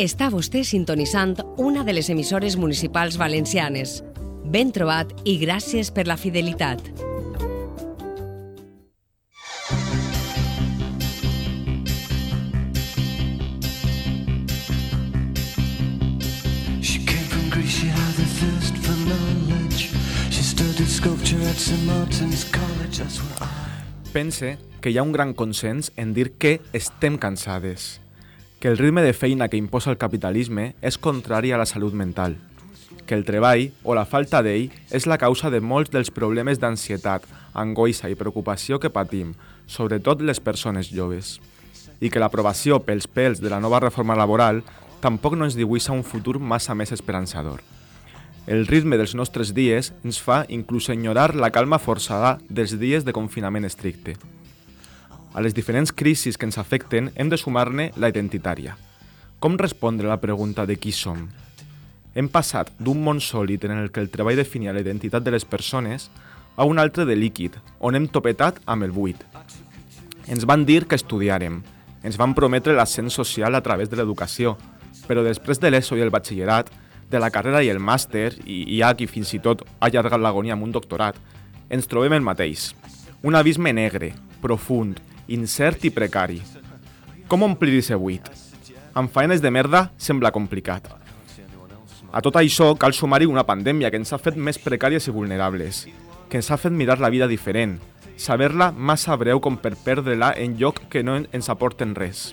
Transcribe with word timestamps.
Està 0.00 0.30
vostè 0.32 0.62
sintonitzant 0.64 1.34
una 1.60 1.82
de 1.84 1.92
les 1.92 2.06
emissores 2.08 2.54
municipals 2.56 3.18
valencianes. 3.20 3.98
Ben 4.48 4.70
trobat 4.72 5.10
i 5.28 5.34
gràcies 5.42 5.90
per 5.92 6.06
la 6.08 6.16
fidelitat. 6.16 6.80
She 16.80 17.04
came 17.04 17.28
from 17.28 17.52
Greece, 17.52 17.68
she 17.68 17.92
had 17.92 18.16
a 18.16 18.28
thirst 18.40 18.80
for 18.80 18.96
knowledge. 19.04 19.92
She 20.32 20.40
studied 20.40 20.88
sculpture 20.88 21.44
at 21.44 21.60
St. 21.60 21.84
Martin's 21.84 22.48
College, 22.48 23.04
that's 23.04 23.20
where 23.20 23.36
I. 23.44 24.12
Pense 24.14 24.56
que 24.80 24.88
hi 24.88 24.96
ha 24.96 25.04
un 25.04 25.12
gran 25.12 25.34
consens 25.34 25.92
en 26.00 26.14
dir 26.16 26.38
que 26.40 26.62
estem 26.72 27.20
cansades, 27.20 28.00
que 28.60 28.68
el 28.68 28.76
ritme 28.76 29.00
de 29.00 29.14
feina 29.14 29.48
que 29.48 29.56
imposa 29.56 29.88
el 29.90 29.96
capitalisme 29.96 30.74
és 30.84 30.98
contrari 31.00 31.50
a 31.50 31.58
la 31.58 31.64
salut 31.64 31.94
mental, 31.96 32.36
que 33.08 33.16
el 33.16 33.24
treball 33.24 33.70
o 33.88 33.96
la 33.96 34.04
falta 34.04 34.42
d'ell 34.44 34.68
és 34.92 35.06
la 35.08 35.16
causa 35.16 35.48
de 35.48 35.62
molts 35.64 35.88
dels 35.90 36.12
problemes 36.12 36.60
d'ansietat, 36.60 37.24
angoixa 37.56 38.10
i 38.12 38.18
preocupació 38.20 38.76
que 38.78 38.92
patim, 38.92 39.32
sobretot 39.66 40.20
les 40.20 40.44
persones 40.44 40.92
joves, 40.92 41.38
i 42.04 42.12
que 42.12 42.20
l'aprovació 42.20 42.82
pels 42.84 43.08
pèls 43.08 43.40
de 43.40 43.48
la 43.48 43.60
nova 43.64 43.80
reforma 43.80 44.14
laboral 44.14 44.60
tampoc 45.00 45.38
no 45.40 45.48
ens 45.48 45.56
dibuixa 45.56 45.96
un 45.96 46.04
futur 46.04 46.36
massa 46.38 46.76
més 46.76 46.92
esperançador. 46.92 47.64
El 48.46 48.66
ritme 48.66 48.98
dels 49.00 49.16
nostres 49.16 49.54
dies 49.56 49.94
ens 50.04 50.20
fa 50.20 50.42
inclús 50.52 50.90
enyorar 50.92 51.32
la 51.32 51.48
calma 51.48 51.80
forçada 51.80 52.36
dels 52.48 52.76
dies 52.76 53.08
de 53.08 53.16
confinament 53.16 53.64
estricte. 53.64 54.18
A 55.32 55.40
les 55.40 55.54
diferents 55.54 55.92
crisis 55.92 56.36
que 56.36 56.46
ens 56.48 56.58
afecten 56.58 57.12
hem 57.14 57.28
de 57.30 57.38
sumar-ne 57.38 57.92
la 57.96 58.08
identitària. 58.10 58.74
Com 59.38 59.56
respondre 59.58 60.08
a 60.08 60.16
la 60.16 60.20
pregunta 60.20 60.66
de 60.66 60.74
qui 60.76 60.90
som? 60.92 61.28
Hem 62.14 62.26
passat 62.28 62.72
d'un 62.82 62.98
món 63.04 63.20
sòlid 63.22 63.64
en 63.68 63.76
el 63.78 63.92
que 63.94 64.02
el 64.02 64.10
treball 64.10 64.40
definia 64.40 64.74
la 64.74 64.82
identitat 64.82 65.22
de 65.22 65.30
les 65.30 65.46
persones 65.46 66.10
a 66.56 66.66
un 66.66 66.82
altre 66.82 67.06
de 67.06 67.14
líquid, 67.14 67.54
on 67.78 67.94
hem 67.94 68.08
topetat 68.10 68.58
amb 68.66 68.84
el 68.84 68.90
buit. 68.90 69.22
Ens 70.26 70.44
van 70.44 70.66
dir 70.66 70.82
que 70.90 70.98
estudiàrem, 70.98 71.60
ens 72.02 72.18
van 72.18 72.34
prometre 72.34 72.74
l'ascens 72.74 73.14
social 73.14 73.54
a 73.54 73.62
través 73.62 73.88
de 73.88 73.96
l'educació, 73.96 74.56
però 75.06 75.22
després 75.22 75.62
de 75.62 75.70
l'ESO 75.70 75.96
i 75.96 76.02
el 76.02 76.10
batxillerat, 76.10 76.70
de 77.10 77.18
la 77.18 77.30
carrera 77.30 77.62
i 77.62 77.70
el 77.70 77.80
màster, 77.82 78.34
i 78.46 78.64
hi 78.76 78.82
ha 78.82 78.92
qui 78.94 79.06
fins 79.10 79.32
i 79.34 79.40
tot 79.42 79.62
ha 79.66 79.88
allargat 79.88 80.20
l'agonia 80.20 80.54
amb 80.58 80.66
un 80.66 80.74
doctorat, 80.74 81.16
ens 81.70 81.86
trobem 81.90 82.18
el 82.18 82.26
mateix. 82.26 82.74
Un 83.22 83.38
abisme 83.38 83.72
negre, 83.72 84.12
profund, 84.42 85.00
incert 85.30 85.84
i 85.86 85.92
precari. 85.94 86.40
Com 87.30 87.44
omplir 87.46 87.78
aquest 87.78 87.98
buit? 87.98 88.26
Amb 88.98 89.12
faenes 89.14 89.42
de 89.42 89.50
merda 89.54 89.84
sembla 89.96 90.32
complicat. 90.34 90.88
A 92.10 92.18
tot 92.26 92.34
això 92.40 92.72
cal 92.74 92.92
sumar-hi 92.92 93.28
una 93.30 93.46
pandèmia 93.46 93.90
que 93.90 94.00
ens 94.00 94.10
ha 94.12 94.18
fet 94.18 94.34
més 94.34 94.58
precàries 94.58 95.06
i 95.06 95.14
vulnerables, 95.14 95.84
que 96.28 96.40
ens 96.42 96.50
ha 96.50 96.58
fet 96.58 96.74
mirar 96.74 96.98
la 96.98 97.10
vida 97.14 97.28
diferent, 97.30 97.78
saber-la 98.18 98.72
massa 98.74 99.14
breu 99.14 99.38
com 99.38 99.56
per 99.56 99.76
perdre-la 99.78 100.32
en 100.36 100.58
lloc 100.58 100.82
que 100.90 101.04
no 101.06 101.20
ens 101.22 101.48
aporten 101.48 101.94
res. 101.94 102.32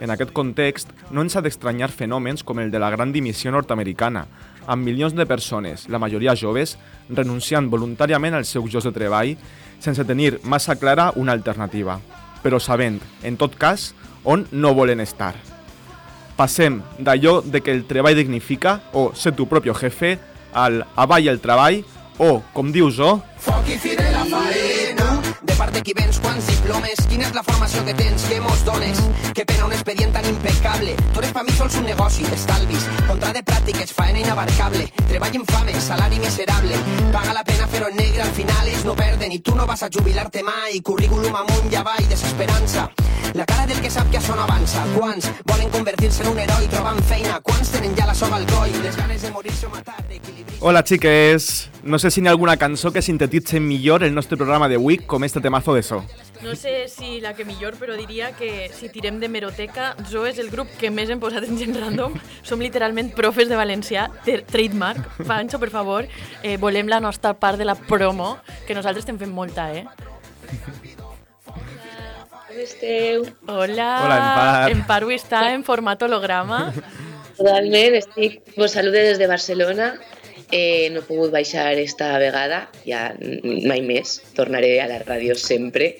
En 0.00 0.10
aquest 0.10 0.32
context, 0.32 0.88
no 1.12 1.20
ens 1.20 1.36
ha 1.36 1.44
d'estranyar 1.44 1.92
fenòmens 1.92 2.42
com 2.42 2.58
el 2.64 2.72
de 2.72 2.80
la 2.80 2.90
gran 2.90 3.12
dimissió 3.12 3.52
nord-americana, 3.52 4.24
amb 4.66 4.84
milions 4.84 5.14
de 5.14 5.26
persones, 5.26 5.88
la 5.88 6.00
majoria 6.02 6.34
joves, 6.36 6.76
renunciant 7.08 7.68
voluntàriament 7.70 8.34
als 8.34 8.52
seus 8.54 8.70
llocs 8.72 8.88
de 8.88 8.92
treball 8.94 9.34
sense 9.84 10.04
tenir 10.08 10.38
massa 10.42 10.76
clara 10.80 11.10
una 11.16 11.32
alternativa, 11.32 11.98
però 12.42 12.60
sabent, 12.60 13.00
en 13.22 13.36
tot 13.36 13.58
cas, 13.60 13.92
on 14.24 14.46
no 14.52 14.74
volen 14.74 15.00
estar. 15.04 15.34
Passem 16.36 16.80
d'allò 16.98 17.40
de 17.44 17.60
que 17.60 17.72
el 17.72 17.84
treball 17.86 18.16
dignifica, 18.16 18.80
o 18.92 19.12
ser 19.14 19.34
tu 19.36 19.46
propio 19.46 19.74
jefe, 19.74 20.16
al 20.54 20.82
avall 20.96 21.28
el 21.28 21.40
treball, 21.40 21.84
o, 22.18 22.40
com 22.54 22.72
dius, 22.72 22.98
o, 22.98 23.18
Foc 23.38 23.68
i 23.68 23.96
la. 23.98 24.24
De 25.42 25.53
part 25.64 25.74
de 25.74 25.82
qui 25.82 25.94
vens, 25.96 26.18
quants 26.20 26.46
diplomes, 26.50 26.98
quina 27.08 27.24
és 27.24 27.32
la 27.32 27.42
formació 27.46 27.80
que 27.86 27.94
tens, 27.96 28.26
què 28.28 28.40
mos 28.44 28.64
dones, 28.66 29.00
que 29.36 29.46
pena 29.48 29.64
un 29.64 29.72
expedient 29.72 30.12
tan 30.12 30.26
impecable. 30.28 30.96
Tu 31.14 31.22
eres 31.22 31.32
pa 31.32 31.44
mi 31.46 31.54
sols 31.56 31.78
un 31.80 31.88
negoci 31.88 32.26
d'estalvis, 32.28 32.84
contra 33.08 33.32
de 33.32 33.40
pràctiques, 33.48 33.94
faena 33.96 34.20
inabarcable, 34.20 34.90
treball 35.06 35.40
infame, 35.40 35.78
salari 35.80 36.20
miserable, 36.20 36.82
paga 37.14 37.38
la 37.38 37.46
pena 37.48 37.70
fer-ho 37.72 37.88
en 37.88 37.96
negre, 37.96 38.26
al 38.26 38.36
final 38.36 38.68
ells 38.74 38.84
no 38.84 38.98
perden 38.98 39.32
i 39.32 39.40
tu 39.40 39.56
no 39.56 39.64
vas 39.70 39.86
a 39.86 39.92
jubilar-te 39.96 40.44
mai, 40.44 40.82
currículum 40.84 41.40
amunt 41.40 41.72
i 41.72 41.80
avall, 41.80 42.12
desesperança. 42.12 42.90
La 43.34 43.46
cara 43.46 43.66
del 43.66 43.80
que 43.82 43.90
sap 43.90 44.10
que 44.12 44.20
això 44.20 44.36
no 44.36 44.44
avança. 44.44 44.84
Quants 44.94 45.26
volen 45.48 45.70
convertir-se 45.72 46.22
en 46.22 46.28
un 46.30 46.38
heroi 46.38 46.68
trobant 46.70 47.00
feina? 47.08 47.40
Quants 47.42 47.72
tenen 47.72 47.96
ja 47.98 48.06
la 48.06 48.14
soga 48.14 48.36
al 48.36 48.44
coll? 48.46 48.70
Les 48.84 48.94
ganes 48.94 49.24
de 49.24 49.32
morir-se 49.34 49.66
o 49.66 49.72
matar, 49.72 49.96
d'equilibri... 50.10 50.60
Hola, 50.60 50.84
xiques! 50.86 51.48
No 51.82 51.98
sé 51.98 52.12
si 52.14 52.22
hi 52.22 52.28
ha 52.28 52.30
alguna 52.30 52.56
cançó 52.56 52.92
que 52.92 53.02
sintetitze 53.02 53.58
millor 53.60 54.04
el 54.04 54.14
nostre 54.14 54.38
programa 54.38 54.68
d'avui 54.70 55.00
com 55.02 55.24
este 55.24 55.42
temazo 55.54 55.74
de 55.74 55.82
so. 55.82 56.04
No 56.42 56.54
sé 56.56 56.88
si 56.88 57.20
la 57.20 57.32
que 57.34 57.44
millor, 57.44 57.76
però 57.78 57.94
diria 57.96 58.32
que 58.36 58.68
si 58.74 58.88
tirem 58.90 59.20
de 59.20 59.28
meroteca, 59.30 59.94
Zo 60.10 60.26
és 60.26 60.38
el 60.42 60.50
grup 60.50 60.68
que 60.80 60.90
més 60.90 61.08
hem 61.08 61.20
posat 61.22 61.46
en 61.46 61.56
gent 61.56 61.76
random. 61.78 62.16
Som 62.42 62.60
literalment 62.60 63.12
profes 63.14 63.48
de 63.48 63.56
valencià, 63.56 64.08
ter- 64.26 64.42
trademark. 64.44 64.98
Pancho, 65.28 65.60
per 65.62 65.70
favor, 65.70 66.08
eh, 66.42 66.56
volem 66.58 66.88
la 66.90 66.98
nostra 67.00 67.32
part 67.38 67.56
de 67.56 67.64
la 67.64 67.76
promo, 67.76 68.36
que 68.66 68.74
nosaltres 68.74 69.04
estem 69.06 69.18
fent 69.18 69.30
molta, 69.32 69.70
eh? 69.72 69.86
Com 71.46 72.58
esteu? 72.60 73.24
Hola, 73.46 73.88
Hola, 74.04 74.18
Empar. 74.18 74.70
Empar 74.74 75.02
avui 75.02 75.14
està 75.16 75.46
en 75.54 75.62
format 75.64 76.02
holograma. 76.02 76.72
Totalment, 77.38 77.94
estic... 78.02 78.42
Vos 78.58 78.72
salude 78.74 79.00
des 79.06 79.18
de 79.18 79.26
Barcelona. 79.30 79.94
Eh, 80.52 80.90
no 80.92 81.00
he 81.00 81.06
pogut 81.08 81.32
baixar 81.32 81.72
esta 81.80 82.12
vegada, 82.20 82.68
ja 82.84 83.08
mai 83.18 83.80
més, 83.82 84.18
tornaré 84.36 84.76
a 84.82 84.88
la 84.90 85.00
ràdio 85.02 85.34
sempre, 85.40 85.94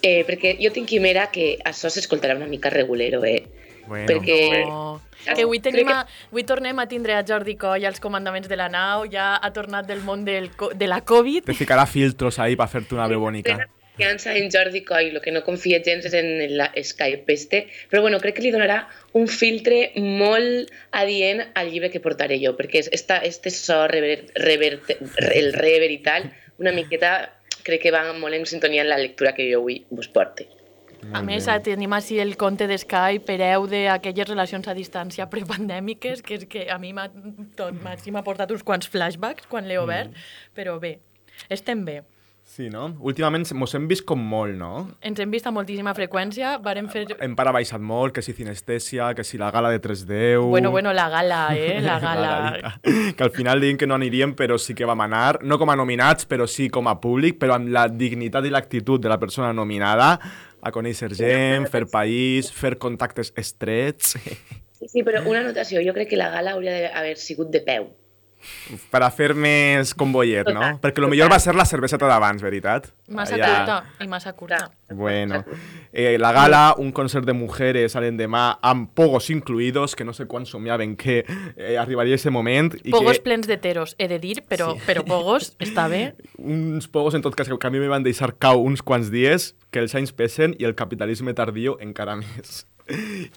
eh, 0.00 0.22
perquè 0.28 0.54
jo 0.60 0.70
tinc 0.72 0.88
quimera 0.88 1.26
que 1.34 1.56
això 1.66 1.90
s'escoltarà 1.90 2.36
una 2.38 2.48
mica 2.48 2.70
regulero, 2.70 3.24
eh? 3.24 3.42
Bueno. 3.86 4.06
perquè... 4.06 4.64
Oh. 4.66 5.00
Que 5.20 5.42
avui, 5.44 5.58
tenim 5.60 5.90
a, 5.92 6.06
avui 6.30 6.46
tornem 6.48 6.78
a 6.80 6.86
tindre 6.88 7.12
a 7.12 7.20
Jordi 7.28 7.52
Coll 7.60 7.84
als 7.84 8.00
comandaments 8.00 8.48
de 8.48 8.56
la 8.56 8.70
nau, 8.72 9.02
ja 9.12 9.34
ha 9.36 9.50
tornat 9.52 9.84
del 9.84 10.00
món 10.00 10.22
del, 10.24 10.48
de 10.72 10.88
la 10.88 11.02
Covid. 11.04 11.44
Te 11.44 11.56
ficarà 11.58 11.84
filtros 11.84 12.38
ahí 12.40 12.56
per 12.56 12.70
fer-te 12.72 12.96
una 12.96 13.10
veu 13.10 13.20
bonica. 13.20 13.58
Confiança 13.90 14.34
en 14.36 14.50
Jordi 14.50 14.82
Coll, 14.84 15.10
el 15.16 15.20
que 15.20 15.32
no 15.32 15.42
confia 15.44 15.80
gens 15.84 16.06
és 16.06 16.14
en 16.14 16.56
la 16.56 16.70
Skype 16.76 17.32
este, 17.32 17.66
però 17.90 18.02
bueno, 18.02 18.20
crec 18.20 18.36
que 18.36 18.44
li 18.46 18.52
donarà 18.52 18.84
un 19.12 19.26
filtre 19.28 19.90
molt 19.96 20.70
adient 20.92 21.42
al 21.54 21.70
llibre 21.70 21.90
que 21.90 22.00
portaré 22.00 22.38
jo, 22.40 22.54
perquè 22.56 22.80
és 22.80 22.88
esta, 22.92 23.18
este 23.18 23.50
so 23.50 23.86
rever, 23.88 24.30
rever, 24.36 24.78
el 25.34 25.52
rever 25.52 25.90
i 25.90 25.98
tal, 26.04 26.30
una 26.58 26.72
miqueta 26.72 27.30
crec 27.64 27.82
que 27.82 27.92
va 27.92 28.06
molt 28.16 28.34
en 28.34 28.46
sintonia 28.46 28.82
amb 28.82 28.92
la 28.94 28.98
lectura 29.00 29.34
que 29.36 29.50
jo 29.50 29.60
avui 29.60 29.84
vos 29.90 30.08
porte. 30.08 30.48
A 31.16 31.22
més, 31.24 31.46
tenim 31.64 31.94
així 31.96 32.18
el 32.20 32.34
compte 32.36 32.66
de 32.68 32.76
Skype 32.76 33.24
per 33.24 33.38
heu 33.40 33.64
d'aquelles 33.70 34.28
relacions 34.28 34.68
a 34.68 34.74
distància 34.76 35.26
prepandèmiques, 35.32 36.20
que 36.20 36.36
és 36.36 36.44
que 36.44 36.66
a 36.68 36.76
mi 36.78 36.92
m'ha 36.92 38.24
portat 38.24 38.52
uns 38.52 38.64
quants 38.64 38.88
flashbacks 38.88 39.48
quan 39.48 39.68
l'he 39.68 39.80
obert, 39.80 40.12
però 40.56 40.76
bé, 40.80 40.98
estem 41.48 41.86
bé. 41.88 42.02
Sí, 42.50 42.66
no? 42.66 42.88
Últimament 43.06 43.44
mos 43.54 43.70
hem 43.78 43.84
vist 43.86 44.02
com 44.02 44.18
molt, 44.18 44.56
no? 44.58 44.70
Ens 45.06 45.20
hem 45.22 45.30
vist 45.30 45.46
a 45.46 45.52
moltíssima 45.54 45.92
freqüència, 45.94 46.56
vàrem 46.64 46.88
fer... 46.90 47.04
Hem 47.22 47.36
para 47.38 47.52
baixat 47.54 47.78
molt, 47.78 48.10
que 48.16 48.24
si 48.26 48.34
cinestèsia, 48.34 49.12
que 49.14 49.22
si 49.22 49.38
la 49.38 49.52
gala 49.54 49.70
de 49.70 49.78
310... 49.78 50.48
Bueno, 50.50 50.72
bueno, 50.74 50.90
la 50.92 51.06
gala, 51.12 51.44
eh? 51.54 51.78
La 51.84 52.00
gala. 52.04 52.80
que 52.82 53.22
al 53.22 53.30
final 53.30 53.62
diguin 53.62 53.78
que 53.78 53.86
no 53.86 53.94
aniríem, 53.94 54.34
però 54.34 54.58
sí 54.58 54.74
que 54.74 54.88
vam 54.88 55.06
anar, 55.06 55.44
no 55.46 55.60
com 55.62 55.70
a 55.70 55.78
nominats, 55.78 56.26
però 56.26 56.48
sí 56.50 56.66
com 56.74 56.90
a 56.90 56.96
públic, 56.98 57.38
però 57.38 57.54
amb 57.54 57.70
la 57.70 57.86
dignitat 57.86 58.50
i 58.50 58.50
l'actitud 58.50 58.98
de 58.98 59.14
la 59.14 59.20
persona 59.22 59.52
nominada, 59.54 60.16
a 60.60 60.74
conèixer 60.74 61.12
gent, 61.14 61.70
fer 61.70 61.86
país, 61.92 62.50
fer 62.50 62.74
contactes 62.82 63.30
estrets, 63.38 64.18
Sí, 64.80 64.88
sí, 64.88 65.02
però 65.04 65.20
una 65.28 65.42
anotació, 65.42 65.82
jo 65.84 65.92
crec 65.92 66.08
que 66.08 66.16
la 66.16 66.30
gala 66.32 66.54
hauria 66.56 66.72
d'haver 66.72 67.18
sigut 67.20 67.50
de 67.52 67.60
peu. 67.60 67.90
Per 68.90 69.02
a 69.02 69.10
fer 69.10 69.34
més 69.34 69.94
convoyet, 69.94 70.48
no? 70.54 70.78
Perquè 70.82 71.02
el 71.02 71.08
millor 71.10 71.30
va 71.30 71.38
ser 71.42 71.54
la 71.54 71.64
cerveseta 71.68 72.06
d'abans, 72.08 72.42
veritat? 72.42 72.88
Massa 73.08 73.34
Allà- 73.36 73.50
curta 73.58 74.04
i 74.04 74.08
massa 74.08 74.32
curta. 74.34 74.70
Bueno, 74.90 75.44
eh, 75.92 76.16
la 76.18 76.32
gala, 76.32 76.74
un 76.78 76.92
concert 76.92 77.24
de 77.26 77.32
mujeres 77.32 77.94
a 77.96 78.00
l'endemà 78.00 78.58
amb 78.62 78.88
pogos 78.94 79.30
incluïdos, 79.30 79.94
que 79.96 80.04
no 80.04 80.12
sé 80.12 80.26
quan 80.26 80.46
somiaven 80.46 80.96
que 80.96 81.24
eh, 81.56 81.76
arribaria 81.78 82.14
ese 82.14 82.30
moment. 82.30 82.74
I 82.84 82.90
Pogos 82.90 83.18
que 83.18 83.24
plens 83.24 83.46
de 83.46 83.56
teros, 83.56 83.94
he 83.98 84.08
de 84.08 84.18
dir, 84.18 84.44
però, 84.48 84.74
Sí. 84.74 84.80
però 84.86 85.04
Pogos 85.04 85.54
està 85.58 85.88
bé. 85.88 86.14
uns 86.38 86.88
pogos, 86.88 87.14
en 87.14 87.22
tot 87.22 87.34
cas, 87.34 87.48
que 87.48 87.66
a 87.66 87.70
mi 87.70 87.78
me 87.78 87.88
van 87.88 88.02
deixar 88.02 88.34
cau 88.38 88.62
uns 88.62 88.82
quants 88.82 89.10
dies, 89.10 89.54
que 89.70 89.78
els 89.78 89.94
anys 89.94 90.12
pesen 90.12 90.54
i 90.58 90.64
el 90.64 90.74
capitalisme 90.74 91.34
tardío 91.34 91.76
encara 91.80 92.16
més. 92.16 92.66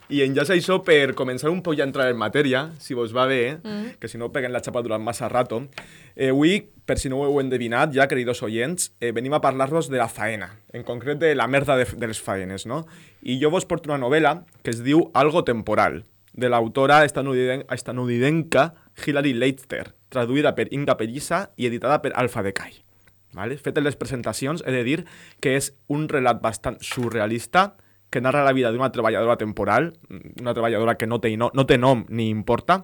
I 0.10 0.22
enllaç 0.26 0.52
això 0.56 0.80
per 0.86 1.14
començar 1.18 1.52
un 1.52 1.62
poc 1.66 1.80
a 1.80 1.88
entrar 1.88 2.10
en 2.12 2.18
matèria, 2.20 2.66
si 2.82 2.96
vos 2.98 3.14
va 3.16 3.26
bé, 3.30 3.58
mm. 3.62 3.98
que 4.02 4.10
si 4.10 4.18
no 4.22 4.32
peguen 4.34 4.54
la 4.54 4.62
xapa 4.64 4.82
durant 4.86 5.04
massa 5.04 5.30
rato. 5.30 5.64
Eh, 6.16 6.30
avui, 6.32 6.60
per 6.86 6.98
si 7.00 7.10
no 7.10 7.22
ho 7.22 7.28
heu 7.28 7.42
endevinat, 7.42 7.94
ja, 7.96 8.08
queridos 8.12 8.44
oients, 8.46 8.92
eh, 9.00 9.12
venim 9.16 9.34
a 9.34 9.42
parlar-vos 9.42 9.90
de 9.90 10.00
la 10.02 10.10
faena, 10.10 10.52
en 10.74 10.84
concret 10.84 11.22
de 11.22 11.34
la 11.36 11.48
merda 11.48 11.78
de, 11.80 11.86
de 11.86 12.10
les 12.10 12.22
faenes, 12.22 12.66
no? 12.70 12.84
I 13.22 13.40
jo 13.42 13.52
vos 13.54 13.66
porto 13.70 13.92
una 13.92 14.02
novel·la 14.02 14.42
que 14.64 14.74
es 14.74 14.84
diu 14.84 15.10
Algo 15.14 15.44
temporal, 15.44 16.04
de 16.34 16.50
l'autora 16.50 17.04
estanudiden- 17.06 17.66
estanunidenca 17.72 18.74
Hilary 19.06 19.34
Leitster, 19.34 19.94
traduïda 20.10 20.56
per 20.58 20.68
Inga 20.74 20.98
Pellissa 20.98 21.52
i 21.58 21.68
editada 21.70 22.02
per 22.02 22.14
Alfa 22.16 22.44
Decay. 22.46 22.82
Vale? 23.34 23.58
Fetes 23.58 23.84
les 23.84 23.96
presentacions, 23.98 24.62
he 24.66 24.72
de 24.72 24.84
dir 24.86 25.00
que 25.42 25.56
és 25.58 25.72
un 25.90 26.06
relat 26.10 26.42
bastant 26.42 26.78
surrealista 26.86 27.74
que 28.14 28.22
narra 28.22 28.44
la 28.46 28.54
vida 28.54 28.70
d'una 28.72 28.92
treballadora 28.94 29.36
temporal, 29.42 29.96
una 30.40 30.54
treballadora 30.54 30.94
que 31.02 31.08
no 31.10 31.18
té, 31.24 31.32
no, 31.38 31.50
no 31.58 31.66
té 31.66 31.80
nom 31.82 32.06
ni 32.14 32.30
importa, 32.30 32.84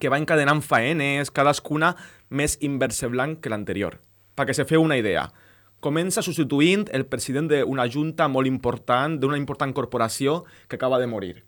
que 0.00 0.08
va 0.10 0.18
encadenant 0.18 0.62
faenes, 0.64 1.30
cadascuna 1.30 1.92
més 2.32 2.56
inverseblanc 2.64 3.38
que 3.44 3.52
l'anterior. 3.52 4.00
Perquè 4.34 4.54
se 4.56 4.64
feu 4.66 4.82
una 4.82 4.96
idea. 4.98 5.28
Comença 5.84 6.20
substituint 6.24 6.86
el 6.96 7.06
president 7.08 7.46
d'una 7.52 7.86
junta 7.88 8.26
molt 8.28 8.48
important, 8.50 9.14
d'una 9.20 9.38
important 9.40 9.72
corporació 9.76 10.42
que 10.68 10.76
acaba 10.80 10.98
de 11.00 11.06
morir. 11.08 11.44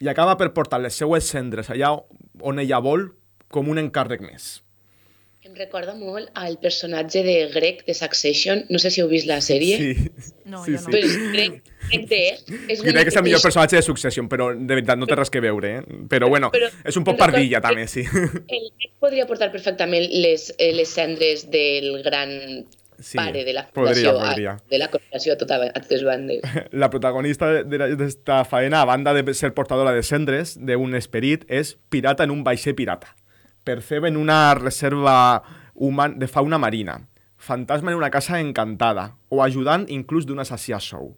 I 0.00 0.08
acaba 0.08 0.38
per 0.40 0.52
portar 0.56 0.80
les 0.80 0.96
seues 0.96 1.28
cendres 1.28 1.68
allà 1.70 1.92
on 2.40 2.58
ella 2.62 2.78
vol 2.80 3.10
com 3.52 3.68
un 3.68 3.78
encàrrec 3.82 4.22
més. 4.24 4.62
Em 5.44 5.54
recorda 5.56 5.94
molt 5.96 6.28
al 6.38 6.58
personatge 6.62 7.22
de 7.26 7.34
Greg 7.52 7.82
de 7.86 7.94
Succession. 7.96 8.64
No 8.70 8.78
sé 8.78 8.90
si 8.92 9.00
heu 9.02 9.08
vist 9.10 9.26
la 9.26 9.40
sèrie. 9.42 9.78
Sí, 9.80 10.10
No, 10.44 10.60
sí, 10.64 10.74
jo 10.76 10.78
no. 10.78 10.84
sí. 10.84 10.92
Però 10.92 11.30
Greg, 11.32 11.60
De 11.90 12.20
és 12.72 12.80
Crec 12.82 13.02
que 13.02 13.08
és 13.10 13.16
el 13.16 13.24
millor 13.26 13.42
personatge 13.42 13.76
de 13.76 13.82
Succession, 13.82 14.28
però 14.28 14.50
de 14.54 14.74
veritat 14.74 14.98
no 14.98 15.06
té 15.10 15.16
res 15.18 15.30
que 15.30 15.40
veure, 15.42 15.70
eh? 15.78 15.82
Però 16.08 16.28
bueno, 16.28 16.50
Però- 16.54 16.70
és 16.84 16.96
un 16.96 17.04
poc 17.04 17.18
pardilla 17.18 17.60
també, 17.60 17.86
sí. 17.90 18.04
El 18.48 18.68
Greg 18.78 18.92
podria 19.00 19.26
portar 19.26 19.50
perfectament 19.52 20.06
les, 20.12 20.50
eh, 20.58 20.72
les 20.76 20.88
cendres 20.88 21.48
del 21.50 22.02
gran 22.04 22.30
Sí, 23.00 23.16
pare 23.16 23.46
de 23.46 23.54
la 23.56 23.62
podria, 23.72 24.10
fundació, 24.12 24.12
podria. 24.20 24.50
A, 24.58 24.62
de 24.68 24.78
la 24.78 24.88
corporació 24.92 25.32
a, 25.32 25.36
tota, 25.40 25.56
a 25.72 25.80
totes 25.80 26.02
bandes. 26.04 26.42
La 26.72 26.90
protagonista 26.90 27.48
de- 27.64 27.96
d'esta 27.96 28.42
faena, 28.44 28.82
a 28.82 28.84
banda 28.84 29.14
de 29.16 29.24
ser 29.32 29.54
portadora 29.56 29.92
de 29.96 30.02
cendres 30.02 30.58
d'un 30.60 30.94
esperit, 30.94 31.46
és 31.48 31.78
pirata 31.88 32.24
en 32.28 32.30
un 32.30 32.44
vaixell 32.44 32.74
pirata. 32.76 33.14
Percebe 33.64 34.08
en 34.08 34.18
una 34.20 34.54
reserva 34.54 35.42
human 35.74 36.18
de 36.18 36.28
fauna 36.28 36.58
marina. 36.58 37.08
Fantasma 37.40 37.90
en 37.92 37.96
una 37.96 38.10
casa 38.10 38.38
encantada. 38.38 39.16
O 39.30 39.40
ajudant 39.42 39.86
inclús 39.88 40.26
d'un 40.28 40.40
assassí 40.44 40.72
a 40.76 40.80
sou. 40.84 41.14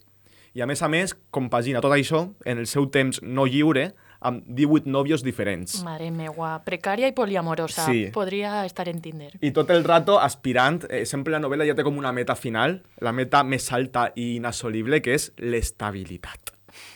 I 0.52 0.60
a 0.60 0.66
més 0.68 0.82
a 0.84 0.88
més, 0.92 1.14
compagina 1.32 1.80
tot 1.80 1.94
això 1.94 2.26
en 2.44 2.60
el 2.60 2.66
seu 2.68 2.90
temps 2.92 3.22
no 3.24 3.46
lliure 3.48 3.92
amb 4.22 4.44
18 4.46 4.90
nòvios 4.90 5.24
diferents. 5.24 5.80
Mare 5.84 6.10
meua, 6.14 6.54
precària 6.66 7.08
i 7.10 7.14
poliamorosa. 7.16 7.86
Sí. 7.88 8.06
Podria 8.14 8.62
estar 8.68 8.86
en 8.92 9.00
Tinder. 9.02 9.32
I 9.40 9.50
tot 9.56 9.70
el 9.74 9.84
rato 9.84 10.18
aspirant, 10.20 10.84
eh, 10.88 11.04
sempre 11.06 11.34
la 11.34 11.40
novel·la 11.42 11.66
ja 11.66 11.76
té 11.78 11.82
com 11.82 11.98
una 11.98 12.12
meta 12.12 12.36
final, 12.38 12.82
la 13.00 13.12
meta 13.12 13.42
més 13.42 13.70
alta 13.72 14.10
i 14.14 14.36
inassolible, 14.36 15.02
que 15.02 15.16
és 15.18 15.32
l'estabilitat. 15.38 16.52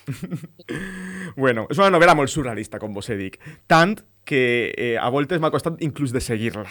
bueno, 1.36 1.66
és 1.70 1.80
una 1.80 1.90
novel·la 1.90 2.14
molt 2.16 2.32
surrealista, 2.32 2.78
com 2.78 2.94
vos 2.94 3.10
he 3.10 3.16
dit. 3.18 3.40
Tant 3.66 3.98
que 4.26 4.42
eh, 4.76 4.94
a 5.00 5.08
voltes 5.10 5.40
m'ha 5.40 5.52
costat 5.54 5.82
inclús 5.84 6.14
de 6.14 6.20
seguir-la. 6.20 6.68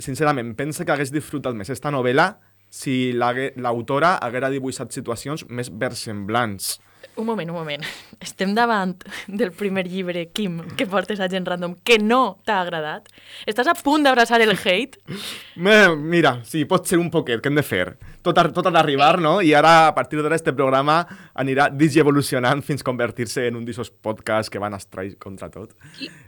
Sincerament, 0.00 0.54
penso 0.56 0.84
que 0.84 0.92
hagués 0.94 1.12
disfrutat 1.12 1.56
més 1.58 1.72
esta 1.72 1.90
novel·la 1.92 2.30
si 2.70 3.12
l'autora 3.12 4.14
haguera 4.22 4.50
dibuixat 4.52 4.94
situacions 4.94 5.44
més 5.50 5.68
versemblants. 5.74 6.78
Un 7.20 7.26
moment, 7.28 7.50
un 7.52 7.56
moment. 7.60 7.82
Estem 8.26 8.54
davant 8.56 8.94
del 9.28 9.50
primer 9.56 9.86
llibre, 9.88 10.26
Kim, 10.32 10.58
que 10.76 10.86
portes 10.88 11.20
a 11.20 11.28
gent 11.32 11.44
random, 11.48 11.74
que 11.84 11.98
no 12.00 12.38
t'ha 12.48 12.60
agradat. 12.64 13.08
Estàs 13.48 13.68
a 13.68 13.74
punt 13.76 14.04
d'abraçar 14.06 14.40
el 14.40 14.54
hate? 14.56 14.98
Mira, 15.60 16.38
sí, 16.48 16.64
pot 16.68 16.88
ser 16.88 16.98
un 17.00 17.10
poquet, 17.12 17.40
què 17.44 17.50
hem 17.52 17.58
de 17.58 17.64
fer? 17.66 17.84
Tot, 18.24 18.36
ha, 18.40 18.46
tot 18.52 18.66
ha 18.68 18.72
d'arribar, 18.72 19.18
no? 19.20 19.38
I 19.44 19.52
ara, 19.56 19.88
a 19.88 19.94
partir 19.96 20.20
d'ara, 20.20 20.36
este 20.36 20.52
programa 20.56 20.98
anirà 21.40 21.68
digievolucionant 21.72 22.60
fins 22.64 22.84
convertir-se 22.84 23.46
en 23.48 23.56
un 23.60 23.64
d'aquests 23.68 23.92
podcasts 24.04 24.52
que 24.52 24.60
van 24.60 24.76
estrany 24.76 25.14
contra 25.20 25.48
tot. 25.52 25.72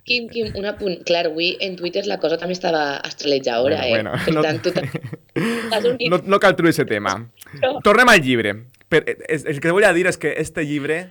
Quim, 0.04 0.28
Quim, 0.32 0.52
un 0.60 0.68
apunt. 0.70 1.00
Clar, 1.08 1.26
avui 1.32 1.54
en 1.60 1.76
Twitter 1.80 2.04
la 2.08 2.18
cosa 2.20 2.38
també 2.40 2.56
estava 2.56 2.98
astrolejadora, 3.04 3.82
Bueno, 3.88 4.14
eh? 4.14 4.20
bueno, 4.26 4.40
no- 4.40 4.42
per 4.42 4.50
tant, 4.50 4.62
tu 4.64 4.72
t'has 5.72 5.84
unit... 5.88 6.08
No, 6.12 6.20
no 6.24 6.40
cal 6.40 6.56
truir 6.56 6.72
aquest 6.74 6.88
tema. 6.92 7.16
No. 7.60 7.78
Tornem 7.84 8.08
al 8.12 8.20
llibre. 8.24 8.56
Per, 8.92 9.00
es, 9.32 9.46
el 9.48 9.58
que 9.64 9.72
volia 9.72 9.94
dir 9.96 10.04
és 10.10 10.18
que 10.20 10.34
este 10.36 10.66
llibre, 10.68 11.06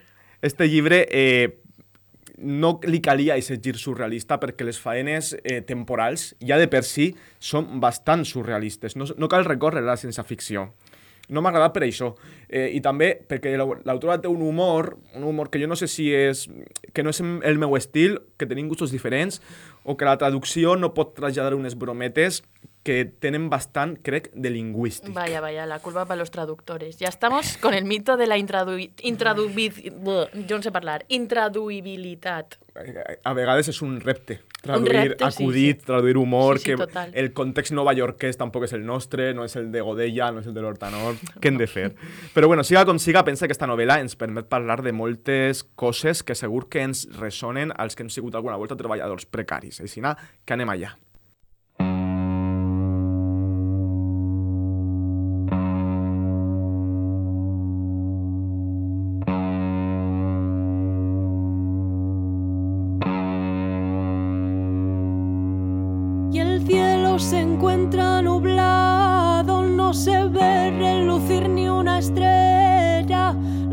este 0.45 0.67
llibre 0.69 1.01
eh, 1.09 1.57
no 2.37 2.75
li 2.85 2.99
calia 3.01 3.35
aquest 3.37 3.61
gir 3.65 3.75
surrealista 3.77 4.37
perquè 4.41 4.65
les 4.65 4.77
faenes 4.81 5.33
eh, 5.41 5.59
temporals 5.65 6.31
ja 6.45 6.57
de 6.61 6.69
per 6.69 6.83
si 6.85 7.11
són 7.41 7.79
bastant 7.81 8.23
surrealistes. 8.25 8.95
No, 8.97 9.09
no 9.17 9.29
cal 9.29 9.45
recórrer 9.49 9.81
a 9.83 9.91
la 9.91 9.97
ciència 9.97 10.25
ficció. 10.25 10.69
No 11.31 11.39
m'ha 11.41 11.51
agradat 11.53 11.71
per 11.75 11.83
això. 11.85 12.11
Eh, 12.49 12.69
I 12.75 12.81
també 12.83 13.13
perquè 13.29 13.53
l'au- 13.57 13.77
l'autora 13.87 14.17
té 14.21 14.27
un 14.27 14.41
humor, 14.43 14.95
un 15.15 15.23
humor 15.29 15.49
que 15.49 15.61
jo 15.61 15.69
no 15.69 15.77
sé 15.79 15.87
si 15.87 16.09
és... 16.13 16.47
que 16.93 17.05
no 17.05 17.13
és 17.13 17.21
el 17.21 17.57
meu 17.61 17.77
estil, 17.77 18.17
que 18.37 18.49
tenim 18.49 18.67
gustos 18.67 18.91
diferents, 18.91 19.39
o 19.85 19.95
que 19.95 20.05
la 20.05 20.17
traducció 20.19 20.75
no 20.75 20.93
pot 20.93 21.13
traslladar 21.15 21.55
unes 21.55 21.77
brometes 21.79 22.41
que 22.83 23.05
tenen 23.05 23.49
bastant, 23.49 23.97
crec, 24.01 24.31
de 24.33 24.49
lingüístic. 24.49 25.13
Vaya, 25.13 25.39
vaya, 25.41 25.65
la 25.67 25.79
culpa 25.79 26.05
para 26.05 26.17
los 26.17 26.31
traductores. 26.31 26.97
Ya 26.97 27.09
estamos 27.09 27.57
con 27.57 27.73
el 27.75 27.85
mito 27.85 28.17
de 28.17 28.25
la 28.27 28.37
intradu... 28.37 28.77
intradubi- 28.77 29.93
buh, 29.99 30.25
yo 30.47 30.57
no 30.57 30.63
sé 30.63 30.71
hablar. 30.73 31.05
Intraduibilitat. 31.09 32.55
a 33.23 33.33
vegades 33.35 33.67
és 33.67 33.81
un 33.83 33.97
repte. 33.99 34.39
Traduir 34.61 34.91
repte, 34.93 35.25
sí, 35.31 35.43
acudit, 35.43 35.79
sí. 35.81 35.85
traduir 35.85 36.15
humor, 36.17 36.57
Sí, 36.59 36.63
sí, 36.63 36.69
que 36.71 36.77
total. 36.77 37.11
el 37.13 37.33
context 37.33 37.73
novaiorquès 37.73 38.37
tampoc 38.37 38.63
és 38.63 38.73
el 38.73 38.85
nostre, 38.85 39.33
no 39.33 39.43
és 39.43 39.55
el 39.59 39.71
de 39.73 39.81
Godella, 39.81 40.31
no 40.31 40.39
és 40.39 40.47
el 40.47 40.53
de 40.53 40.61
l'Hortanor. 40.61 41.15
Què 41.41 41.49
hem 41.51 41.57
de 41.59 41.67
fer? 41.67 41.89
Però 42.33 42.47
bueno, 42.47 42.63
siga 42.63 42.85
com 42.85 42.97
siga, 42.97 43.25
pensa 43.27 43.43
que 43.45 43.51
aquesta 43.51 43.67
novel·la 43.67 43.99
ens 43.99 44.15
permet 44.15 44.47
parlar 44.47 44.81
de 44.85 44.93
moltes 44.93 45.65
coses 45.75 46.23
que 46.23 46.33
segur 46.35 46.69
que 46.69 46.81
ens 46.85 47.07
ressonen 47.19 47.73
als 47.75 47.95
que 47.97 48.03
hem 48.05 48.09
sigut 48.09 48.35
alguna 48.35 48.55
volta 48.55 48.77
treballadors 48.79 49.25
precaris. 49.25 49.81
Així 49.81 49.99
que 50.45 50.53
anem 50.53 50.69
allà. 50.69 50.95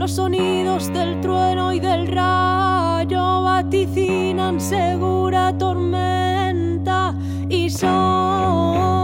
Los 0.08 0.16
sonidos 0.16 0.90
del 0.94 1.20
trueno 1.20 1.70
y 1.70 1.80
del 1.80 2.06
rayo 2.06 3.42
vaticinan 3.42 4.58
segura 4.58 5.52
tormenta 5.58 7.14
y 7.50 7.68
son, 7.68 8.97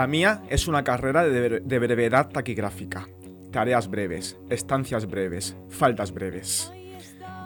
La 0.00 0.06
mía 0.06 0.40
es 0.48 0.66
una 0.66 0.82
carrera 0.82 1.24
de, 1.24 1.78
brevedad 1.78 2.30
taquigráfica. 2.30 3.06
Tareas 3.52 3.86
breves, 3.90 4.38
estancias 4.48 5.04
breves, 5.04 5.58
faltas 5.68 6.10
breves. 6.10 6.72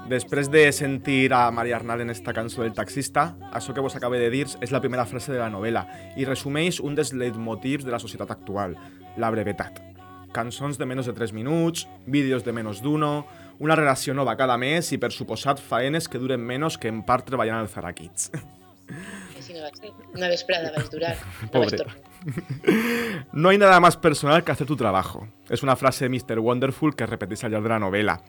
Després 0.08 0.52
de 0.52 0.70
sentir 0.70 1.34
a 1.34 1.50
Maria 1.50 1.80
Arnal 1.80 2.02
en 2.02 2.14
esta 2.14 2.32
cançó 2.32 2.62
del 2.62 2.70
taxista, 2.72 3.34
això 3.50 3.74
que 3.74 3.82
vos 3.82 3.98
acabo 3.98 4.14
de 4.14 4.30
dir 4.30 4.46
és 4.62 4.70
la 4.70 4.78
primera 4.78 5.02
frase 5.02 5.34
de 5.34 5.40
la 5.42 5.50
novel·la 5.50 5.82
i 6.14 6.28
resumeix 6.30 6.78
un 6.78 6.94
dels 6.94 7.10
leitmotivs 7.10 7.82
de 7.82 7.90
la 7.90 7.98
societat 7.98 8.30
actual, 8.30 8.78
la 9.18 9.34
brevetat. 9.34 9.82
Cançons 10.30 10.78
de 10.78 10.86
menys 10.86 11.10
de 11.10 11.18
3 11.18 11.34
minuts, 11.34 11.88
vídeos 12.06 12.46
de 12.46 12.54
menys 12.54 12.86
d'uno, 12.86 13.26
una 13.58 13.74
relació 13.74 14.14
nova 14.14 14.38
cada 14.38 14.54
mes 14.54 14.94
i, 14.94 15.02
per 15.02 15.10
suposat, 15.10 15.58
faenes 15.58 16.06
que 16.06 16.22
duren 16.22 16.46
menys 16.46 16.78
que 16.78 16.86
en 16.86 17.02
part 17.02 17.26
treballant 17.26 17.64
al 17.64 17.72
Zaraquits. 17.74 18.30
Així 18.30 19.23
Una 20.14 20.28
vesprada 20.28 20.72
vaig 20.76 20.90
durar. 20.90 21.16
No 21.42 21.50
Pobre. 21.50 21.68
vaig 21.70 21.76
tornar. 21.80 21.96
No 23.32 23.48
hay 23.50 23.58
nada 23.58 23.80
más 23.80 23.96
personal 23.96 24.44
que 24.44 24.52
hacer 24.52 24.66
tu 24.66 24.76
trabajo. 24.76 25.28
Es 25.50 25.62
una 25.62 25.76
frase 25.76 26.08
de 26.08 26.18
Mr. 26.18 26.38
Wonderful 26.38 26.94
que 26.96 27.04
repetís 27.06 27.44
al 27.44 27.50
llarg 27.52 27.62
de 27.64 27.68
la 27.68 27.78
novela. 27.78 28.20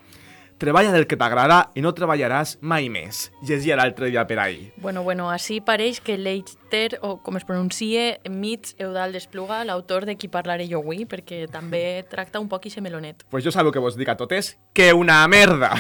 Treballa 0.58 0.92
del 0.92 1.08
que 1.08 1.18
t'agrada 1.20 1.72
i 1.76 1.84
no 1.84 1.94
treballaràs 1.96 2.56
mai 2.62 2.88
més. 2.92 3.30
Llegia 3.46 3.78
l'altre 3.80 4.10
dia 4.12 4.26
per 4.28 4.40
ahir. 4.40 4.72
Bueno, 4.82 5.04
bueno, 5.04 5.30
així 5.32 5.60
pareix 5.62 6.00
que 6.04 6.18
Leiter, 6.18 7.00
o 7.02 7.18
com 7.24 7.38
es 7.40 7.46
pronuncie, 7.48 8.20
Mitch 8.30 8.76
Eudal 8.82 9.16
d'Espluga, 9.16 9.64
l'autor 9.68 10.06
de 10.08 10.16
qui 10.20 10.30
parlaré 10.32 10.68
jo 10.70 10.82
avui, 10.84 11.06
perquè 11.10 11.46
també 11.52 12.06
tracta 12.10 12.42
un 12.42 12.50
poc 12.52 12.70
ixe 12.70 12.84
melonet. 12.84 13.26
Pues 13.30 13.44
jo 13.46 13.54
sabeu 13.54 13.74
que 13.76 13.84
vos 13.84 13.98
dic 14.00 14.10
a 14.12 14.18
totes 14.20 14.56
que 14.74 14.92
una 14.94 15.22
merda! 15.28 15.74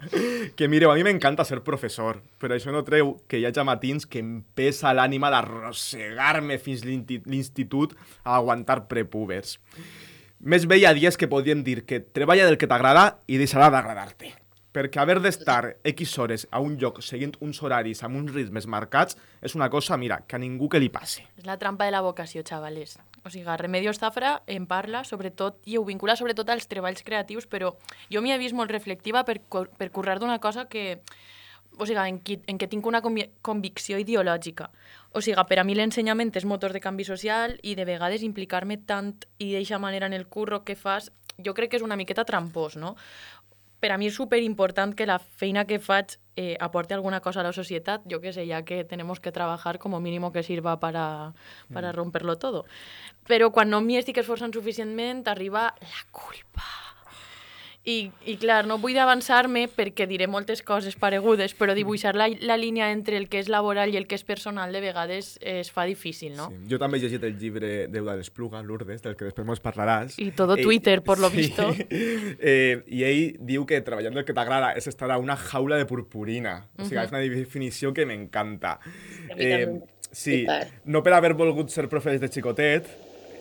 que 0.56 0.68
mireu, 0.68 0.90
a 0.90 0.96
mi 0.98 1.06
m'encanta 1.06 1.44
ser 1.46 1.62
professor, 1.66 2.22
però 2.40 2.56
això 2.56 2.74
no 2.74 2.84
treu 2.86 3.16
que 3.28 3.40
hi 3.40 3.46
hagi 3.46 3.64
matins 3.66 4.06
que 4.06 4.22
em 4.22 4.40
pesa 4.56 4.94
l'ànima 4.94 5.30
d'arrossegar-me 5.32 6.58
fins 6.62 6.84
l'institut 6.86 7.96
a 8.24 8.36
aguantar 8.36 8.86
prepúbers. 8.90 9.58
Més 10.40 10.66
bé 10.68 10.76
hi 10.76 10.84
ha 10.84 10.92
dies 10.92 11.16
que 11.16 11.28
podríem 11.32 11.62
dir 11.64 11.86
que 11.88 12.00
treballa 12.00 12.44
del 12.44 12.58
que 12.60 12.68
t'agrada 12.68 13.22
i 13.26 13.38
deixarà 13.40 13.70
d'agradar-te. 13.72 14.34
Perquè 14.76 15.00
haver 15.00 15.16
d'estar 15.24 15.78
X 15.88 16.18
hores 16.20 16.44
a 16.52 16.60
un 16.60 16.74
lloc 16.76 17.00
seguint 17.00 17.32
uns 17.40 17.62
horaris 17.64 18.02
amb 18.04 18.18
uns 18.18 18.34
ritmes 18.34 18.66
marcats 18.68 19.16
és 19.40 19.54
una 19.56 19.70
cosa, 19.72 19.96
mira, 19.96 20.18
que 20.28 20.36
a 20.36 20.38
ningú 20.38 20.68
que 20.68 20.80
li 20.82 20.90
passe. 20.92 21.24
És 21.40 21.46
la 21.48 21.56
trampa 21.56 21.88
de 21.88 21.94
la 21.94 22.02
vocació, 22.04 22.44
xavales. 22.44 22.98
O 23.24 23.32
sigui, 23.32 23.48
Remedios 23.56 23.96
Zafra 23.96 24.42
en 24.46 24.66
parla, 24.68 25.06
sobretot, 25.08 25.56
i 25.64 25.78
ho 25.80 25.84
vincula 25.88 26.18
sobretot 26.20 26.52
als 26.52 26.68
treballs 26.68 27.00
creatius, 27.02 27.48
però 27.48 27.72
jo 28.12 28.20
m'hi 28.20 28.36
he 28.36 28.38
vist 28.38 28.54
molt 28.54 28.70
reflectiva 28.70 29.24
per, 29.24 29.40
per 29.48 29.90
currar 29.90 30.18
d'una 30.20 30.36
cosa 30.44 30.68
que, 30.68 31.00
o 31.76 31.86
sigui, 31.86 32.00
en, 32.08 32.20
qui, 32.20 32.38
en 32.46 32.58
què 32.58 32.68
tinc 32.72 32.86
una 32.86 33.02
convi 33.04 33.26
convicció 33.42 34.00
ideològica. 34.00 34.70
O 35.12 35.22
sigui, 35.24 35.44
per 35.48 35.60
a 35.60 35.64
mi 35.64 35.76
l'ensenyament 35.76 36.32
és 36.34 36.48
motor 36.48 36.72
de 36.72 36.80
canvi 36.80 37.04
social 37.04 37.58
i 37.62 37.76
de 37.76 37.84
vegades 37.88 38.24
implicar-me 38.26 38.78
tant 38.78 39.14
i 39.38 39.52
d'eixa 39.52 39.78
manera 39.78 40.06
en 40.06 40.16
el 40.16 40.26
curro 40.26 40.64
que 40.64 40.76
fas, 40.76 41.12
jo 41.36 41.52
crec 41.52 41.70
que 41.70 41.80
és 41.80 41.84
una 41.84 41.96
miqueta 42.00 42.24
trampós, 42.24 42.76
no? 42.80 42.96
per 43.80 43.92
a 43.92 43.98
mi 44.00 44.08
és 44.08 44.16
super 44.16 44.40
important 44.42 44.94
que 44.96 45.06
la 45.06 45.18
feina 45.20 45.66
que 45.68 45.78
faig 45.78 46.16
eh, 46.36 46.56
aporte 46.60 46.94
alguna 46.94 47.20
cosa 47.20 47.40
a 47.40 47.44
la 47.44 47.52
societat, 47.52 48.02
yo 48.06 48.20
que 48.20 48.32
sé, 48.32 48.46
ya 48.46 48.64
que 48.64 48.84
tenemos 48.84 49.20
que 49.20 49.32
trabajar 49.32 49.78
como 49.78 50.00
mínimo 50.00 50.32
que 50.32 50.42
sirva 50.42 50.80
para, 50.80 51.34
para 51.72 51.92
romperlo 51.92 52.36
todo. 52.38 52.64
Però 53.28 53.52
quan 53.52 53.70
no 53.70 53.82
m'hi 53.84 54.00
estic 54.00 54.18
esforçant 54.22 54.54
suficientment, 54.54 55.26
arriba 55.28 55.74
la 55.80 56.02
culpa. 56.10 56.85
I, 57.86 58.10
i 58.26 58.34
clar, 58.42 58.64
no 58.66 58.80
vull 58.82 58.96
avançar-me 58.98 59.68
perquè 59.70 60.08
diré 60.10 60.26
moltes 60.26 60.58
coses 60.66 60.96
paregudes, 60.98 61.54
però 61.54 61.74
dibuixar 61.76 62.16
la, 62.18 62.26
la 62.42 62.56
línia 62.58 62.88
entre 62.90 63.14
el 63.14 63.28
que 63.30 63.38
és 63.38 63.46
laboral 63.52 63.94
i 63.94 64.00
el 64.00 64.08
que 64.10 64.18
és 64.18 64.24
personal 64.26 64.74
de 64.74 64.80
vegades 64.82 65.36
es 65.38 65.70
fa 65.70 65.84
difícil, 65.86 66.34
no? 66.34 66.48
Sí. 66.50 66.72
Jo 66.72 66.80
també 66.82 66.98
he 66.98 67.04
llegit 67.04 67.22
el 67.28 67.36
llibre 67.38 67.86
d'Euda 67.92 68.16
d'Espluga, 68.18 68.64
Lourdes, 68.66 69.04
del 69.04 69.14
que 69.14 69.28
després 69.28 69.46
mos 69.46 69.62
parlaràs. 69.62 70.18
I 70.18 70.32
todo 70.34 70.56
Twitter, 70.58 70.98
por 71.06 71.22
lo 71.22 71.30
visto. 71.30 71.70
Eh, 72.46 72.82
I 72.92 73.02
ell 73.06 73.36
diu 73.46 73.64
que 73.66 73.78
treballar 73.84 74.10
del 74.12 74.24
que 74.26 74.34
t'agrada 74.36 74.72
és 74.78 74.86
estar 74.90 75.08
a 75.10 75.16
una 75.18 75.36
jaula 75.38 75.78
de 75.78 75.86
purpurina. 75.88 76.58
O 76.76 76.84
sigui, 76.84 76.98
és 77.00 77.12
una 77.12 77.22
definició 77.22 77.92
que 77.94 78.06
m'encanta. 78.08 78.76
Va 79.30 79.36
sí, 80.16 80.44
no 80.84 81.02
per 81.04 81.14
haver 81.16 81.34
volgut 81.36 81.70
ser 81.72 81.86
profe 81.92 82.14
des 82.14 82.22
de 82.22 82.30
xicotet, 82.32 82.88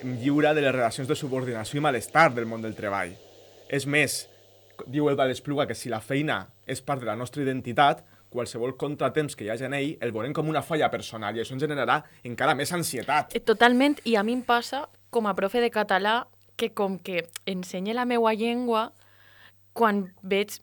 em 0.04 0.16
lliura 0.22 0.54
de 0.54 0.64
les 0.66 0.74
relacions 0.76 1.10
de 1.10 1.18
subordinació 1.18 1.80
i 1.80 1.84
malestar 1.84 2.30
del 2.36 2.48
món 2.50 2.64
del 2.66 2.76
treball. 2.78 3.14
És 3.72 3.88
més, 3.90 4.26
diu 4.88 5.10
Euda 5.10 5.28
d'Espluga 5.30 5.68
que 5.68 5.76
si 5.78 5.90
la 5.90 6.02
feina 6.02 6.46
és 6.68 6.82
part 6.82 7.02
de 7.02 7.08
la 7.10 7.16
nostra 7.16 7.44
identitat, 7.44 8.04
qualsevol 8.36 8.76
contratemps 8.78 9.36
que 9.36 9.46
hi 9.46 9.52
hagi 9.54 9.68
en 9.68 9.76
ell 9.78 9.96
el 10.04 10.12
veurem 10.16 10.34
com 10.36 10.50
una 10.52 10.64
falla 10.66 10.90
personal 10.92 11.38
i 11.38 11.44
això 11.44 11.56
ens 11.56 11.64
generarà 11.64 12.02
encara 12.28 12.56
més 12.58 12.74
ansietat. 12.76 13.36
Eh, 13.36 13.44
Totalment, 13.46 13.98
i 14.04 14.18
a 14.20 14.24
mi 14.24 14.36
em 14.36 14.44
passa 14.44 14.86
com 15.10 15.28
a 15.28 15.36
profe 15.38 15.64
de 15.64 15.72
català 15.72 16.26
que 16.60 16.72
com 16.74 17.00
que 17.00 17.26
ensenye 17.46 17.96
la 17.96 18.06
meua 18.06 18.34
llengua, 18.34 18.90
quan 19.76 20.06
veig 20.24 20.60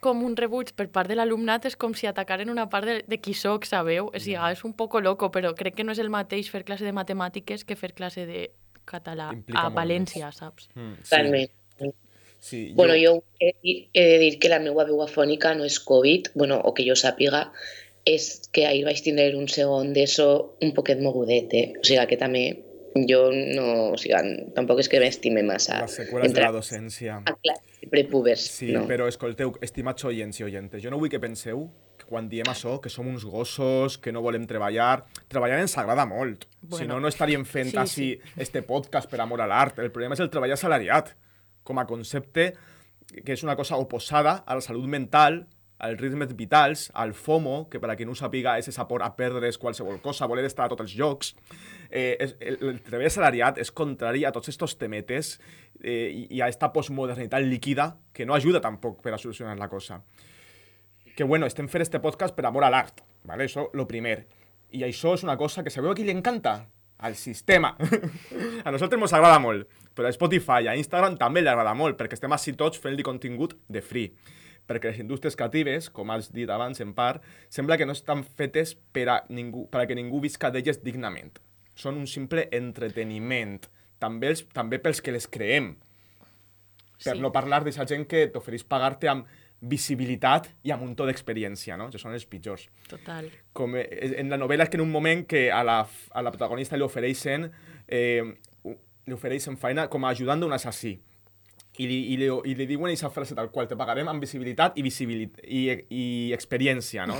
com 0.00 0.22
un 0.24 0.34
rebuig 0.36 0.72
per 0.76 0.88
part 0.92 1.10
de 1.12 1.16
l'alumnat 1.16 1.66
és 1.68 1.76
com 1.76 1.92
si 1.96 2.08
atacaren 2.08 2.48
una 2.52 2.66
part 2.72 2.88
de, 2.88 2.96
de 3.08 3.20
qui 3.20 3.34
sóc, 3.36 3.66
sabeu? 3.68 4.08
O 4.08 4.18
sigui, 4.20 4.38
és 4.40 4.64
un 4.64 4.72
poco 4.76 5.00
loco, 5.04 5.28
però 5.32 5.52
crec 5.56 5.76
que 5.76 5.84
no 5.84 5.92
és 5.92 6.00
el 6.00 6.12
mateix 6.12 6.48
fer 6.52 6.64
classe 6.64 6.88
de 6.88 6.94
matemàtiques 6.96 7.66
que 7.68 7.76
fer 7.76 7.92
classe 7.96 8.24
de 8.28 8.48
català 8.88 9.30
Implica 9.36 9.66
a 9.68 9.72
València, 9.74 10.32
saps? 10.32 10.70
Mm, 10.74 11.04
Totalment. 11.04 11.56
Sí, 12.40 12.72
Bueno, 12.74 12.94
jo 12.96 13.22
he, 13.38 13.52
he 13.92 14.04
de 14.14 14.18
dir 14.18 14.38
que 14.40 14.48
la 14.48 14.58
meva 14.64 14.86
veu 14.88 15.02
afònica 15.04 15.52
no 15.54 15.66
és 15.68 15.76
Covid, 15.84 16.32
bueno, 16.34 16.56
o 16.64 16.72
que 16.74 16.86
jo 16.86 16.96
sàpiga, 16.96 17.50
és 18.08 18.48
que 18.50 18.64
ahir 18.66 18.86
vaig 18.86 19.02
tindre 19.04 19.28
un 19.36 19.46
segon 19.52 19.92
d'ESO 19.92 20.28
un 20.64 20.72
poquet 20.74 21.00
mogudet, 21.04 21.52
eh? 21.52 21.66
O 21.76 21.84
sigui, 21.84 22.06
que 22.08 22.16
també 22.16 22.44
jo 23.06 23.26
no... 23.30 23.66
O 23.92 23.98
sigui, 24.00 24.16
tampoc 24.56 24.80
és 24.80 24.88
que 24.90 25.02
m'estime 25.02 25.44
massa. 25.46 25.82
Les 25.84 25.98
seqüeles 26.00 26.24
de 26.24 26.32
entrar 26.32 26.48
la 26.50 26.56
docència. 26.58 27.20
A 27.28 27.36
classe 27.36 27.84
de 27.84 27.92
prepúbers, 27.92 28.48
Sí, 28.56 28.72
no. 28.72 28.86
però 28.88 29.06
escolteu, 29.08 29.52
estimats 29.60 30.04
oients 30.08 30.40
i 30.40 30.48
oyentes, 30.48 30.82
jo 30.82 30.90
no 30.90 30.98
vull 30.98 31.12
que 31.12 31.20
penseu 31.20 31.68
que 32.00 32.08
quan 32.08 32.26
diem 32.32 32.48
això, 32.48 32.78
que 32.80 32.88
som 32.88 33.06
uns 33.06 33.24
gossos, 33.28 33.98
que 34.00 34.12
no 34.16 34.24
volem 34.24 34.46
treballar... 34.48 35.04
Treballar 35.28 35.60
ens 35.60 35.76
agrada 35.78 36.08
molt. 36.08 36.48
Bueno, 36.62 36.80
si 36.80 36.88
no, 36.88 36.98
no 37.04 37.08
estaríem 37.12 37.44
fent 37.44 37.76
sí, 37.86 38.14
este 38.40 38.64
podcast 38.64 39.12
per 39.12 39.20
amor 39.20 39.44
a 39.44 39.46
l'art. 39.46 39.78
El 39.84 39.92
problema 39.92 40.16
és 40.16 40.24
el 40.24 40.32
treball 40.32 40.56
assalariat, 40.56 41.12
com 41.64 41.78
a 41.78 41.86
concepte 41.88 42.52
que 43.10 43.34
és 43.34 43.42
una 43.42 43.56
cosa 43.58 43.78
oposada 43.80 44.44
a 44.46 44.54
la 44.54 44.62
salut 44.62 44.86
mental, 44.86 45.44
als 45.80 45.98
ritmes 45.98 46.36
vitals, 46.36 46.90
al 46.94 47.14
FOMO, 47.14 47.68
que 47.72 47.80
per 47.80 47.90
a 47.90 47.96
qui 47.96 48.04
no 48.04 48.12
ho 48.12 48.18
sàpiga 48.18 48.58
és 48.60 48.68
esa 48.68 48.84
por 48.86 49.02
a 49.02 49.14
perdre's 49.16 49.56
qualsevol 49.58 49.98
cosa, 50.04 50.28
voler 50.28 50.44
estar 50.44 50.66
a 50.66 50.72
tots 50.72 50.84
els 50.84 50.94
llocs. 50.94 51.32
Eh, 51.88 52.20
el, 52.20 52.58
el 52.68 52.80
treball 52.84 53.08
assalariat 53.08 53.58
és 53.58 53.72
contrari 53.72 54.26
a 54.28 54.32
tots 54.32 54.52
estos 54.52 54.76
temetes 54.78 55.38
eh, 55.80 56.12
i, 56.12 56.26
i 56.36 56.42
a 56.44 56.50
esta 56.52 56.68
postmodernitat 56.74 57.42
líquida 57.48 57.94
que 58.12 58.28
no 58.28 58.36
ajuda 58.36 58.60
tampoc 58.60 59.00
per 59.02 59.16
a 59.16 59.18
solucionar 59.18 59.56
la 59.58 59.70
cosa. 59.72 60.02
Que 61.16 61.24
bueno, 61.24 61.48
estem 61.48 61.68
fent 61.68 61.82
este 61.82 62.00
podcast 62.00 62.36
per 62.36 62.44
amor 62.46 62.68
a 62.68 62.70
l'art, 62.70 63.00
¿vale? 63.24 63.48
Això, 63.48 63.70
lo 63.72 63.88
primer. 63.88 64.20
I 64.76 64.84
això 64.84 65.16
és 65.16 65.24
una 65.24 65.38
cosa 65.40 65.64
que 65.64 65.72
sabeu 65.72 65.94
a 65.94 65.96
qui 65.96 66.04
li 66.04 66.12
encanta? 66.12 66.60
Al 67.00 67.16
sistema. 67.16 67.72
a 68.66 68.70
nosaltres 68.70 69.00
ens 69.00 69.16
agrada 69.16 69.40
molt, 69.40 69.64
però 69.94 70.08
a 70.08 70.12
Spotify, 70.14 70.68
a 70.70 70.76
Instagram 70.78 71.16
també 71.20 71.42
li 71.42 71.48
agrada 71.50 71.74
molt, 71.74 71.96
perquè 71.98 72.16
estem 72.18 72.32
així 72.32 72.52
tots 72.56 72.78
fent-li 72.80 73.02
contingut 73.06 73.56
de 73.68 73.82
free. 73.82 74.12
Perquè 74.70 74.92
les 74.92 75.00
indústries 75.02 75.34
creatives, 75.36 75.88
com 75.90 76.10
has 76.14 76.28
dit 76.32 76.48
abans 76.50 76.78
en 76.80 76.92
part, 76.94 77.24
sembla 77.50 77.76
que 77.76 77.86
no 77.88 77.92
estan 77.96 78.22
fetes 78.24 78.76
per 78.94 79.08
a, 79.10 79.18
ningú, 79.28 79.64
per 79.70 79.82
a 79.82 79.86
que 79.90 79.96
ningú 79.98 80.20
visca 80.22 80.50
d'elles 80.54 80.78
dignament. 80.84 81.40
Són 81.74 81.96
un 81.98 82.06
simple 82.06 82.46
entreteniment, 82.54 83.58
també, 83.98 84.30
els, 84.30 84.44
també 84.54 84.78
pels 84.78 85.00
que 85.02 85.12
les 85.12 85.26
creem. 85.26 85.72
Per 87.00 87.14
Sí. 87.16 87.20
no 87.20 87.32
parlar 87.32 87.62
d'aquesta 87.64 87.86
gent 87.88 88.06
que 88.06 88.26
t'ofereix 88.28 88.62
pagar-te 88.68 89.08
amb 89.08 89.24
visibilitat 89.60 90.48
i 90.64 90.70
amb 90.72 90.82
un 90.86 90.94
to 90.96 91.04
d'experiència, 91.08 91.76
no? 91.76 91.88
Que 91.92 91.98
són 92.00 92.12
els 92.16 92.24
pitjors. 92.28 92.66
Total. 92.88 93.28
Com 93.56 93.74
eh, 93.76 93.86
en 94.20 94.30
la 94.32 94.38
novel·la 94.40 94.64
és 94.66 94.70
que 94.72 94.78
en 94.80 94.84
un 94.84 94.90
moment 94.92 95.26
que 95.28 95.50
a 95.52 95.62
la, 95.64 95.78
a 96.12 96.22
la 96.24 96.32
protagonista 96.32 96.76
li 96.76 96.84
ofereixen 96.86 97.50
eh, 97.88 98.24
li 99.10 99.18
ofereixen 99.18 99.58
feina 99.60 99.88
com 99.90 100.06
a 100.06 100.14
ajudant 100.14 100.40
d'un 100.40 100.54
assassí. 100.56 100.96
I 101.80 101.86
li, 101.86 101.98
i, 102.12 102.16
li, 102.20 102.26
I 102.28 102.56
li 102.58 102.66
diuen 102.68 102.90
aquesta 102.90 103.10
frase 103.14 103.36
tal 103.36 103.50
qual, 103.52 103.68
te 103.68 103.78
pagarem 103.78 104.08
amb 104.10 104.22
visibilitat 104.22 104.76
i, 104.78 104.84
visibilitat, 104.84 105.44
i, 105.46 105.62
i 105.90 106.04
experiència, 106.36 107.06
no? 107.08 107.18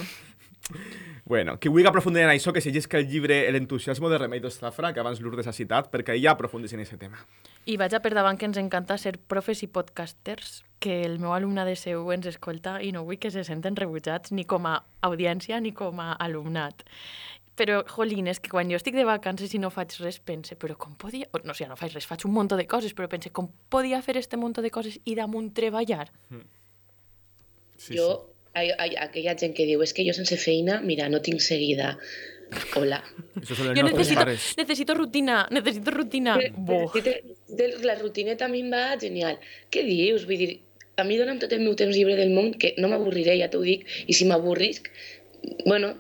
bueno, 1.31 1.57
qui 1.59 1.71
vulgui 1.71 1.89
aprofundir 1.89 2.25
en 2.25 2.33
això, 2.33 2.53
que 2.53 2.61
se 2.61 2.73
llisca 2.75 2.99
el 2.99 3.09
llibre 3.09 3.49
El 3.49 3.57
entusiasmo 3.57 4.11
de 4.11 4.19
Remedios 4.19 4.59
Zafra, 4.59 4.93
que 4.93 5.01
abans 5.01 5.21
Lourdes 5.23 5.47
ha 5.47 5.55
citat, 5.57 5.89
perquè 5.93 6.17
ella 6.19 6.35
aprofundeix 6.35 6.75
en 6.75 6.83
aquest 6.85 7.01
tema. 7.01 7.23
I 7.71 7.79
vaig 7.81 7.95
a 7.95 8.03
per 8.03 8.13
davant 8.17 8.39
que 8.39 8.49
ens 8.51 8.59
encanta 8.61 8.99
ser 8.99 9.17
profes 9.19 9.63
i 9.63 9.71
podcasters, 9.71 10.65
que 10.81 11.03
el 11.05 11.19
meu 11.21 11.33
alumne 11.37 11.65
de 11.69 11.77
seu 11.77 12.11
ens 12.13 12.27
escolta 12.27 12.79
i 12.83 12.91
no 12.93 13.05
vull 13.07 13.21
que 13.21 13.31
se 13.31 13.45
senten 13.47 13.77
rebutjats 13.79 14.33
ni 14.33 14.47
com 14.49 14.67
a 14.67 14.81
audiència 15.07 15.61
ni 15.61 15.73
com 15.77 16.01
a 16.01 16.13
alumnat. 16.19 16.85
Però, 17.61 17.83
jolín, 17.93 18.31
és 18.33 18.41
que 18.41 18.49
quan 18.49 18.71
jo 18.73 18.79
estic 18.81 18.97
de 18.97 19.05
vacances 19.05 19.53
i 19.53 19.61
no 19.61 19.69
faig 19.75 19.93
res, 20.01 20.17
pense, 20.25 20.57
però 20.57 20.79
com 20.81 20.95
podia... 20.97 21.29
o, 21.37 21.43
No 21.45 21.53
sé, 21.57 21.67
no 21.69 21.77
faig 21.77 21.93
res, 21.93 22.09
faig 22.09 22.25
un 22.25 22.33
munt 22.33 22.49
de 22.55 22.65
coses, 22.71 22.95
però 22.97 23.09
pense, 23.13 23.29
com 23.37 23.51
podia 23.73 24.01
fer 24.07 24.17
este 24.17 24.41
munt 24.41 24.57
de 24.57 24.71
coses 24.73 24.97
i 25.05 25.17
damunt 25.19 25.51
treballar? 25.57 26.07
Sí, 27.77 27.99
jo, 27.99 28.09
hi, 28.57 28.71
hi, 28.73 28.97
aquella 29.05 29.37
gent 29.37 29.53
que 29.57 29.69
diu, 29.69 29.85
és 29.85 29.93
que 29.97 30.07
jo 30.09 30.17
sense 30.17 30.41
feina, 30.41 30.81
mira, 30.81 31.11
no 31.13 31.21
tinc 31.25 31.45
seguida. 31.45 31.99
Hola. 32.81 33.03
sí. 33.45 33.55
Jo 33.61 33.85
necessito, 33.87 34.25
necessito 34.59 34.97
rutina, 34.97 35.45
necessito 35.55 35.93
rutina. 35.95 36.39
De, 36.41 37.71
la 37.85 37.95
rutineta 38.01 38.49
a 38.49 38.53
mi 38.53 38.65
em 38.65 38.73
va 38.73 38.97
genial. 39.01 39.39
Què 39.71 39.85
dius? 39.87 40.25
Vull 40.27 40.41
dir, 40.41 40.51
a 40.97 41.05
mi 41.07 41.17
dona'm 41.21 41.39
tot 41.43 41.53
el 41.57 41.63
meu 41.65 41.77
temps 41.79 41.97
llibre 41.97 42.17
del 42.19 42.33
món, 42.35 42.55
que 42.61 42.75
no 42.81 42.91
m'avorriré, 42.91 43.37
ja 43.41 43.53
t'ho 43.53 43.63
dic, 43.65 43.85
i 44.09 44.17
si 44.17 44.27
m'avorrisc, 44.29 44.91
bueno, 45.67 45.95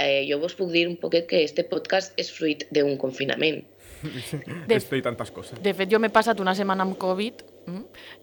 eh, 0.00 0.24
jo 0.28 0.40
vos 0.42 0.56
puc 0.58 0.72
dir 0.72 0.86
un 0.88 0.96
poquet 1.00 1.28
que 1.30 1.44
este 1.44 1.64
podcast 1.68 2.16
és 2.20 2.32
fruit 2.32 2.66
d'un 2.72 2.96
confinament. 3.00 3.62
De- 4.70 4.80
i 4.96 5.02
tantes 5.04 5.30
coses. 5.34 5.60
De 5.62 5.74
fet, 5.76 5.90
jo 5.92 6.00
m'he 6.00 6.10
passat 6.12 6.40
una 6.40 6.54
setmana 6.56 6.86
amb 6.86 6.96
Covid? 7.00 7.44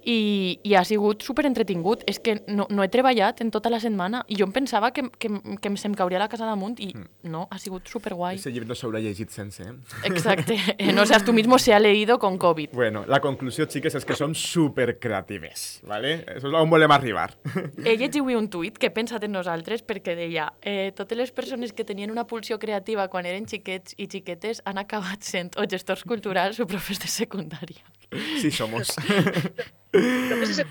I, 0.04 0.60
I 0.64 0.76
ha 0.78 0.84
sigut 0.88 1.24
super 1.26 1.46
entretingut. 1.50 2.04
És 2.08 2.20
que 2.24 2.38
no, 2.48 2.68
no 2.70 2.84
he 2.86 2.90
treballat 2.94 3.42
en 3.44 3.52
tota 3.54 3.72
la 3.74 3.80
setmana 3.84 4.24
i 4.28 4.38
jo 4.40 4.48
em 4.48 4.54
pensava 4.56 4.92
que, 4.96 5.08
que, 5.20 5.32
que 5.62 5.74
se'm 5.78 5.96
cauria 5.98 6.20
la 6.22 6.30
casa 6.32 6.48
damunt 6.48 6.80
i 6.84 6.92
no, 7.28 7.48
ha 7.52 7.60
sigut 7.62 7.88
super 7.92 8.16
guai. 8.18 8.38
Ese 8.40 8.52
llibre 8.54 8.70
no 8.70 8.78
s'haurà 8.78 9.02
llegit 9.04 9.34
sense, 9.34 9.64
eh? 9.64 9.74
Exacte. 10.08 10.58
Eh, 10.78 10.92
No 10.94 11.06
seas 11.06 11.24
tú 11.26 11.34
mismo 11.34 11.58
se 11.60 11.74
ha 11.74 11.80
leído 11.80 12.20
con 12.20 12.38
COVID. 12.38 12.70
Bueno, 12.74 13.04
la 13.08 13.20
conclusió, 13.20 13.66
xiques, 13.70 13.96
és 13.98 14.06
que 14.06 14.16
som 14.18 14.34
supercreatives, 14.36 15.82
¿vale? 15.88 16.24
Eso 16.36 16.50
és 16.50 16.54
on 16.58 16.70
volem 16.70 16.92
arribar. 16.92 17.32
He 17.84 17.96
llegit 17.98 18.20
un 18.22 18.50
tuit 18.50 18.78
que 18.78 18.90
he 18.90 18.94
pensat 18.94 19.24
en 19.24 19.34
nosaltres 19.36 19.84
perquè 19.86 20.16
deia 20.18 20.48
eh, 20.62 20.92
totes 20.96 21.18
les 21.18 21.32
persones 21.32 21.74
que 21.74 21.86
tenien 21.86 22.12
una 22.12 22.28
pulsió 22.28 22.60
creativa 22.60 23.08
quan 23.10 23.26
eren 23.26 23.48
xiquets 23.48 23.96
i 23.98 24.08
xiquetes 24.12 24.62
han 24.66 24.78
acabat 24.78 25.24
sent 25.24 25.54
o 25.58 25.66
gestors 25.70 26.04
culturals 26.04 26.60
o 26.60 26.68
profes 26.70 27.00
de 27.00 27.10
secundària. 27.12 27.84
Sí, 28.42 28.52
somos. 28.52 28.94
Però 29.92 30.44
és 30.48 30.62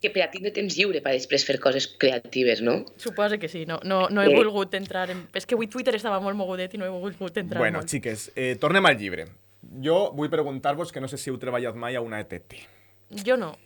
que 0.00 0.10
per 0.14 0.22
a 0.22 0.28
tindre 0.30 0.52
temps 0.54 0.76
lliure 0.78 1.00
per 1.02 1.10
després 1.16 1.42
fer 1.46 1.56
coses 1.58 1.88
creatives, 1.98 2.60
no? 2.62 2.84
Suposo 3.02 3.38
que 3.42 3.48
sí, 3.50 3.64
no, 3.66 3.80
no, 3.82 4.04
no 4.14 4.22
he 4.22 4.28
Sí. 4.30 4.34
volgut 4.36 4.74
entrar 4.78 5.08
en... 5.10 5.24
És 5.34 5.46
que 5.46 5.56
avui 5.56 5.66
Twitter 5.66 5.96
estava 5.98 6.20
molt 6.22 6.38
mogudet 6.38 6.74
i 6.74 6.78
no 6.78 6.86
he 6.86 6.92
volgut 6.92 7.36
entrar 7.40 7.58
bueno, 7.58 7.80
molt. 7.80 7.90
xiques, 7.90 8.28
eh, 8.36 8.54
tornem 8.60 8.86
al 8.86 8.96
llibre. 9.00 9.26
Jo 9.82 10.12
vull 10.14 10.30
preguntar-vos 10.30 10.92
que 10.94 11.00
no 11.02 11.08
sé 11.10 11.18
si 11.18 11.30
heu 11.32 11.38
treballat 11.42 11.74
mai 11.74 11.96
a 11.98 12.00
una 12.04 12.20
ETT. 12.22 12.54
Jo 13.26 13.36
no. 13.36 13.56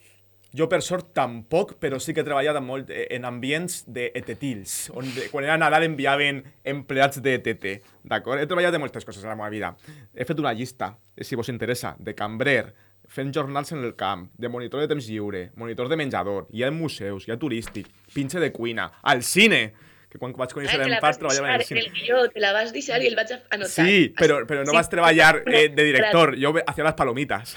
Jo, 0.54 0.66
per 0.68 0.82
sort, 0.84 1.14
tampoc, 1.16 1.78
però 1.80 1.96
sí 2.00 2.12
que 2.12 2.20
he 2.20 2.24
treballat 2.24 2.56
en, 2.58 2.64
molt, 2.64 2.90
eh, 2.92 3.06
en 3.16 3.24
ambients 3.24 3.84
d'ETTils, 3.88 4.90
on 4.92 5.06
de, 5.14 5.30
quan 5.32 5.44
era 5.46 5.56
Nadal 5.56 5.86
enviaven 5.86 6.42
empleats 6.68 7.22
d'ETT, 7.24 7.78
d'acord? 8.04 8.40
He 8.40 8.46
treballat 8.48 8.72
de 8.74 8.80
moltes 8.82 9.04
coses 9.08 9.24
a 9.24 9.30
la 9.32 9.36
meva 9.38 9.48
vida. 9.52 9.70
He 10.12 10.26
fet 10.28 10.38
una 10.40 10.52
llista, 10.52 10.90
eh, 11.16 11.24
si 11.24 11.36
vos 11.40 11.48
interessa, 11.48 11.94
de 11.98 12.12
cambrer, 12.14 12.74
fent 13.12 13.32
jornals 13.36 13.72
en 13.76 13.84
el 13.84 13.94
camp, 13.94 14.30
de 14.40 14.48
monitor 14.48 14.80
de 14.80 14.88
temps 14.88 15.06
lliure, 15.06 15.50
monitor 15.60 15.88
de 15.92 15.96
menjador, 16.00 16.46
hi 16.50 16.64
ha 16.64 16.70
museus, 16.72 17.26
hi 17.28 17.32
ha 17.34 17.38
turístic, 17.38 17.88
pinche 18.14 18.40
de 18.40 18.52
cuina, 18.56 18.90
al 19.02 19.22
cine, 19.22 19.66
que 20.12 20.18
quan 20.20 20.32
vaig 20.36 20.50
conèixer 20.52 20.76
Ah, 20.76 20.84
l'empat 20.84 21.02
vas 21.06 21.18
treballava 21.20 21.54
en 21.54 21.60
el 21.60 21.64
cine. 21.64 21.80
el 21.80 21.92
guió, 21.96 22.18
te 22.28 22.40
la 22.40 22.50
vas 22.52 22.72
deixar 22.74 22.98
i 23.00 23.06
el 23.08 23.14
vaig 23.16 23.30
anotar. 23.32 23.68
Sí, 23.86 24.10
però, 24.18 24.42
però 24.48 24.60
no 24.64 24.72
Sí, 24.72 24.76
vas 24.76 24.90
treballar 24.92 25.42
eh, 25.46 25.70
de 25.72 25.84
director, 25.88 26.34
jo 26.36 26.52
hacía 26.66 26.84
las 26.84 26.94
palomitas. 26.98 27.54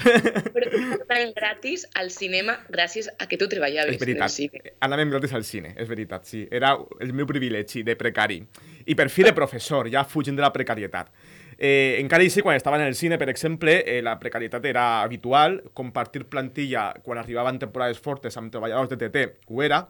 Però 0.55 0.69
anaven 1.09 1.33
gratis 1.35 1.83
al 1.99 2.11
cinema 2.15 2.55
gràcies 2.71 3.09
a 3.19 3.27
que 3.27 3.35
tu 3.37 3.49
treballaves 3.51 3.95
És 3.95 3.99
veritat, 3.99 4.21
en 4.21 4.31
el 4.31 4.35
cine. 4.37 4.73
anàvem 4.87 5.11
gratis 5.11 5.33
al 5.35 5.43
cine, 5.43 5.73
és 5.75 5.87
veritat, 5.91 6.23
sí. 6.31 6.45
Era 6.49 6.77
el 7.03 7.11
meu 7.11 7.27
privilegi 7.27 7.83
de 7.83 7.95
precari. 7.99 8.39
I 8.87 8.95
per 8.95 9.09
fi 9.11 9.23
de 9.27 9.33
professor, 9.35 9.91
ja 9.91 10.05
fugint 10.07 10.35
de 10.39 10.41
la 10.47 10.53
precarietat. 10.55 11.11
Eh, 11.57 11.97
encara 12.01 12.25
així, 12.25 12.41
quan 12.43 12.57
estava 12.57 12.79
en 12.79 12.83
el 12.83 12.95
cine, 12.95 13.17
per 13.17 13.29
exemple, 13.31 13.77
eh, 13.87 14.01
la 14.03 14.17
precarietat 14.19 14.65
era 14.67 15.01
habitual, 15.03 15.61
compartir 15.73 16.25
plantilla 16.27 16.89
quan 17.03 17.17
arribaven 17.17 17.59
temporades 17.59 17.99
fortes 17.99 18.35
amb 18.37 18.51
treballadors 18.51 18.91
de 18.91 18.99
TT 18.99 19.25
ho 19.47 19.63
era, 19.63 19.85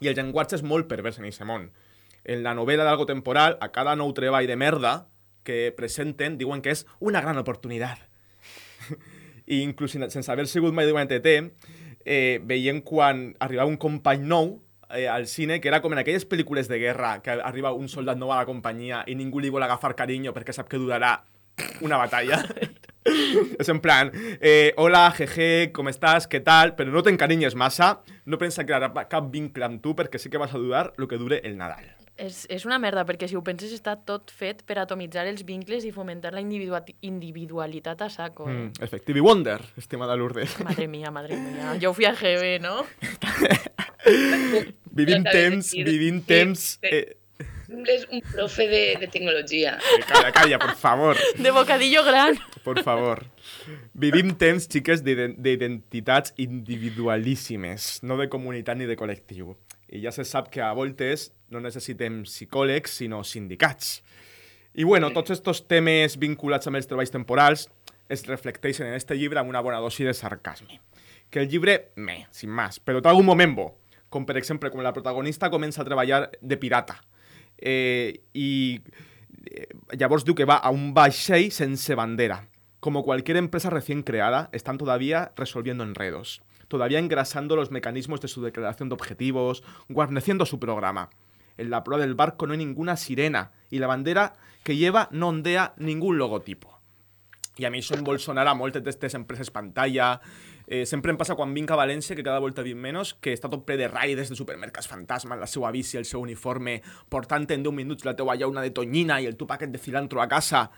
i 0.00 0.10
el 0.10 0.16
llenguatge 0.18 0.58
és 0.58 0.66
molt 0.66 0.88
pervers 0.90 1.18
en 1.18 1.28
aquest 1.28 1.46
món. 1.46 1.70
En 2.24 2.42
la 2.42 2.54
novel·la 2.54 2.86
d'algo 2.86 3.06
temporal, 3.06 3.56
a 3.60 3.70
cada 3.74 3.94
nou 3.96 4.10
treball 4.14 4.46
de 4.46 4.56
merda 4.58 5.08
que 5.46 5.72
presenten, 5.76 6.36
diuen 6.38 6.62
que 6.62 6.74
és 6.74 6.84
una 6.98 7.22
gran 7.22 7.38
oportunitat. 7.38 8.02
I 9.46 9.62
inclús 9.62 9.94
sense 9.94 10.28
haver 10.30 10.46
sigut 10.50 10.74
mai 10.74 10.88
d'una 10.88 11.06
TT, 11.08 11.38
eh, 12.04 12.40
veient 12.44 12.82
quan 12.84 13.30
arribava 13.40 13.70
un 13.70 13.78
company 13.80 14.26
nou 14.26 14.58
eh, 14.90 15.08
al 15.08 15.26
cine, 15.26 15.60
que 15.60 15.68
era 15.68 15.80
com 15.82 15.92
en 15.92 16.02
aquelles 16.02 16.26
pel·lícules 16.28 16.68
de 16.68 16.78
guerra, 16.78 17.18
que 17.22 17.36
arriba 17.36 17.72
un 17.72 17.88
soldat 17.88 18.18
nou 18.18 18.32
a 18.32 18.40
la 18.40 18.48
companyia 18.48 19.02
i 19.06 19.16
ningú 19.18 19.40
li 19.40 19.52
vol 19.52 19.64
agafar 19.66 19.94
carinyo 19.98 20.34
perquè 20.36 20.54
sap 20.56 20.68
que 20.70 20.80
durarà 20.80 21.18
una 21.84 21.98
batalla. 22.00 22.42
és 23.60 23.68
en 23.68 23.80
plan, 23.84 24.12
eh, 24.40 24.72
hola, 24.76 25.08
jeje, 25.16 25.70
com 25.74 25.88
estàs, 25.90 26.28
què 26.30 26.42
tal? 26.44 26.74
Però 26.78 26.92
no 26.92 27.04
t'encarinyes 27.04 27.56
massa, 27.58 27.96
no 28.26 28.40
pensa 28.40 28.66
crear 28.66 28.92
cap 29.10 29.32
vincle 29.32 29.66
amb 29.68 29.82
tu 29.84 29.96
perquè 29.98 30.20
sí 30.20 30.30
que 30.30 30.40
vas 30.40 30.54
a 30.54 30.62
durar 30.62 30.92
el 30.96 31.08
que 31.08 31.20
dure 31.20 31.42
el 31.44 31.56
Nadal. 31.58 31.97
És, 32.18 32.40
és 32.50 32.64
una 32.66 32.80
merda, 32.82 33.04
perquè 33.06 33.28
si 33.30 33.36
ho 33.38 33.42
penses 33.46 33.70
està 33.72 33.92
tot 34.04 34.32
fet 34.34 34.64
per 34.66 34.80
atomitzar 34.82 35.22
els 35.30 35.44
vincles 35.46 35.84
i 35.86 35.92
fomentar 35.94 36.32
la 36.34 36.40
individua 36.42 36.80
individualitat 37.06 38.02
a 38.02 38.08
saco. 38.10 38.48
Eh? 38.50 38.56
Mm, 38.56 38.72
Effective 38.82 39.20
Wonder, 39.22 39.60
estimada 39.78 40.16
Lourdes. 40.18 40.56
Madre 40.66 40.88
mía, 40.88 41.12
madre 41.14 41.36
mía. 41.38 41.76
Yo 41.78 41.94
fui 41.94 42.06
a 42.06 42.14
GB, 42.18 42.58
¿no? 42.60 42.82
Vivim 44.90 45.24
temps, 45.24 45.72
vivim 45.72 46.20
Sí, 46.20 46.26
temps... 46.26 46.78
Eh, 46.82 47.14
És 47.68 48.06
un 48.10 48.22
profe 48.32 48.64
de, 48.66 48.96
de 48.98 49.06
tecnologia. 49.12 49.74
eh, 49.76 50.00
calla, 50.08 50.30
calla, 50.32 50.58
por 50.58 50.72
favor. 50.74 51.16
De 51.36 51.50
bocadillo 51.52 52.00
gran. 52.02 52.38
Por 52.64 52.80
favor. 52.82 53.26
Vivim 53.92 54.32
temps, 54.40 54.64
xiques, 54.72 55.02
d'iden- 55.04 55.34
d'identitats 55.36 56.32
individualíssimes, 56.40 57.98
no 58.02 58.16
de 58.16 58.30
comunitat 58.32 58.80
ni 58.80 58.88
de 58.88 58.96
col·lectiu. 58.96 59.52
I 59.88 60.02
ja 60.04 60.12
se 60.12 60.24
sap 60.28 60.50
que 60.52 60.60
a 60.60 60.72
voltes 60.76 61.30
no 61.48 61.62
necessitem 61.64 62.22
psicòlegs, 62.26 62.98
sinó 63.00 63.22
sindicats. 63.24 64.02
I 64.78 64.84
bueno, 64.84 65.10
tots 65.16 65.32
estos 65.34 65.64
temes 65.66 66.18
vinculats 66.20 66.68
amb 66.68 66.78
els 66.78 66.86
treballs 66.86 67.12
temporals 67.14 67.66
es 68.08 68.26
reflecteixen 68.28 68.88
en 68.88 68.96
este 68.96 69.16
llibre 69.16 69.40
amb 69.40 69.50
una 69.50 69.62
bona 69.64 69.80
dosi 69.80 70.04
de 70.04 70.14
sarcasme. 70.14 70.80
Que 71.30 71.40
el 71.40 71.48
llibre, 71.48 71.92
me, 71.96 72.26
sin 72.30 72.50
más, 72.50 72.80
però 72.80 73.02
té 73.02 73.10
algun 73.10 73.26
moment 73.28 73.54
bo, 73.56 73.68
com 74.08 74.24
per 74.28 74.38
exemple 74.40 74.70
quan 74.72 74.84
la 74.84 74.94
protagonista 74.96 75.50
comença 75.52 75.82
a 75.82 75.88
treballar 75.88 76.28
de 76.40 76.56
pirata. 76.60 77.00
Eh, 77.58 78.24
I 78.32 78.80
eh, 79.50 79.66
llavors 79.98 80.24
diu 80.24 80.36
que 80.36 80.48
va 80.48 80.56
a 80.56 80.72
un 80.72 80.92
vaixell 80.96 81.50
sense 81.52 81.96
bandera. 81.98 82.46
Como 82.80 83.02
cualquier 83.04 83.36
empresa 83.36 83.70
recién 83.70 84.02
creada, 84.02 84.48
están 84.52 84.78
todavía 84.78 85.32
resolviendo 85.36 85.84
enredos, 85.84 86.40
todavía 86.68 86.98
engrasando 86.98 87.56
los 87.56 87.70
mecanismos 87.70 88.20
de 88.20 88.28
su 88.28 88.42
declaración 88.42 88.88
de 88.88 88.94
objetivos, 88.94 89.64
guarneciendo 89.88 90.46
su 90.46 90.60
programa. 90.60 91.10
En 91.56 91.70
la 91.70 91.82
proa 91.82 91.98
del 91.98 92.14
barco 92.14 92.46
no 92.46 92.52
hay 92.52 92.58
ninguna 92.58 92.96
sirena 92.96 93.50
y 93.68 93.78
la 93.78 93.88
bandera 93.88 94.34
que 94.62 94.76
lleva 94.76 95.08
no 95.10 95.28
ondea 95.28 95.74
ningún 95.76 96.18
logotipo. 96.18 96.78
I 97.58 97.66
a 97.66 97.70
mi 97.74 97.80
això 97.82 97.96
em 97.98 98.04
vol 98.06 98.20
sonar 98.22 98.46
a 98.46 98.54
moltes 98.54 98.84
d'aquestes 98.84 99.16
empreses 99.18 99.50
pantalla. 99.50 100.20
Eh, 100.68 100.84
sempre 100.86 101.10
em 101.10 101.18
passa 101.18 101.34
quan 101.34 101.52
que 101.54 102.22
cada 102.22 102.38
volta 102.38 102.62
vinc 102.62 102.78
menys, 102.78 103.14
que 103.20 103.32
està 103.32 103.48
tot 103.50 103.64
ple 103.66 103.76
de 103.76 103.88
raides 103.88 104.28
de 104.28 104.36
supermercats 104.36 104.86
fantasma, 104.86 105.34
la 105.34 105.46
seva 105.46 105.72
bici, 105.72 105.96
el 105.96 106.04
seu 106.04 106.20
uniforme, 106.20 106.82
portant 107.08 107.50
en 107.50 107.62
10 107.64 107.74
minuts 107.74 108.04
la 108.04 108.14
teua 108.14 108.36
llauna 108.36 108.62
de 108.62 108.70
tonyina 108.70 109.20
i 109.20 109.26
el 109.26 109.36
teu 109.36 109.48
paquet 109.48 109.70
de 109.70 109.78
cilantro 109.78 110.22
a 110.22 110.28
casa. 110.28 110.70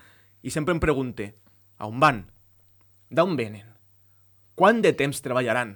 I 0.43 0.51
sempre 0.51 0.73
em 0.73 0.81
pregunte, 0.81 1.35
a 1.77 1.87
on 1.87 2.01
van? 2.01 2.31
D'on 3.11 3.37
venen? 3.37 3.70
Quant 4.61 4.83
de 4.85 4.91
temps 4.93 5.23
treballaran? 5.25 5.71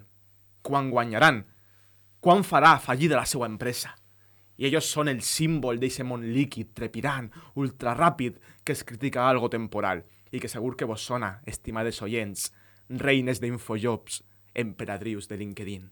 Quan 0.60 0.90
guanyaran? 0.92 1.38
Quan 2.20 2.42
farà 2.44 2.74
fallida 2.76 3.16
la 3.16 3.24
seva 3.24 3.46
empresa? 3.48 3.94
I 4.60 4.66
ells 4.68 4.90
són 4.92 5.08
el 5.08 5.22
símbol 5.24 5.80
d'eixe 5.80 6.04
món 6.04 6.26
líquid, 6.34 6.74
trepidant, 6.76 7.30
ultraràpid, 7.56 8.36
que 8.60 8.76
es 8.76 8.84
critica 8.84 9.24
algo 9.24 9.48
temporal 9.48 10.04
i 10.28 10.36
que 10.36 10.52
segur 10.52 10.74
que 10.76 10.84
vos 10.84 11.00
sona, 11.00 11.40
estimades 11.48 12.02
oients, 12.04 12.50
reines 12.90 13.40
d'infojobs, 13.40 14.20
emperadrius 14.52 15.32
de 15.32 15.40
LinkedIn. 15.40 15.88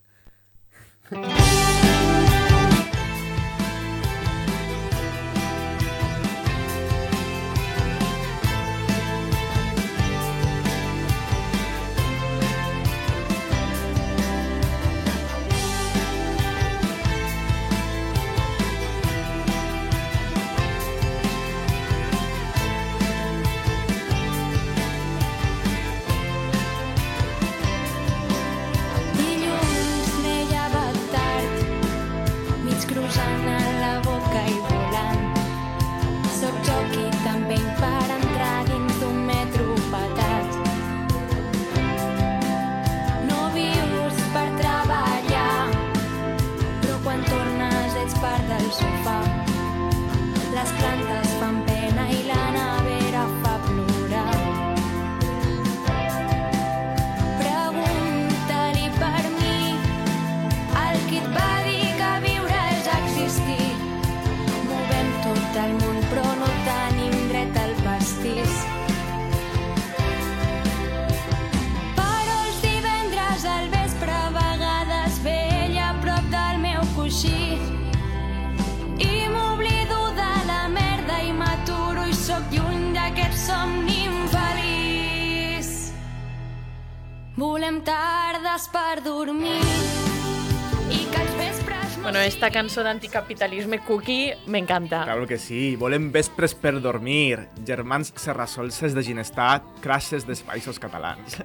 Vespres 92.43 92.51
no 92.51 92.51
Bueno, 92.51 92.51
esta 92.51 92.51
cançó 92.51 92.83
d'anticapitalisme 92.83 93.79
cookie 93.87 94.35
m'encanta. 94.47 95.05
Claro 95.05 95.27
que 95.27 95.39
sí, 95.39 95.77
volem 95.77 96.11
vespres 96.11 96.55
per 96.55 96.81
dormir, 96.81 97.49
germans 97.65 98.13
serrasolses 98.17 98.95
de 98.95 99.03
Ginestar, 99.03 99.63
crashes 99.81 100.27
dels 100.27 100.43
països 100.43 100.81
catalans. 100.81 101.39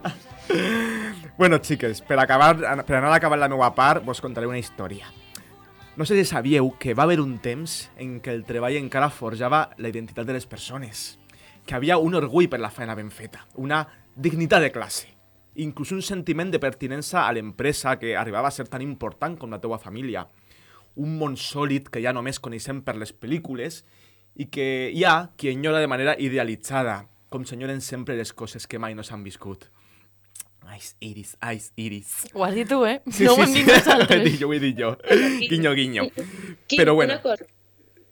bueno, 1.37 1.59
xiques, 1.61 2.01
per, 2.01 2.17
acabar, 2.19 2.57
per 2.57 2.95
anar 2.97 3.13
acabant 3.13 3.39
la 3.39 3.47
meva 3.47 3.75
part, 3.75 4.03
vos 4.03 4.21
contaré 4.21 4.47
una 4.47 4.57
història. 4.57 5.05
No 5.97 6.05
sé 6.05 6.15
si 6.15 6.25
sabíeu 6.25 6.73
que 6.79 6.95
va 6.95 7.03
haver 7.03 7.21
un 7.21 7.37
temps 7.37 7.91
en 7.97 8.19
què 8.21 8.33
el 8.33 8.43
treball 8.43 8.77
encara 8.77 9.09
forjava 9.09 9.69
la 9.77 9.89
identitat 9.89 10.25
de 10.25 10.33
les 10.33 10.47
persones, 10.47 11.19
que 11.65 11.75
havia 11.75 11.97
un 11.97 12.15
orgull 12.15 12.49
per 12.49 12.59
la 12.59 12.71
feina 12.71 12.95
ben 12.95 13.11
feta, 13.11 13.45
una 13.53 13.87
dignitat 14.15 14.61
de 14.61 14.71
classe, 14.71 15.13
inclús 15.57 15.91
un 15.91 16.01
sentiment 16.01 16.49
de 16.49 16.57
pertinença 16.57 17.27
a 17.27 17.33
l'empresa 17.33 17.99
que 17.99 18.15
arribava 18.17 18.47
a 18.47 18.51
ser 18.51 18.67
tan 18.67 18.81
important 18.81 19.37
com 19.37 19.51
la 19.51 19.61
teua 19.61 19.77
família, 19.77 20.25
un 20.97 21.15
món 21.19 21.37
sòlid 21.37 21.89
que 21.93 22.01
ja 22.03 22.13
només 22.15 22.39
coneixem 22.41 22.81
per 22.85 22.95
les 22.97 23.13
pel·lícules 23.13 23.83
i 24.37 24.47
que 24.53 24.89
hi 24.93 25.03
ha 25.05 25.31
qui 25.37 25.49
enyora 25.53 25.79
de 25.81 25.87
manera 25.89 26.15
idealitzada, 26.19 27.03
com 27.29 27.45
s'enyoren 27.45 27.81
sempre 27.81 28.15
les 28.17 28.33
coses 28.33 28.65
que 28.67 28.79
mai 28.81 28.95
no 28.97 29.03
s'han 29.05 29.23
viscut. 29.25 29.69
Ice 30.75 30.95
Iris, 30.99 31.37
Ice 31.55 31.71
Iris. 31.79 32.09
Ho 32.33 32.43
has 32.43 32.53
dit 32.57 32.67
tu, 32.67 32.81
eh? 32.85 32.99
no 33.05 33.33
ho 33.33 33.43
hem 33.43 33.53
dit 33.55 33.67
ho 33.69 33.71
he 33.71 33.77
nosaltres. 33.79 34.23
dit 34.25 34.39
jo, 34.41 34.49
ho 34.49 34.53
he 34.53 34.59
dit 34.59 34.75
jo. 34.77 34.89
Guinyo, 35.47 35.71
guinyo. 35.77 36.09
Quim, 36.67 36.81
Però 36.81 36.93
bueno, 36.97 37.13
Una 37.13 37.21
cosa, 37.23 37.45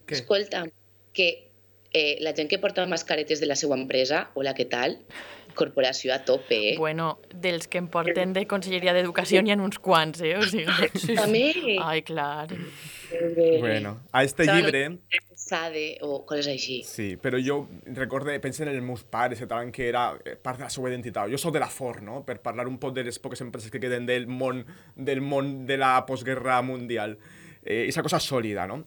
Què? 0.08 0.16
escolta, 0.22 0.64
que 1.12 1.28
eh, 1.92 2.18
la 2.22 2.32
gent 2.38 2.48
que 2.50 2.60
porta 2.60 2.86
mascaretes 2.88 3.42
de 3.42 3.50
la 3.50 3.58
seva 3.60 3.76
empresa, 3.76 4.30
hola, 4.36 4.54
què 4.56 4.70
tal? 4.72 5.00
Corporació 5.56 6.14
a 6.14 6.20
tope, 6.28 6.58
eh? 6.72 6.76
Bueno, 6.78 7.20
dels 7.34 7.70
que 7.72 7.80
em 7.82 7.88
porten 7.92 8.34
de 8.36 8.46
Conselleria 8.50 8.94
d'Educació 8.96 9.42
n'hi 9.42 9.54
ha 9.54 9.60
uns 9.60 9.80
quants, 9.80 10.22
eh? 10.22 10.36
O 10.38 10.44
sigui, 10.44 10.90
sí, 11.00 11.16
sí. 11.16 11.78
Ai, 11.82 12.02
clar. 12.04 12.50
bueno, 13.60 14.02
a 14.12 14.24
este 14.24 14.46
Saben? 14.46 14.66
llibre... 14.66 15.22
Sade 15.46 16.00
o 16.02 16.24
coses 16.26 16.48
així. 16.50 16.80
Sí, 16.88 17.18
però 17.22 17.38
jo 17.38 17.68
recorde, 17.94 18.40
penso 18.42 18.64
en 18.64 18.72
els 18.72 18.82
meus 18.82 19.04
pares, 19.04 19.38
que 19.38 19.46
tal, 19.46 19.70
que 19.72 19.90
era 19.92 20.08
eh, 20.26 20.34
part 20.42 20.58
de 20.58 20.66
la 20.66 20.72
seva 20.74 20.90
identitat. 20.90 21.30
Jo 21.30 21.38
sóc 21.38 21.54
de 21.54 21.62
la 21.62 21.70
FOR, 21.70 22.02
no?, 22.02 22.24
per 22.26 22.40
parlar 22.42 22.66
un 22.66 22.80
poc 22.82 22.96
de 22.96 23.04
les 23.06 23.20
poques 23.22 23.44
empreses 23.46 23.70
que 23.70 23.82
queden 23.84 24.08
del 24.10 24.26
món, 24.26 24.64
del 24.96 25.22
món 25.22 25.68
de 25.70 25.78
la 25.78 26.00
postguerra 26.08 26.62
mundial. 26.66 27.20
Eh, 27.62 27.86
esa 27.90 28.02
cosa 28.02 28.20
sòlida, 28.20 28.66
no? 28.66 28.82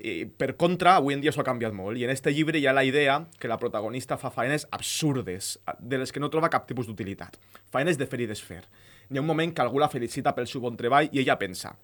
I, 0.00 0.24
per 0.24 0.54
contra, 0.56 0.94
avui 0.96 1.12
en 1.14 1.20
dia 1.20 1.32
s'ho 1.32 1.42
ha 1.44 1.52
en 1.52 2.10
este 2.10 2.32
llibre 2.32 2.58
hi 2.58 2.66
ha 2.66 2.72
la 2.72 2.84
idea 2.84 3.26
que 3.38 3.48
la 3.48 3.58
protagonista 3.58 4.16
fa 4.16 4.30
faenes 4.30 4.66
absurdes, 4.70 5.60
de 5.78 5.98
les 5.98 6.12
que 6.12 6.20
no 6.20 6.30
troba 6.30 6.48
cap 6.48 6.66
tipus 6.66 6.86
d'utilitat. 6.86 7.36
Faenes 7.70 7.98
de 7.98 8.06
fer 8.06 8.20
i 8.20 8.26
desfer. 8.26 8.64
Un 9.10 9.26
moment 9.26 9.52
que 9.52 9.60
algú 9.60 9.78
la 9.78 9.88
felicita 9.88 10.34
pel 10.34 10.46
seu 10.46 10.60
bon 10.60 10.76
treball 10.76 11.10
i 11.12 11.20
ella 11.20 11.38
pensa 11.38 11.76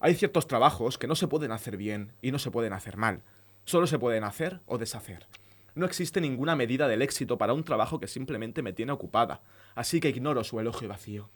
Hay 0.00 0.14
ciertos 0.14 0.46
trabajos 0.46 0.96
que 0.96 1.06
no 1.06 1.14
se 1.14 1.28
pueden 1.28 1.52
hacer 1.52 1.76
bien 1.76 2.12
y 2.22 2.32
no 2.32 2.38
se 2.38 2.50
pueden 2.50 2.72
hacer 2.72 2.96
mal. 2.96 3.22
Solo 3.66 3.86
se 3.86 3.98
pueden 3.98 4.24
hacer 4.24 4.60
o 4.64 4.78
deshacer. 4.78 5.26
No 5.74 5.84
existe 5.84 6.20
ninguna 6.20 6.56
medida 6.56 6.88
del 6.88 7.02
éxito 7.02 7.36
para 7.36 7.52
un 7.52 7.64
trabajo 7.64 8.00
que 8.00 8.08
simplemente 8.08 8.62
me 8.62 8.72
tiene 8.72 8.92
ocupada, 8.92 9.42
así 9.74 10.00
que 10.00 10.08
ignoro 10.08 10.42
su 10.42 10.58
elogio 10.58 10.88
vacío. 10.88 11.28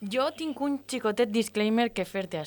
Jo 0.00 0.32
tinc 0.32 0.60
un 0.60 0.80
xicotet 0.88 1.30
disclaimer 1.30 1.92
que 1.92 2.04
fer-te. 2.04 2.42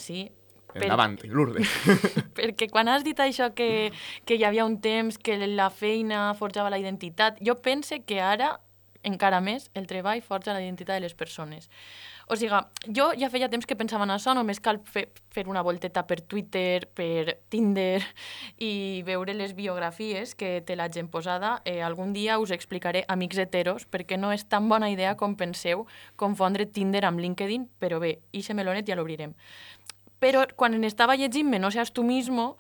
Per- 0.75 0.89
Endavant, 0.89 1.17
Lourdes. 1.31 1.71
Perquè 2.37 2.69
quan 2.71 2.91
has 2.91 3.03
dit 3.07 3.19
això 3.23 3.49
que, 3.55 3.91
que 4.27 4.35
hi 4.37 4.43
havia 4.43 4.67
un 4.67 4.77
temps 4.83 5.17
que 5.17 5.39
la 5.47 5.69
feina 5.71 6.27
forjava 6.35 6.69
la 6.73 6.79
identitat, 6.81 7.39
jo 7.41 7.55
pense 7.63 8.01
que 8.05 8.19
ara, 8.21 8.57
encara 9.05 9.39
més, 9.39 9.69
el 9.77 9.85
treball 9.87 10.21
forja 10.25 10.53
la 10.53 10.61
identitat 10.63 10.97
de 10.97 11.05
les 11.05 11.13
persones. 11.13 11.69
O 12.25 12.33
sigui, 12.33 12.57
jo 12.89 13.11
ja 13.13 13.27
feia 13.29 13.45
temps 13.53 13.67
que 13.69 13.75
pensava 13.77 14.01
en 14.07 14.09
això, 14.15 14.33
només 14.33 14.57
cal 14.59 14.79
fer, 14.89 15.03
fer 15.29 15.43
una 15.47 15.61
volteta 15.61 16.01
per 16.09 16.23
Twitter, 16.25 16.87
per 16.97 17.35
Tinder 17.53 18.01
i 18.57 19.03
veure 19.05 19.35
les 19.37 19.53
biografies 19.53 20.33
que 20.33 20.63
té 20.65 20.75
la 20.75 20.89
gent 20.89 21.11
posada. 21.13 21.59
Eh, 21.69 21.83
algun 21.85 22.15
dia 22.17 22.39
us 22.41 22.49
explicaré, 22.55 23.03
amics 23.13 23.37
heteros, 23.43 23.85
perquè 23.85 24.17
no 24.17 24.33
és 24.33 24.47
tan 24.49 24.65
bona 24.73 24.89
idea 24.89 25.13
com 25.15 25.37
penseu 25.37 25.85
confondre 26.17 26.65
Tinder 26.65 27.05
amb 27.05 27.21
LinkedIn, 27.21 27.69
però 27.77 28.01
bé, 28.01 28.17
ixe 28.33 28.57
melonet 28.57 28.89
ja 28.89 28.97
l'obrirem 28.97 29.37
però 30.25 30.41
quan 30.57 30.73
estava 30.87 31.15
llegint-me 31.19 31.59
No 31.61 31.69
seas 31.71 31.93
tu 31.93 32.03
mismo, 32.03 32.55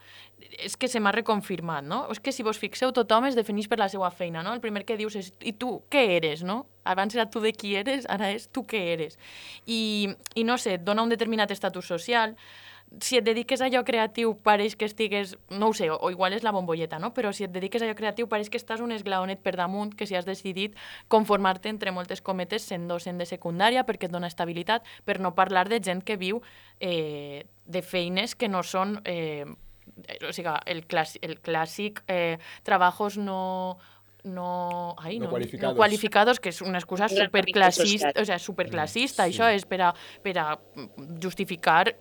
és 0.61 0.75
que 0.77 0.87
se 0.91 0.99
m'ha 1.01 1.13
reconfirmat, 1.15 1.83
no? 1.87 2.03
És 2.13 2.19
que 2.21 2.33
si 2.35 2.43
vos 2.45 2.59
fixeu, 2.61 2.91
tothom 2.93 3.25
es 3.29 3.37
defineix 3.37 3.67
per 3.71 3.79
la 3.81 3.87
seva 3.89 4.11
feina, 4.13 4.43
no? 4.45 4.53
El 4.53 4.61
primer 4.61 4.83
que 4.85 4.97
dius 4.99 5.15
és, 5.17 5.31
i 5.41 5.55
tu, 5.57 5.79
què 5.91 6.03
eres, 6.17 6.43
no? 6.45 6.65
Abans 6.85 7.15
era 7.17 7.25
tu 7.31 7.41
de 7.41 7.51
qui 7.55 7.73
eres, 7.79 8.05
ara 8.11 8.29
és 8.35 8.47
tu 8.53 8.65
què 8.67 8.81
eres. 8.93 9.17
I, 9.65 10.11
i 10.35 10.45
no 10.45 10.59
sé, 10.61 10.77
et 10.77 10.85
dona 10.85 11.05
un 11.05 11.11
determinat 11.11 11.51
estatus 11.55 11.89
social, 11.89 12.35
si 13.01 13.17
et 13.17 13.25
dediques 13.25 13.61
a 13.61 13.67
allò 13.67 13.83
creatiu 13.83 14.35
pareix 14.45 14.75
que 14.75 14.87
estigues, 14.87 15.35
no 15.49 15.69
ho 15.69 15.73
sé, 15.73 15.89
o, 15.91 15.97
o 15.99 16.11
igual 16.13 16.35
és 16.35 16.45
la 16.45 16.53
bombolleta, 16.55 16.99
no? 17.01 17.11
però 17.13 17.33
si 17.33 17.43
et 17.43 17.51
dediques 17.51 17.81
a 17.81 17.87
allò 17.87 17.95
creatiu 17.97 18.29
pareix 18.31 18.49
que 18.49 18.59
estàs 18.61 18.83
un 18.83 18.93
esglaonet 18.95 19.41
per 19.43 19.55
damunt 19.57 19.95
que 19.97 20.07
si 20.07 20.15
has 20.15 20.27
decidit 20.27 20.77
conformar-te 21.11 21.69
entre 21.69 21.91
moltes 21.91 22.21
cometes 22.21 22.67
sent 22.69 22.87
docent 22.87 23.19
de 23.19 23.27
secundària 23.27 23.85
perquè 23.85 24.07
et 24.07 24.15
dona 24.15 24.31
estabilitat, 24.31 24.85
per 25.05 25.19
no 25.19 25.35
parlar 25.35 25.67
de 25.69 25.81
gent 25.83 26.05
que 26.05 26.17
viu 26.17 26.41
eh, 26.79 27.45
de 27.65 27.81
feines 27.81 28.35
que 28.35 28.49
no 28.49 28.63
són... 28.63 28.99
Eh, 29.05 29.45
o 30.25 30.31
sigui, 30.33 30.49
el, 30.65 30.81
clàssic, 30.89 31.21
el 31.23 31.37
clàssic 31.45 31.99
eh, 32.09 32.39
trabajos 32.65 33.19
no 33.21 33.77
no, 34.25 34.95
ai, 34.97 35.19
No 35.19 35.25
no, 35.25 35.29
qualificados. 35.31 35.73
no 35.73 35.77
qualificados, 35.77 36.39
que 36.39 36.49
és 36.49 36.61
una 36.61 36.79
excusa 36.79 37.07
superclassista, 37.07 38.11
o 38.17 38.25
sigui, 38.25 38.39
superclassista, 38.41 39.23
sí. 39.23 39.35
això 39.35 39.51
és 39.53 39.65
per 39.69 39.81
a, 39.85 39.91
per 40.25 40.33
a 40.41 40.47
justificar 41.21 41.93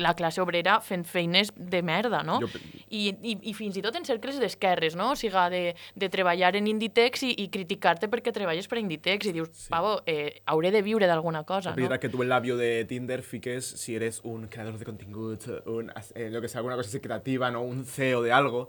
la 0.00 0.14
classe 0.14 0.40
obrera 0.42 0.80
fent 0.80 1.04
feines 1.06 1.52
de 1.56 1.82
merda, 1.82 2.22
no? 2.26 2.40
Jo- 2.42 2.48
I, 2.94 3.08
i, 3.22 3.34
I 3.50 3.54
fins 3.54 3.76
i 3.78 3.82
tot 3.82 3.96
en 3.98 4.04
cercles 4.06 4.38
d'esquerres, 4.42 4.94
no? 4.98 5.12
O 5.12 5.16
sigui, 5.18 5.44
de, 5.50 5.62
de 5.98 6.08
treballar 6.12 6.54
en 6.58 6.68
Inditex 6.70 7.24
i, 7.26 7.32
i 7.44 7.48
criticar-te 7.52 8.08
perquè 8.10 8.32
treballes 8.34 8.68
per 8.70 8.78
Inditex 8.82 9.30
i 9.30 9.34
dius, 9.34 9.50
sí. 9.52 9.68
pavo, 9.72 9.96
eh, 10.06 10.42
hauré 10.46 10.70
de 10.74 10.82
viure 10.82 11.08
d'alguna 11.10 11.44
cosa, 11.44 11.74
no? 11.74 12.00
que 12.00 12.08
tu 12.08 12.22
en 12.22 12.28
la 12.28 12.40
bio 12.40 12.56
de 12.56 12.84
Tinder 12.84 13.22
fiques 13.22 13.64
si 13.64 13.94
eres 13.96 14.20
un 14.24 14.48
creador 14.48 14.78
de 14.78 14.84
continguts, 14.84 15.50
un, 15.66 15.92
eh, 16.14 16.28
lo 16.30 16.40
que 16.40 16.48
sea, 16.48 16.58
alguna 16.58 16.76
cosa 16.76 16.88
así 16.88 17.00
creativa, 17.00 17.50
no? 17.50 17.62
un 17.62 17.84
CEO 17.84 18.22
de 18.22 18.32
algo, 18.32 18.68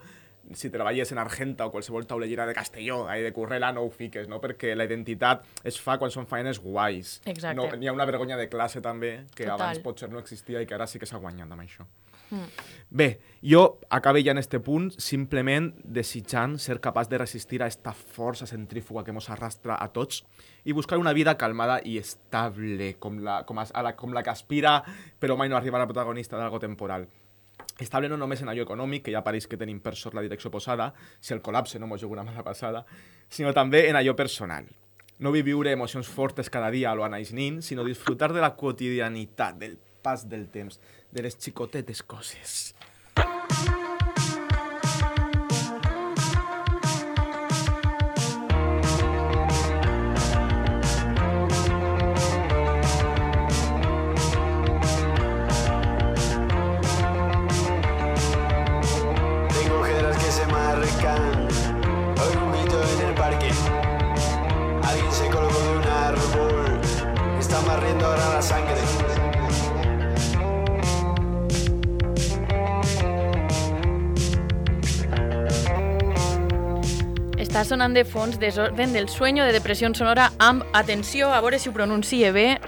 si 0.53 0.69
treballes 0.69 1.11
en 1.11 1.19
Argenta 1.21 1.65
o 1.65 1.71
qualsevol 1.73 2.05
taulellera 2.05 2.45
de 2.45 2.53
Castelló, 2.53 3.07
ahí 3.09 3.23
de 3.23 3.33
Currela, 3.33 3.71
no 3.73 3.81
ho 3.85 3.89
fiques, 3.89 4.29
no? 4.29 4.39
perquè 4.43 4.75
la 4.75 4.85
identitat 4.85 5.45
es 5.63 5.79
fa 5.81 5.97
quan 6.01 6.13
són 6.13 6.29
feines 6.29 6.61
guais. 6.61 7.19
Exacte. 7.25 7.57
No, 7.57 7.69
n'hi 7.73 7.89
ha 7.89 7.95
una 7.95 8.05
vergonya 8.05 8.37
de 8.37 8.49
classe 8.49 8.81
també, 8.85 9.25
que 9.33 9.45
Total. 9.45 9.59
abans 9.59 9.83
potser 9.85 10.11
no 10.11 10.21
existia 10.21 10.61
i 10.61 10.69
que 10.69 10.77
ara 10.77 10.87
sí 10.87 11.01
que 11.01 11.09
s'ha 11.09 11.21
guanyat 11.21 11.51
amb 11.51 11.65
això. 11.65 11.87
Bé, 12.89 13.19
jo 13.41 13.79
acabe 13.89 14.23
ja 14.23 14.33
en 14.33 14.39
este 14.41 14.59
punt 14.59 14.89
simplement 14.97 15.71
desitjant 15.83 16.57
ser 16.61 16.79
capaç 16.81 17.09
de 17.09 17.19
resistir 17.21 17.61
a 17.61 17.67
esta 17.69 17.93
força 17.93 18.47
centrífuga 18.49 19.03
que 19.03 19.13
mos 19.13 19.29
arrastra 19.29 19.77
a 19.77 19.91
tots 19.93 20.23
i 20.65 20.73
buscar 20.73 20.97
una 20.97 21.13
vida 21.13 21.37
calmada 21.37 21.79
i 21.83 21.97
estable, 22.01 22.95
com 22.99 23.19
la, 23.21 23.43
com 23.45 23.59
a, 23.61 23.67
a 23.69 23.85
la, 23.85 23.95
com 23.95 24.13
la 24.13 24.23
que 24.23 24.33
aspira, 24.33 24.79
però 25.19 25.37
mai 25.37 25.49
no 25.49 25.57
arriba 25.57 25.77
a 25.77 25.85
la 25.85 25.89
protagonista 25.91 26.37
d'algo 26.37 26.59
temporal. 26.59 27.07
Estable 27.79 28.07
no 28.07 28.17
només 28.17 28.41
en 28.41 28.49
allò 28.49 28.63
econòmic, 28.63 29.03
que 29.05 29.11
ja 29.11 29.23
pareix 29.23 29.49
que 29.51 29.59
tenim 29.59 29.81
per 29.83 29.95
sort 29.99 30.15
la 30.15 30.23
direcció 30.23 30.51
posada, 30.51 30.93
si 31.19 31.33
el 31.35 31.41
col·lapse 31.43 31.79
no 31.79 31.89
mos 31.91 32.01
juga 32.01 32.21
una 32.21 32.23
mala 32.23 32.43
passada, 32.43 32.85
sinó 33.27 33.51
també 33.53 33.89
en 33.89 33.99
allò 33.99 34.15
personal. 34.15 34.69
No 35.19 35.31
viure 35.31 35.71
emocions 35.71 36.07
fortes 36.07 36.49
cada 36.51 36.71
dia 36.71 36.91
a 36.91 36.95
lo 36.95 37.03
Anais 37.03 37.33
Nin, 37.33 37.61
sinó 37.61 37.83
disfrutar 37.83 38.31
de 38.33 38.41
la 38.43 38.55
quotidianitat, 38.55 39.59
del 39.59 39.77
pas 40.01 40.27
del 40.29 40.49
temps, 40.51 40.79
de 41.11 41.23
les 41.23 41.37
xicotetes 41.39 42.03
coses. 42.03 42.75
Està 77.55 77.69
sonant 77.69 77.93
de 77.95 78.01
fons 78.03 78.35
Desorden 78.35 78.91
del 78.91 79.05
sueño 79.07 79.45
de 79.47 79.53
depressió 79.55 79.87
sonora 79.95 80.25
amb, 80.43 80.65
atenció, 80.75 81.29
a 81.31 81.39
veure 81.39 81.55
si 81.57 81.69
ho 81.69 81.71
pronuncie 81.71 82.33
bé, 82.35 82.59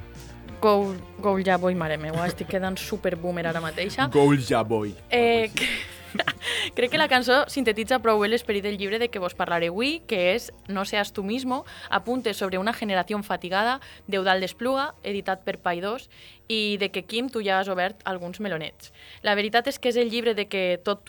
Goul, 0.62 0.96
Goul 1.20 1.44
ja 1.44 1.58
boy, 1.60 1.76
mare 1.76 1.98
meva, 2.00 2.24
estic 2.24 2.48
quedant 2.48 2.78
super 2.80 3.18
boomer 3.20 3.50
ara 3.50 3.60
mateixa. 3.60 4.08
Goal 4.08 4.40
ja 4.40 4.64
boy. 4.64 4.94
Eh, 5.12 5.52
que, 5.54 5.68
Crec 6.76 6.92
que 6.92 6.98
la 6.98 7.10
cançó 7.12 7.42
sintetitza 7.52 8.00
prou 8.00 8.22
bé 8.22 8.30
l'esperit 8.30 8.64
del 8.64 8.78
llibre 8.80 9.00
de 9.02 9.10
què 9.12 9.20
vos 9.20 9.36
parlaré 9.38 9.68
avui, 9.72 9.98
que 10.08 10.34
és 10.34 10.52
No 10.68 10.86
seas 10.86 11.12
tú 11.12 11.24
mismo, 11.24 11.66
apuntes 11.90 12.38
sobre 12.38 12.58
una 12.58 12.74
generació 12.74 13.20
fatigada, 13.24 13.80
d'Eudal 14.08 14.40
Despluga, 14.40 14.94
editat 15.04 15.44
per 15.44 15.58
Paidós, 15.60 16.08
i 16.48 16.78
de 16.80 16.90
que, 16.92 17.04
Quim, 17.04 17.28
tu 17.28 17.44
ja 17.44 17.60
has 17.60 17.68
obert 17.68 18.00
alguns 18.06 18.40
melonets. 18.40 18.94
La 19.22 19.36
veritat 19.36 19.68
és 19.68 19.80
que 19.80 19.92
és 19.92 20.00
el 20.00 20.10
llibre 20.10 20.34
de 20.34 20.48
què 20.48 20.80
tot, 20.80 21.04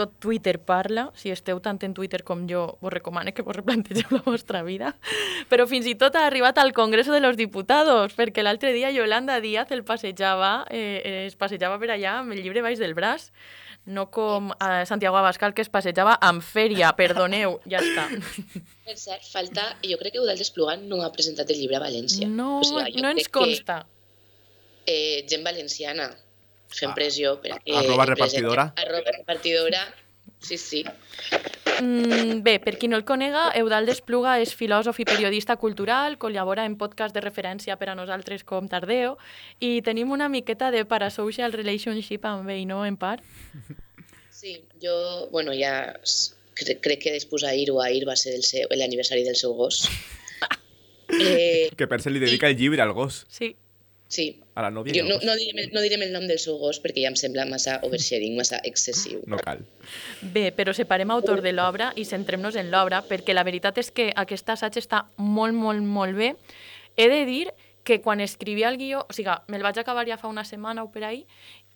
tot 0.00 0.16
Twitter 0.22 0.56
parla, 0.64 1.08
si 1.18 1.32
esteu 1.34 1.60
tant 1.60 1.80
en 1.84 1.94
Twitter 1.96 2.22
com 2.24 2.46
jo, 2.48 2.64
vos 2.80 2.92
recomano 2.92 3.34
que 3.36 3.44
vos 3.46 3.56
replantegeu 3.56 4.16
la 4.16 4.24
vostra 4.24 4.64
vida, 4.66 4.94
però 5.52 5.68
fins 5.70 5.88
i 5.90 5.96
tot 6.00 6.16
ha 6.16 6.26
arribat 6.26 6.58
al 6.58 6.72
Congreso 6.76 7.12
de 7.12 7.20
los 7.20 7.36
Diputados, 7.36 8.16
perquè 8.16 8.44
l'altre 8.44 8.72
dia 8.76 8.92
Yolanda 8.94 9.40
Díaz 9.44 9.72
el 9.76 9.84
passejava, 9.84 10.64
eh, 10.70 11.26
es 11.26 11.36
passejava 11.36 11.78
per 11.82 11.92
allà 11.92 12.20
amb 12.20 12.36
el 12.36 12.40
llibre 12.44 12.64
baix 12.64 12.80
del 12.80 12.96
braç, 12.96 13.30
no 13.90 14.10
com 14.12 14.50
a 14.60 14.84
Santiago 14.86 15.16
Abascal, 15.16 15.54
que 15.54 15.64
es 15.64 15.70
passejava 15.72 16.16
amb 16.20 16.44
fèria, 16.44 16.92
perdoneu, 16.96 17.58
ja 17.68 17.80
està. 17.80 18.06
Per 18.86 18.96
cert, 18.96 19.24
falta... 19.32 19.70
Jo 19.84 19.96
crec 20.00 20.14
que 20.14 20.20
Eudal 20.20 20.38
Desplugan 20.40 20.84
no 20.88 21.00
ha 21.04 21.12
presentat 21.14 21.50
el 21.50 21.60
llibre 21.62 21.80
a 21.80 21.84
València. 21.84 22.28
No, 22.28 22.58
O 22.60 22.66
sigui, 22.66 23.00
no 23.00 23.12
ens 23.12 23.24
crec 23.24 23.32
que, 23.32 23.38
consta. 23.38 23.78
Eh, 24.86 25.24
gent 25.30 25.44
valenciana 25.46 26.10
fent 26.70 26.92
Ah, 26.92 26.94
pressió 26.94 27.36
per 27.42 27.52
a 27.56 27.58
que... 27.64 27.76
arroba 27.76 28.06
repartidora. 28.06 28.72
Arroba 28.76 29.10
repartidora. 29.18 29.82
Sí, 30.40 30.56
sí. 30.56 30.84
Mm, 31.82 32.40
bé, 32.42 32.58
per 32.60 32.76
qui 32.78 32.88
no 32.88 32.96
el 32.96 33.04
conega, 33.04 33.50
Eudal 33.56 33.86
Despluga 33.88 34.38
és 34.40 34.54
filòsof 34.56 34.98
i 35.00 35.04
periodista 35.08 35.56
cultural, 35.60 36.16
col·labora 36.20 36.64
en 36.68 36.76
podcast 36.80 37.14
de 37.16 37.20
referència 37.24 37.76
per 37.80 37.90
a 37.92 37.94
nosaltres 37.96 38.44
com 38.44 38.68
Tardeo, 38.68 39.16
i 39.60 39.80
tenim 39.84 40.10
una 40.12 40.28
miqueta 40.28 40.70
de 40.70 40.84
parasocial 40.88 41.52
relationship 41.52 42.24
amb 42.28 42.48
ell, 42.52 42.66
no, 42.68 42.84
en 42.88 42.96
part? 43.00 43.24
Sí, 44.30 44.62
jo, 44.82 45.28
bueno, 45.32 45.52
ja 45.56 45.92
cre 46.56 46.78
crec 46.80 47.02
que 47.04 47.12
després 47.16 47.44
ahir 47.44 47.70
o 47.72 47.80
ahir 47.80 48.06
va 48.08 48.16
ser 48.16 48.36
l'aniversari 48.76 49.24
del 49.24 49.36
seu 49.36 49.52
gos. 49.54 49.84
Eh, 51.10 51.70
Que 51.74 51.88
per 51.90 51.98
se 52.00 52.10
li 52.14 52.20
dedica 52.22 52.46
el 52.46 52.54
llibre 52.56 52.82
al 52.82 52.92
gos, 52.94 53.26
Sí. 53.28 53.56
sí, 54.06 54.40
a 54.60 54.66
la 54.66 54.70
nòvia 54.74 54.94
jo 54.94 55.06
no, 55.08 55.16
no, 55.26 55.34
direm, 55.40 55.58
el- 55.64 55.70
no 55.74 55.80
direm 55.84 56.02
el 56.06 56.12
nom 56.14 56.26
del 56.28 56.38
seu 56.42 56.58
gos 56.60 56.78
perquè 56.84 57.02
ja 57.04 57.10
em 57.10 57.16
sembla 57.18 57.46
massa 57.48 57.78
oversharing, 57.86 58.36
massa 58.38 58.60
excessiu. 58.64 59.22
No 59.26 59.38
cal. 59.40 59.64
Bé, 60.22 60.50
però 60.56 60.74
separem 60.76 61.10
autor 61.10 61.42
de 61.42 61.52
l'obra 61.56 61.90
i 61.96 62.04
centrem-nos 62.04 62.56
en 62.60 62.70
l'obra, 62.70 63.02
perquè 63.08 63.34
la 63.34 63.42
veritat 63.48 63.78
és 63.82 63.90
que 63.90 64.10
aquest 64.14 64.48
assaig 64.54 64.76
està 64.78 65.06
molt, 65.16 65.54
molt, 65.56 65.82
molt 65.82 66.16
bé. 66.16 66.34
He 66.96 67.08
de 67.08 67.24
dir 67.26 67.46
que 67.82 68.00
quan 68.04 68.20
escrivia 68.20 68.68
el 68.68 68.76
guió, 68.76 69.06
o 69.08 69.12
sigui, 69.16 69.32
me'l 69.48 69.62
vaig 69.64 69.78
acabar 69.80 70.04
ja 70.06 70.18
fa 70.20 70.28
una 70.28 70.44
setmana 70.44 70.84
o 70.84 70.90
per 70.92 71.04
ahir, 71.08 71.24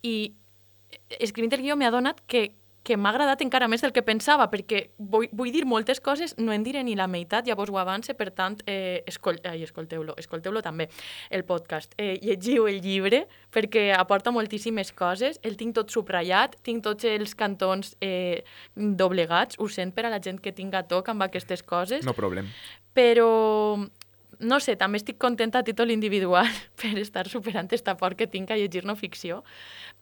i 0.03 0.35
escrivint 1.19 1.55
el 1.57 1.63
guió 1.65 1.77
m'ha 1.81 1.91
donat 1.91 2.21
que 2.29 2.53
que 2.85 2.99
m'ha 3.01 3.11
agradat 3.15 3.41
encara 3.41 3.67
més 3.67 3.81
del 3.81 3.95
que 3.97 4.03
pensava, 4.05 4.45
perquè 4.53 4.91
vull, 4.99 5.27
vull 5.33 5.51
dir 5.55 5.65
moltes 5.65 6.03
coses, 6.05 6.35
no 6.37 6.53
en 6.53 6.63
diré 6.67 6.83
ni 6.85 6.95
la 6.95 7.07
meitat, 7.09 7.47
llavors 7.49 7.73
ho 7.73 7.79
avance, 7.81 8.13
per 8.15 8.29
tant, 8.37 8.59
eh, 8.69 9.03
escol 9.09 9.39
ai, 9.49 9.63
escolteu-lo, 9.65 10.15
escolteu-lo 10.21 10.61
també, 10.63 10.91
el 11.31 11.47
podcast. 11.49 11.97
Eh, 11.97 12.19
llegiu 12.23 12.69
el 12.69 12.83
llibre, 12.85 13.25
perquè 13.51 13.87
aporta 13.97 14.31
moltíssimes 14.31 14.93
coses, 14.93 15.41
el 15.43 15.57
tinc 15.57 15.75
tot 15.81 15.91
subratllat, 15.91 16.59
tinc 16.63 16.85
tots 16.85 17.09
els 17.09 17.35
cantons 17.35 17.97
eh, 18.05 18.45
doblegats, 18.77 19.57
ho 19.59 19.69
sent 19.73 19.95
per 19.97 20.05
a 20.07 20.13
la 20.13 20.21
gent 20.21 20.41
que 20.45 20.53
tinga 20.53 20.85
toc 20.87 21.09
amb 21.09 21.25
aquestes 21.25 21.63
coses, 21.65 22.05
No 22.05 22.13
problem. 22.13 22.53
però 22.95 23.31
no 24.41 24.61
sé, 24.61 24.77
també 24.77 24.99
estic 25.01 25.19
contenta 25.19 25.61
a 25.61 25.67
títol 25.67 25.91
individual 25.91 26.49
per 26.81 26.97
estar 26.99 27.29
superant 27.29 27.71
esta 27.73 27.97
por 27.97 28.17
que 28.17 28.27
tinc 28.27 28.51
a 28.51 28.57
llegir 28.57 28.85
no 28.85 28.97
ficció, 28.97 29.43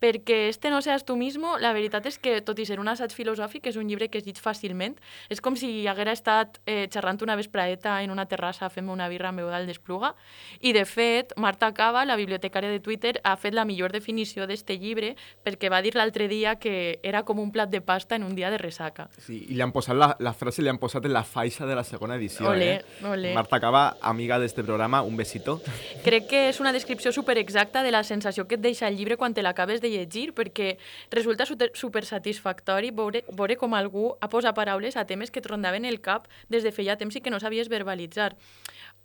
perquè 0.03 0.49
este 0.49 0.71
no 0.71 0.83
seas 0.83 1.05
tu 1.05 1.17
mismo, 1.17 1.57
la 1.63 1.73
veritat 1.73 2.07
és 2.11 2.19
que, 2.19 2.41
tot 2.43 2.59
i 2.59 2.67
ser 2.67 2.81
un 2.83 2.91
assaig 2.91 3.15
filosòfic, 3.15 3.69
és 3.71 3.79
un 3.79 3.87
llibre 3.87 4.09
que 4.11 4.19
es 4.19 4.27
llig 4.27 4.41
fàcilment. 4.43 4.97
És 5.31 5.41
com 5.41 5.55
si 5.57 5.87
haguera 5.87 6.15
estat 6.17 6.59
eh, 6.67 6.89
xerrant 6.91 7.21
una 7.23 7.37
vespraeta 7.39 8.01
en 8.03 8.11
una 8.11 8.27
terrassa 8.27 8.69
fent 8.73 8.91
una 8.91 9.07
birra 9.09 9.31
amb 9.31 9.45
Eudal 9.45 9.69
d'Espluga. 9.69 10.13
I, 10.61 10.73
de 10.75 10.83
fet, 10.89 11.37
Marta 11.37 11.71
Cava, 11.77 12.03
la 12.09 12.17
bibliotecària 12.19 12.73
de 12.73 12.81
Twitter, 12.83 13.15
ha 13.23 13.37
fet 13.39 13.55
la 13.55 13.65
millor 13.69 13.95
definició 13.95 14.49
d'este 14.51 14.75
llibre 14.81 15.15
perquè 15.45 15.71
va 15.71 15.83
dir 15.85 15.95
l'altre 15.95 16.27
dia 16.29 16.57
que 16.59 16.99
era 17.03 17.23
com 17.23 17.39
un 17.39 17.53
plat 17.55 17.71
de 17.71 17.81
pasta 17.81 18.19
en 18.19 18.27
un 18.27 18.35
dia 18.35 18.51
de 18.51 18.59
ressaca. 18.59 19.09
Sí, 19.23 19.45
i 19.49 19.55
li 19.55 19.63
han 19.63 19.73
posat 19.75 19.97
la, 19.99 20.13
la 20.19 20.35
frase 20.35 20.65
li 20.65 20.73
han 20.73 20.83
posat 20.83 21.07
en 21.07 21.15
la 21.15 21.23
faixa 21.23 21.67
de 21.69 21.79
la 21.79 21.87
segona 21.87 22.19
edició. 22.19 22.49
Olé, 22.51 22.73
eh? 22.81 23.07
olé. 23.07 23.35
Marta 23.39 23.61
Cava, 23.63 23.85
amiga 24.23 24.39
d'este 24.39 24.63
programa, 24.63 25.03
un 25.03 25.17
besito. 25.17 25.59
Crec 26.05 26.29
que 26.31 26.43
és 26.53 26.61
una 26.63 26.73
descripció 26.73 27.11
super 27.13 27.37
exacta 27.41 27.83
de 27.83 27.91
la 27.91 28.05
sensació 28.07 28.47
que 28.47 28.55
et 28.55 28.63
deixa 28.63 28.87
el 28.87 28.97
llibre 28.97 29.17
quan 29.19 29.35
te 29.35 29.43
l'acabes 29.43 29.83
de 29.83 29.91
llegir, 29.91 30.31
perquè 30.37 30.77
resulta 31.11 31.47
super, 31.47 32.05
satisfactori 32.07 32.93
veure, 32.95 33.25
veure 33.27 33.57
com 33.59 33.75
algú 33.75 34.13
ha 34.21 34.31
posat 34.31 34.55
paraules 34.55 34.97
a 34.97 35.07
temes 35.11 35.35
que 35.35 35.43
et 35.43 35.49
rondaven 35.51 35.85
el 35.85 35.99
cap 36.01 36.29
des 36.49 36.63
de 36.63 36.71
feia 36.71 36.97
temps 36.97 37.17
i 37.17 37.21
que 37.21 37.35
no 37.35 37.41
sabies 37.43 37.69
verbalitzar. 37.73 38.37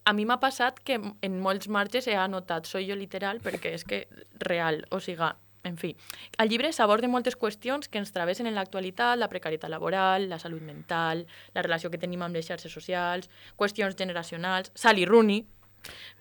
A 0.06 0.14
mi 0.14 0.26
m'ha 0.26 0.38
passat 0.40 0.78
que 0.86 1.02
en 1.02 1.42
molts 1.42 1.68
marges 1.68 2.08
he 2.08 2.16
anotat 2.16 2.70
soy 2.70 2.88
jo 2.88 2.96
literal 2.96 3.42
perquè 3.42 3.74
és 3.74 3.84
que 3.84 4.06
real, 4.40 4.86
o 4.92 5.02
siga, 5.02 5.34
en 5.68 5.78
fi, 5.78 5.94
el 6.40 6.50
llibre 6.50 6.72
s'aborda 6.74 7.10
moltes 7.12 7.38
qüestions 7.40 7.92
que 7.92 8.00
ens 8.02 8.14
travessen 8.16 8.48
en 8.48 8.56
l'actualitat, 8.56 9.18
la 9.20 9.30
precarietat 9.32 9.72
laboral, 9.72 10.30
la 10.32 10.40
salut 10.40 10.64
mental, 10.64 11.26
la 11.54 11.66
relació 11.66 11.92
que 11.92 12.02
tenim 12.02 12.24
amb 12.26 12.36
les 12.36 12.48
xarxes 12.48 12.74
socials, 12.74 13.30
qüestions 13.60 13.98
generacionals, 14.00 14.72
Sally 14.76 15.06
Rooney, 15.06 15.46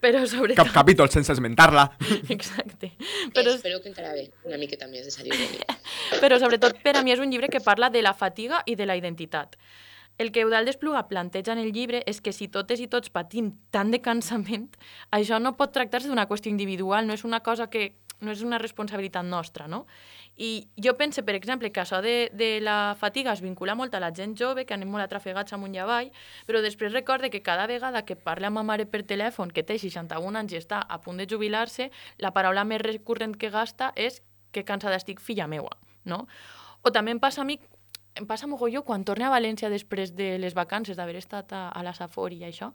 però 0.00 0.22
sobretot... 0.28 0.61
Cap 0.61 0.74
capítol 0.74 1.11
sense 1.11 1.32
esmentar-la. 1.32 1.88
Exacte. 2.37 2.92
Però... 3.35 3.54
Espero 3.54 3.80
que 3.82 3.90
encara 3.90 4.12
bé, 4.14 4.28
una 4.46 4.61
miqueta 4.61 4.88
més 4.90 5.09
de 5.09 5.24
de 5.24 5.32
mi. 5.32 5.59
però 6.22 6.38
sobretot 6.42 6.78
per 6.85 6.96
a 6.98 7.02
mi 7.02 7.14
és 7.14 7.22
un 7.22 7.32
llibre 7.32 7.50
que 7.52 7.62
parla 7.64 7.90
de 7.90 8.04
la 8.04 8.14
fatiga 8.14 8.62
i 8.66 8.76
de 8.76 8.87
la 8.87 8.96
identitat. 8.96 9.56
El 10.18 10.32
que 10.32 10.40
Eudal 10.40 10.64
Despluga 10.64 11.09
planteja 11.09 11.52
en 11.52 11.59
el 11.61 11.72
llibre 11.72 12.02
és 12.09 12.22
que 12.24 12.32
si 12.32 12.48
totes 12.48 12.80
i 12.80 12.87
tots 12.88 13.12
patim 13.12 13.50
tant 13.70 13.90
de 13.92 14.00
cansament, 14.00 14.70
això 15.12 15.40
no 15.42 15.56
pot 15.59 15.74
tractar-se 15.74 16.09
d'una 16.09 16.24
qüestió 16.30 16.48
individual, 16.48 17.06
no 17.06 17.12
és 17.12 17.24
una 17.28 17.42
cosa 17.44 17.68
que 17.68 17.90
no 18.20 18.33
és 18.33 18.42
una 18.42 18.59
responsabilitat 18.59 19.24
nostra, 19.24 19.66
no? 19.68 19.85
I 20.37 20.68
jo 20.83 20.92
pense, 20.96 21.22
per 21.24 21.35
exemple, 21.37 21.70
que 21.72 21.81
això 21.81 22.02
de, 22.05 22.31
de 22.37 22.61
la 22.61 22.96
fatiga 22.98 23.33
es 23.33 23.42
vincula 23.44 23.74
molt 23.74 23.94
a 23.94 24.00
la 24.00 24.12
gent 24.14 24.35
jove, 24.37 24.66
que 24.66 24.76
anem 24.76 24.90
molt 24.92 25.05
atrafegats 25.05 25.57
amunt 25.57 25.76
i 25.76 25.81
avall, 25.81 26.11
però 26.48 26.61
després 26.64 26.92
recorde 26.92 27.31
que 27.33 27.42
cada 27.44 27.66
vegada 27.66 28.05
que 28.09 28.16
parla 28.16 28.50
amb 28.50 28.61
ma 28.61 28.66
mare 28.72 28.87
per 28.88 29.05
telèfon, 29.09 29.52
que 29.52 29.64
té 29.64 29.79
61 29.81 30.40
anys 30.42 30.57
i 30.57 30.61
està 30.61 30.83
a 30.83 31.00
punt 31.00 31.20
de 31.20 31.29
jubilar-se, 31.29 31.90
la 32.20 32.33
paraula 32.37 32.64
més 32.64 32.85
recurrent 32.85 33.37
que 33.37 33.52
gasta 33.52 33.92
és 33.96 34.22
que 34.52 34.64
cansada 34.64 34.96
estic, 34.96 35.20
filla 35.20 35.48
meua, 35.48 35.76
no? 36.05 36.24
O 36.85 36.92
també 36.92 37.12
em 37.12 37.20
passa 37.20 37.42
a 37.42 37.48
mi 37.48 37.59
em 38.16 38.26
passa 38.26 38.48
mogolló 38.48 38.83
quan 38.85 39.05
torne 39.05 39.26
a 39.26 39.31
València 39.33 39.68
després 39.70 40.14
de 40.16 40.37
les 40.40 40.55
vacances 40.57 40.96
d'haver 40.96 41.18
estat 41.20 41.52
a, 41.52 41.68
a 41.68 41.83
la 41.85 41.92
Safor 41.94 42.33
i 42.33 42.42
això, 42.48 42.70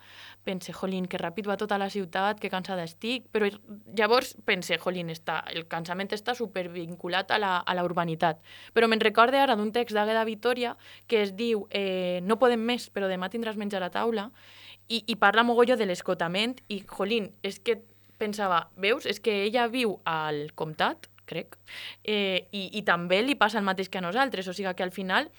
pense, 0.46 0.74
jolín, 0.78 1.08
que 1.10 1.20
ràpid 1.20 1.50
va 1.50 1.58
tota 1.58 1.80
la 1.82 1.90
ciutat, 1.90 2.40
que 2.40 2.52
cansada 2.54 2.86
estic, 2.86 3.28
però 3.34 3.50
llavors 3.98 4.36
pense, 4.46 4.78
jolín, 4.82 5.10
està, 5.14 5.42
el 5.50 5.66
cansament 5.72 6.14
està 6.14 6.36
supervinculat 6.38 7.34
a 7.34 7.42
la, 7.42 7.52
a 7.60 7.78
la 7.78 7.86
urbanitat. 7.88 8.42
Però 8.74 8.88
me'n 8.88 9.02
recorde 9.02 9.42
ara 9.42 9.58
d'un 9.58 9.74
text 9.74 9.98
d'Àgueda 9.98 10.26
Vitoria 10.30 10.76
que 11.08 11.24
es 11.26 11.36
diu 11.36 11.66
eh, 11.70 12.22
No 12.24 12.38
podem 12.40 12.62
més, 12.62 12.90
però 12.94 13.10
demà 13.10 13.30
tindràs 13.34 13.58
menjar 13.58 13.82
a 13.84 13.92
taula, 13.94 14.30
i, 14.92 15.04
i 15.08 15.16
parla 15.16 15.46
mogolló 15.48 15.78
de 15.80 15.88
l'escotament, 15.88 16.60
i, 16.68 16.82
jolín, 16.88 17.32
és 17.48 17.60
que 17.64 17.80
pensava, 18.22 18.68
veus, 18.78 19.08
és 19.10 19.22
que 19.24 19.44
ella 19.48 19.66
viu 19.72 19.98
al 20.06 20.52
comtat, 20.56 21.08
crec, 21.32 21.58
eh, 22.04 22.48
i, 22.52 22.68
i 22.78 22.84
també 22.88 23.22
li 23.24 23.38
passa 23.40 23.60
el 23.62 23.68
mateix 23.68 23.90
que 23.90 24.02
a 24.02 24.06
nosaltres, 24.06 24.48
o 24.48 24.56
sigui 24.58 24.76
que 24.76 24.86
al 24.86 24.94
final 24.96 25.32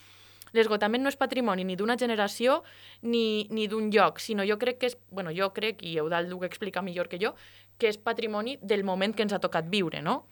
l'esgotament 0.53 1.03
no 1.05 1.09
és 1.13 1.17
patrimoni 1.17 1.65
ni 1.65 1.77
d'una 1.81 1.97
generació 2.01 2.61
ni, 3.03 3.49
ni 3.51 3.69
d'un 3.69 3.91
lloc, 3.93 4.21
sinó 4.21 4.45
jo 4.49 4.59
crec 4.61 4.81
que 4.81 4.93
és, 4.93 4.99
bueno, 5.11 5.33
jo 5.37 5.51
crec, 5.57 5.83
i 5.85 5.97
Eudald 6.01 6.33
ho 6.33 6.45
explica 6.49 6.85
millor 6.85 7.09
que 7.09 7.21
jo, 7.21 7.35
que 7.79 7.89
és 7.89 7.99
patrimoni 7.99 8.59
del 8.61 8.85
moment 8.85 9.17
que 9.17 9.25
ens 9.25 9.33
ha 9.33 9.41
tocat 9.43 9.69
viure, 9.73 10.03
no? 10.05 10.23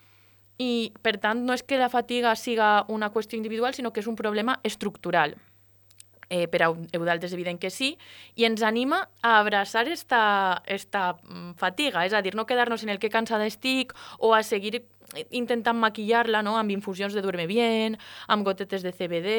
I, 0.61 0.93
per 1.01 1.17
tant, 1.23 1.41
no 1.47 1.57
és 1.57 1.65
que 1.65 1.79
la 1.81 1.89
fatiga 1.89 2.35
siga 2.37 2.85
una 2.93 3.09
qüestió 3.15 3.39
individual, 3.41 3.73
sinó 3.73 3.95
que 3.95 4.03
és 4.05 4.11
un 4.11 4.19
problema 4.19 4.59
estructural. 4.63 5.39
Eh, 6.31 6.47
per 6.47 6.63
a 6.63 6.69
Eudald 6.95 7.25
és 7.27 7.33
evident 7.35 7.59
que 7.59 7.73
sí, 7.75 7.97
i 8.39 8.45
ens 8.47 8.63
anima 8.63 9.01
a 9.19 9.41
abraçar 9.41 9.89
esta, 9.91 10.63
esta 10.71 11.17
mm, 11.17 11.57
fatiga, 11.59 12.05
és 12.07 12.15
a 12.15 12.21
dir, 12.23 12.37
no 12.39 12.47
quedar-nos 12.47 12.85
en 12.87 12.93
el 12.95 13.01
que 13.03 13.11
cansada 13.11 13.49
estic 13.51 13.97
o 14.19 14.31
a 14.37 14.45
seguir 14.47 14.85
intentant 15.35 15.75
maquillar-la 15.83 16.45
no? 16.47 16.55
amb 16.59 16.71
infusions 16.71 17.17
de 17.19 17.23
Duerme 17.25 17.49
Bien, 17.51 17.97
amb 18.31 18.47
gotetes 18.47 18.87
de 18.87 18.93
CBD, 18.95 19.33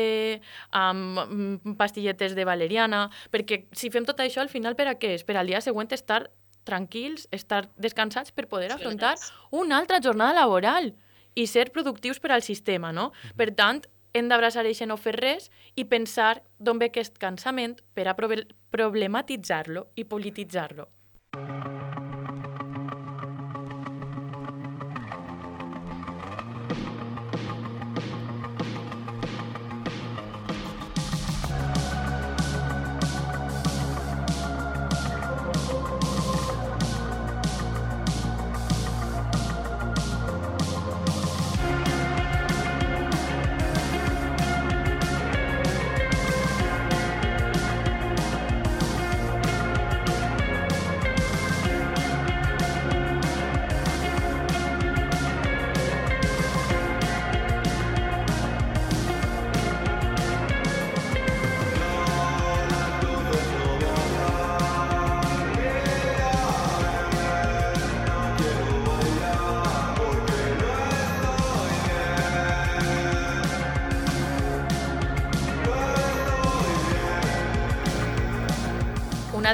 amb 0.76 1.22
mm, 1.24 1.78
pastilletes 1.80 2.36
de 2.36 2.44
valeriana, 2.44 3.06
perquè 3.32 3.64
si 3.72 3.88
fem 3.88 4.04
tot 4.04 4.20
això, 4.20 4.44
al 4.44 4.52
final 4.52 4.76
per 4.76 4.90
a 4.92 4.98
què 5.00 5.16
és? 5.16 5.24
Per 5.24 5.38
al 5.40 5.48
dia 5.48 5.64
següent 5.64 5.96
estar 5.96 6.26
tranquils, 6.68 7.30
estar 7.32 7.70
descansats 7.80 8.36
per 8.36 8.50
poder 8.52 8.72
afrontar 8.72 9.16
una 9.50 9.80
altra 9.80 10.04
jornada 10.04 10.42
laboral 10.44 10.92
i 11.36 11.48
ser 11.48 11.72
productius 11.72 12.20
per 12.20 12.36
al 12.36 12.44
sistema, 12.44 12.92
no? 12.92 13.12
Per 13.40 13.54
tant, 13.56 13.82
hem 14.14 14.28
d'abraçar 14.32 14.66
això 14.66 14.88
no 14.88 14.98
fer 14.98 15.16
res 15.18 15.50
i 15.76 15.86
pensar 15.86 16.42
d'on 16.60 16.82
ve 16.82 16.92
aquest 16.92 17.18
cansament 17.22 17.80
per 17.94 18.08
a 18.08 18.16
problematitzar-lo 18.16 19.88
i 19.96 20.04
polititzar-lo. 20.06 20.88
una 21.36 21.91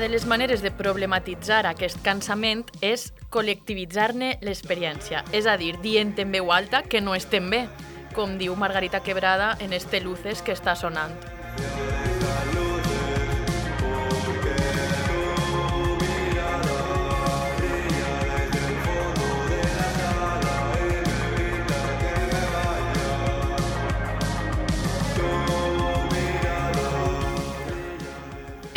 de 0.07 0.13
les 0.13 0.25
maneres 0.25 0.61
de 0.63 0.69
problematitzar 0.71 1.65
aquest 1.67 1.97
cansament 2.05 2.61
és 2.79 3.09
col·lectivitzar-ne 3.33 4.37
l'experiència, 4.39 5.25
és 5.35 5.49
a 5.51 5.57
dir, 5.59 5.73
dient 5.83 6.13
en 6.23 6.31
veu 6.31 6.53
alta 6.55 6.79
que 6.87 7.01
no 7.03 7.11
estem 7.17 7.51
bé, 7.51 7.65
com 8.15 8.37
diu 8.39 8.55
Margarita 8.55 9.03
Quebrada 9.03 9.57
en 9.59 9.75
este 9.75 9.99
Luces 9.99 10.39
que 10.41 10.55
està 10.55 10.79
sonant. 10.79 11.11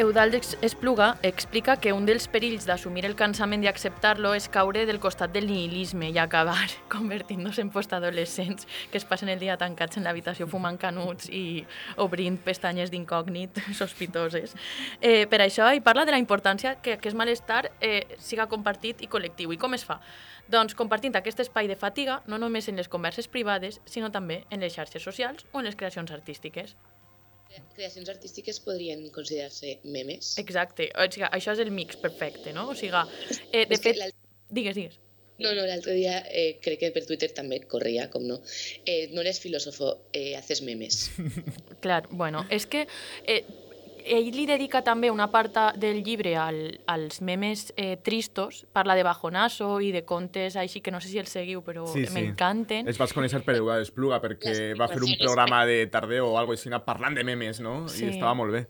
Eudald 0.00 0.34
Espluga 0.62 1.18
explica 1.22 1.76
que 1.76 1.92
un 1.92 2.06
dels 2.08 2.24
perills 2.32 2.64
d'assumir 2.64 3.02
el 3.04 3.12
cansament 3.18 3.60
i 3.60 3.68
acceptar-lo 3.68 4.30
és 4.32 4.46
caure 4.48 4.86
del 4.88 4.96
costat 4.96 5.34
del 5.34 5.44
nihilisme 5.50 6.08
i 6.08 6.16
acabar 6.16 6.70
convertint-nos 6.94 7.58
en 7.60 7.68
postadolescents 7.68 8.64
que 8.88 8.96
es 8.96 9.04
passen 9.04 9.28
el 9.28 9.42
dia 9.42 9.58
tancats 9.60 9.98
en 10.00 10.06
l'habitació 10.08 10.46
fumant 10.48 10.78
canuts 10.80 11.28
i 11.28 11.66
obrint 12.00 12.38
pestanyes 12.40 12.88
d'incògnit 12.88 13.60
sospitoses. 13.80 14.56
Eh, 15.02 15.26
per 15.28 15.42
això 15.44 15.68
ell 15.68 15.82
parla 15.84 16.06
de 16.08 16.14
la 16.16 16.22
importància 16.22 16.78
que 16.80 16.94
aquest 16.96 17.18
malestar 17.20 17.66
eh, 17.78 18.16
siga 18.16 18.48
compartit 18.48 19.04
i 19.04 19.10
col·lectiu. 19.12 19.52
I 19.52 19.60
com 19.60 19.76
es 19.76 19.84
fa? 19.84 19.98
Doncs 20.48 20.72
compartint 20.78 21.20
aquest 21.20 21.44
espai 21.44 21.68
de 21.68 21.76
fatiga 21.76 22.22
no 22.24 22.40
només 22.40 22.72
en 22.72 22.80
les 22.80 22.88
converses 22.88 23.28
privades, 23.28 23.82
sinó 23.84 24.08
també 24.08 24.46
en 24.48 24.64
les 24.64 24.72
xarxes 24.72 25.04
socials 25.04 25.44
o 25.52 25.60
en 25.60 25.68
les 25.68 25.76
creacions 25.76 26.16
artístiques. 26.16 26.72
Creacions 27.74 28.08
artístiques 28.12 28.60
podrien 28.62 29.06
considerar-se 29.14 29.78
memes. 29.84 30.34
Exacte, 30.42 30.90
o 30.94 31.06
sigui, 31.10 31.28
això 31.30 31.54
és 31.56 31.62
el 31.64 31.70
mix 31.74 31.98
perfecte, 32.00 32.54
no? 32.56 32.68
O 32.70 32.76
sigui, 32.78 33.04
eh, 33.52 33.64
de 33.70 33.78
fet... 33.78 34.02
Digues, 34.50 34.74
digues. 34.74 34.98
No, 35.40 35.54
no, 35.56 35.64
l'altre 35.64 35.94
dia 35.96 36.18
eh, 36.28 36.58
crec 36.60 36.82
que 36.82 36.90
per 36.92 37.06
Twitter 37.08 37.30
també 37.32 37.62
corria, 37.64 38.10
com 38.12 38.26
no. 38.28 38.42
Eh, 38.84 39.08
no 39.14 39.22
eres 39.24 39.40
filósofo, 39.40 39.94
eh, 40.12 40.34
haces 40.36 40.60
memes. 40.66 41.06
Clar, 41.84 42.02
bueno, 42.10 42.44
és 42.52 42.68
que 42.68 42.84
eh, 43.24 43.40
ell 44.04 44.30
li 44.34 44.46
dedica 44.48 44.82
també 44.86 45.10
una 45.10 45.26
part 45.32 45.56
del 45.80 46.02
llibre 46.04 46.34
al, 46.36 46.58
als 46.86 47.20
memes 47.20 47.72
eh, 47.76 47.96
tristos, 48.02 48.64
parla 48.72 48.94
de 48.94 49.04
bajonazo 49.06 49.80
i 49.80 49.90
de 49.92 50.04
contes 50.04 50.56
així 50.56 50.80
que 50.80 50.90
no 50.90 51.00
sé 51.00 51.08
si 51.08 51.18
els 51.18 51.30
seguiu, 51.30 51.62
però 51.66 51.86
Sí, 51.90 52.06
sí. 52.06 52.12
m'encanten. 52.14 52.88
Els 52.88 52.98
vaig 53.00 53.12
conèixer 53.16 53.42
per 53.46 53.56
Eudald 53.58 53.82
Espluga, 53.86 54.20
perquè 54.22 54.54
Les 54.72 54.78
va 54.80 54.88
fer 54.88 55.02
un 55.02 55.16
programa 55.20 55.64
de 55.66 55.86
tardeo 55.86 56.32
o 56.32 56.38
algo 56.38 56.52
així, 56.56 56.70
parlant 56.84 57.14
de 57.18 57.24
memes, 57.24 57.60
no? 57.60 57.88
Sí. 57.88 58.06
I 58.06 58.14
estava 58.16 58.34
molt 58.34 58.52
bé. 58.52 58.66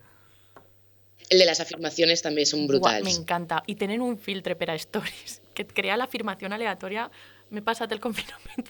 El 1.31 1.39
de 1.39 1.45
las 1.45 1.61
afirmaciones 1.63 2.21
també 2.21 2.43
són 2.45 2.65
brutals. 2.67 3.07
M'encanta. 3.07 3.61
I 3.71 3.77
tenen 3.79 4.01
un 4.03 4.17
filtre 4.19 4.57
per 4.59 4.71
a 4.73 4.75
stories 4.75 5.39
que 5.55 5.63
et 5.63 5.73
crea 5.73 5.95
l'afirmació 5.95 6.51
aleatòria. 6.51 7.07
M'he 7.51 7.63
passat 7.63 7.91
el 7.91 7.99
confinament 8.03 8.67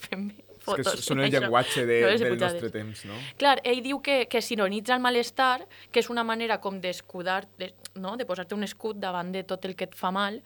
fent 0.61 0.79
És 0.79 0.87
fotos. 0.87 0.99
que 1.01 1.07
són 1.07 1.23
el 1.23 1.31
llenguatge 1.33 1.85
de, 1.89 2.01
No 2.05 2.13
del 2.23 2.37
nostre 2.39 2.69
temps, 2.73 3.05
no? 3.09 3.17
Clar, 3.41 3.57
ell 3.67 3.81
diu 3.83 4.01
que, 4.05 4.27
que 4.31 4.41
sinonitza 4.45 4.95
el 4.95 5.01
malestar, 5.03 5.65
que 5.91 6.03
és 6.03 6.11
una 6.13 6.23
manera 6.27 6.59
com 6.61 6.79
d'escudar, 6.83 7.47
de, 7.57 7.73
no? 7.95 8.15
de 8.17 8.25
posar-te 8.29 8.55
un 8.55 8.63
escut 8.67 9.01
davant 9.01 9.33
de 9.33 9.43
tot 9.43 9.65
el 9.65 9.75
que 9.75 9.89
et 9.89 9.97
fa 9.97 10.11
mal, 10.15 10.41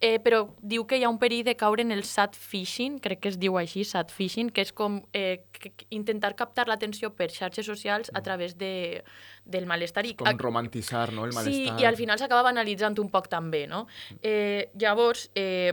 eh, 0.00 0.18
però 0.20 0.42
diu 0.60 0.84
que 0.84 0.98
hi 0.98 1.04
ha 1.06 1.08
un 1.08 1.16
perill 1.18 1.44
de 1.46 1.54
caure 1.56 1.80
en 1.80 1.92
el 1.94 2.02
sad 2.04 2.34
fishing, 2.36 2.98
crec 3.00 3.22
que 3.24 3.30
es 3.32 3.38
diu 3.40 3.56
així, 3.56 3.84
sad 3.88 4.10
fishing, 4.12 4.50
que 4.52 4.60
és 4.66 4.72
com 4.76 4.98
eh, 5.16 5.40
intentar 5.88 6.34
captar 6.36 6.66
l'atenció 6.68 7.14
per 7.16 7.30
xarxes 7.32 7.64
socials 7.64 8.10
a 8.12 8.20
través 8.20 8.58
de, 8.60 9.02
del 9.44 9.64
malestar. 9.64 10.04
I, 10.04 10.12
Com 10.20 10.36
romantitzar, 10.38 11.14
no?, 11.16 11.24
el 11.24 11.32
malestar. 11.32 11.76
Sí, 11.78 11.82
i 11.82 11.88
al 11.88 11.96
final 11.96 12.20
s'acaba 12.20 12.44
banalitzant 12.50 12.98
un 13.00 13.08
poc 13.08 13.30
també, 13.32 13.64
no? 13.70 13.86
Eh, 14.20 14.68
llavors, 14.76 15.30
eh, 15.34 15.72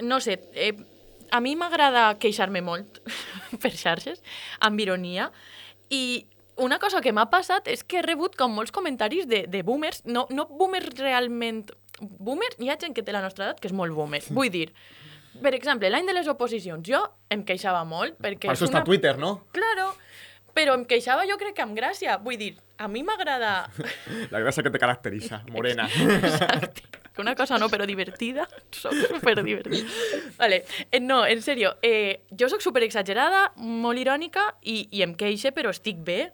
no 0.00 0.20
sé, 0.24 0.38
eh, 0.54 0.72
a 1.30 1.40
mi 1.40 1.54
m'agrada 1.56 2.08
queixar-me 2.22 2.62
molt 2.64 3.00
per 3.62 3.72
xarxes, 3.76 4.22
amb 4.60 4.80
ironia, 4.80 5.30
i 5.90 6.26
una 6.60 6.78
cosa 6.78 7.00
que 7.00 7.12
m'ha 7.16 7.28
passat 7.32 7.68
és 7.72 7.82
que 7.84 8.00
he 8.00 8.02
rebut 8.04 8.36
com 8.36 8.52
molts 8.52 8.72
comentaris 8.74 9.26
de, 9.30 9.44
de 9.48 9.62
boomers, 9.66 10.02
no, 10.04 10.26
no 10.30 10.46
boomers 10.50 10.92
realment... 11.00 11.70
Boomers, 12.00 12.56
hi 12.60 12.70
ha 12.72 12.78
gent 12.80 12.94
que 12.96 13.02
té 13.04 13.12
la 13.12 13.20
nostra 13.24 13.44
edat 13.46 13.58
que 13.60 13.68
és 13.68 13.74
molt 13.76 13.92
boomer. 13.92 14.22
Vull 14.32 14.48
dir, 14.52 14.66
per 15.42 15.52
exemple, 15.56 15.90
l'any 15.92 16.06
de 16.08 16.14
les 16.16 16.28
oposicions, 16.32 16.84
jo 16.88 17.00
em 17.32 17.42
queixava 17.48 17.82
molt 17.88 18.16
perquè... 18.20 18.48
Per 18.48 18.54
això 18.54 18.68
està 18.68 18.80
una- 18.80 18.88
Twitter, 18.88 19.16
no? 19.20 19.34
Claro, 19.56 19.90
però 20.56 20.76
em 20.78 20.86
queixava 20.88 21.26
jo 21.28 21.36
crec 21.40 21.56
que 21.58 21.64
amb 21.64 21.76
gràcia. 21.76 22.16
Vull 22.24 22.38
dir, 22.40 22.54
a 22.80 22.88
mi 22.88 23.04
m'agrada... 23.06 23.52
La 24.32 24.40
gràcia 24.40 24.64
que 24.64 24.72
te 24.72 24.80
caracteritza, 24.80 25.42
morena. 25.52 25.88
Exacte. 26.16 26.99
Que 27.14 27.22
una 27.22 27.34
cosa 27.34 27.58
no, 27.58 27.68
però 27.68 27.86
divertida. 27.86 28.48
Soc 28.70 28.94
super 28.94 29.42
divertida. 29.42 29.86
Vale. 30.38 30.64
Eh, 30.90 31.00
no, 31.00 31.24
en 31.26 31.42
serio, 31.42 31.76
eh, 31.82 32.22
jo 32.30 32.48
sóc 32.48 32.62
super 32.62 32.84
exagerada, 32.86 33.50
molt 33.56 33.98
irònica 33.98 34.52
i, 34.62 34.84
i 34.90 35.02
em 35.06 35.16
queixe, 35.18 35.52
però 35.52 35.74
estic 35.74 36.04
bé. 36.06 36.30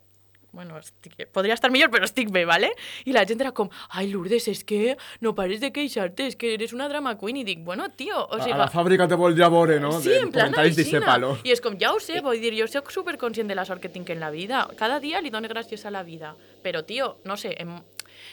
Bueno, 0.57 0.79
estic, 0.79 1.19
podria 1.37 1.53
estar 1.53 1.69
millor, 1.69 1.91
però 1.93 2.07
estic 2.07 2.31
bé, 2.33 2.47
¿vale? 2.49 2.71
I 3.05 3.13
la 3.13 3.27
gent 3.29 3.43
era 3.45 3.51
com, 3.53 3.69
ai, 3.91 4.07
Lourdes, 4.09 4.47
és 4.49 4.63
que 4.65 4.95
no 5.21 5.35
pares 5.37 5.61
de 5.61 5.69
queixar-te, 5.69 6.31
és 6.31 6.37
que 6.41 6.55
eres 6.55 6.73
una 6.73 6.87
drama 6.89 7.13
queen. 7.21 7.43
I 7.43 7.45
dic, 7.45 7.61
bueno, 7.67 7.91
tio, 7.93 8.23
o 8.23 8.39
A, 8.39 8.41
sigui... 8.41 8.55
a 8.55 8.63
la 8.63 8.71
fàbrica 8.73 9.05
te 9.09 9.19
vol 9.21 9.37
veure, 9.37 9.77
no? 9.83 9.93
Sí, 10.01 10.15
de 10.15 10.23
en 10.25 10.33
plan 10.33 10.57
palo. 11.05 11.35
I 11.45 11.53
és 11.53 11.61
com, 11.61 11.77
ja 11.77 11.93
ho 11.93 12.01
sé, 12.01 12.23
vull 12.25 12.41
dir, 12.41 12.55
jo 12.57 12.71
soc 12.73 12.89
superconscient 12.95 13.53
de 13.53 13.59
la 13.59 13.67
sort 13.69 13.85
que 13.85 13.93
tinc 13.93 14.09
en 14.17 14.21
la 14.25 14.31
vida. 14.33 14.65
Cada 14.81 14.97
dia 14.99 15.21
li 15.21 15.29
dono 15.29 15.49
gràcies 15.53 15.85
a 15.85 15.93
la 15.93 16.03
vida. 16.09 16.33
Però, 16.65 16.87
tio, 16.89 17.19
no 17.29 17.37
sé, 17.37 17.53
em, 17.61 17.77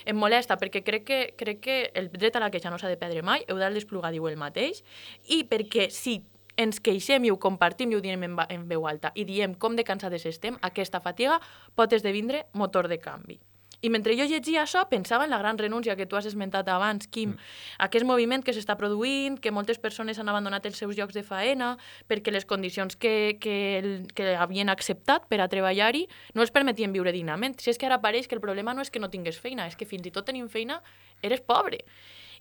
em 0.05 0.17
molesta 0.17 0.57
perquè 0.59 0.83
crec 0.85 1.07
que, 1.07 1.21
crec 1.39 1.63
que 1.63 1.77
el 1.99 2.11
dret 2.13 2.35
a 2.35 2.43
la 2.43 2.51
queixa 2.53 2.71
no 2.73 2.79
s'ha 2.81 2.91
de 2.91 2.99
perdre 2.99 3.23
mai, 3.23 3.45
Eudald 3.47 3.77
Despluga 3.77 4.11
diu 4.11 4.27
el 4.29 4.37
mateix, 4.37 4.83
i 5.29 5.43
perquè 5.49 5.89
si 5.93 6.21
ens 6.57 6.79
queixem 6.83 7.25
i 7.25 7.31
ho 7.33 7.39
compartim 7.41 7.91
i 7.91 7.97
ho 7.97 8.03
diem 8.03 8.27
en, 8.27 8.37
en 8.49 8.67
veu 8.69 8.85
alta 8.87 9.11
i 9.15 9.25
diem 9.25 9.55
com 9.57 9.75
de 9.75 9.85
cansades 9.87 10.25
estem, 10.29 10.59
aquesta 10.61 11.01
fatiga 11.01 11.39
pot 11.75 11.93
esdevindre 11.93 12.45
motor 12.53 12.87
de 12.91 12.99
canvi. 13.01 13.39
I 13.83 13.89
mentre 13.91 14.15
jo 14.15 14.23
llegia 14.23 14.61
això, 14.63 14.85
pensava 14.87 15.25
en 15.27 15.31
la 15.33 15.37
gran 15.41 15.57
renúncia 15.59 15.97
que 15.99 16.05
tu 16.07 16.15
has 16.15 16.27
esmentat 16.29 16.69
abans, 16.71 17.09
Quim. 17.11 17.33
Mm. 17.33 17.49
Aquest 17.83 18.07
moviment 18.07 18.43
que 18.45 18.55
s'està 18.55 18.77
produint, 18.79 19.35
que 19.43 19.51
moltes 19.51 19.81
persones 19.83 20.19
han 20.19 20.31
abandonat 20.31 20.63
els 20.69 20.79
seus 20.79 20.95
llocs 20.95 21.17
de 21.17 21.23
faena 21.27 21.73
perquè 22.07 22.31
les 22.31 22.47
condicions 22.47 22.95
que, 22.95 23.35
que, 23.43 23.57
el, 23.81 23.91
que 24.15 24.37
havien 24.39 24.71
acceptat 24.71 25.27
per 25.27 25.41
a 25.43 25.49
treballar-hi 25.51 26.05
no 26.33 26.45
els 26.45 26.55
permetien 26.55 26.95
viure 26.95 27.11
dignament. 27.11 27.59
Si 27.59 27.73
és 27.73 27.79
que 27.79 27.89
ara 27.89 27.99
pareix 27.99 28.31
que 28.31 28.39
el 28.39 28.43
problema 28.45 28.71
no 28.73 28.87
és 28.87 28.91
que 28.93 29.03
no 29.03 29.11
tingués 29.11 29.41
feina, 29.43 29.67
és 29.67 29.75
que 29.75 29.89
fins 29.89 30.07
i 30.07 30.15
tot 30.15 30.31
tenint 30.31 30.47
feina 30.47 30.79
eres 31.21 31.43
pobre. 31.43 31.83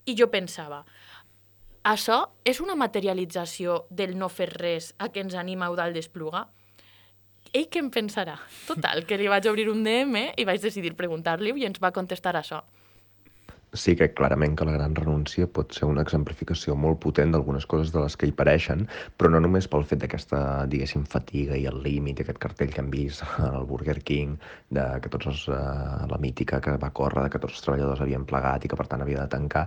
I 0.07 0.15
jo 0.15 0.31
pensava, 0.31 0.85
això 1.83 2.21
és 2.47 2.63
una 2.63 2.79
materialització 2.79 3.81
del 3.91 4.15
no 4.15 4.31
fer 4.31 4.47
res 4.55 4.93
a 4.95 5.11
què 5.11 5.27
ens 5.27 5.35
anima 5.35 5.67
Eudald 5.67 5.99
Despluga? 5.99 6.47
Ell 7.53 7.67
què 7.69 7.83
en 7.83 7.91
pensarà? 7.93 8.33
Total, 8.65 9.03
que 9.05 9.17
li 9.19 9.27
vaig 9.29 9.45
obrir 9.45 9.67
un 9.69 9.83
DM 9.85 10.23
i 10.41 10.45
vaig 10.49 10.63
decidir 10.63 10.95
preguntar-li 10.97 11.53
i 11.61 11.67
ens 11.67 11.77
va 11.83 11.91
contestar 11.93 12.33
això. 12.39 12.63
Sí 13.73 13.95
que 13.97 14.11
clarament 14.13 14.55
que 14.57 14.65
la 14.65 14.75
gran 14.77 14.93
renúncia 14.95 15.47
pot 15.49 15.73
ser 15.73 15.87
una 15.89 16.03
exemplificació 16.05 16.75
molt 16.77 16.99
potent 17.01 17.33
d'algunes 17.33 17.65
coses 17.69 17.91
de 17.93 18.03
les 18.03 18.15
que 18.17 18.29
hi 18.29 18.33
pareixen, 18.37 18.85
però 19.17 19.31
no 19.33 19.41
només 19.41 19.67
pel 19.67 19.85
fet 19.89 20.03
d'aquesta, 20.03 20.39
diguéssim, 20.69 21.05
fatiga 21.09 21.57
i 21.57 21.65
el 21.69 21.81
límit, 21.85 22.21
aquest 22.21 22.39
cartell 22.43 22.73
que 22.73 22.81
hem 22.83 22.91
vist 22.93 23.25
al 23.41 23.65
Burger 23.69 23.97
King, 24.05 24.37
de 24.73 24.85
que 25.01 25.09
tots 25.13 25.29
els, 25.31 25.45
eh, 25.49 25.57
la 26.11 26.19
mítica 26.21 26.61
que 26.61 26.75
va 26.77 26.91
córrer, 26.93 27.25
de 27.25 27.33
que 27.33 27.41
tots 27.41 27.57
els 27.57 27.65
treballadors 27.65 28.03
havien 28.05 28.27
plegat 28.29 28.65
i 28.65 28.71
que 28.71 28.79
per 28.79 28.87
tant 28.91 29.01
havia 29.01 29.25
de 29.25 29.33
tancar. 29.33 29.65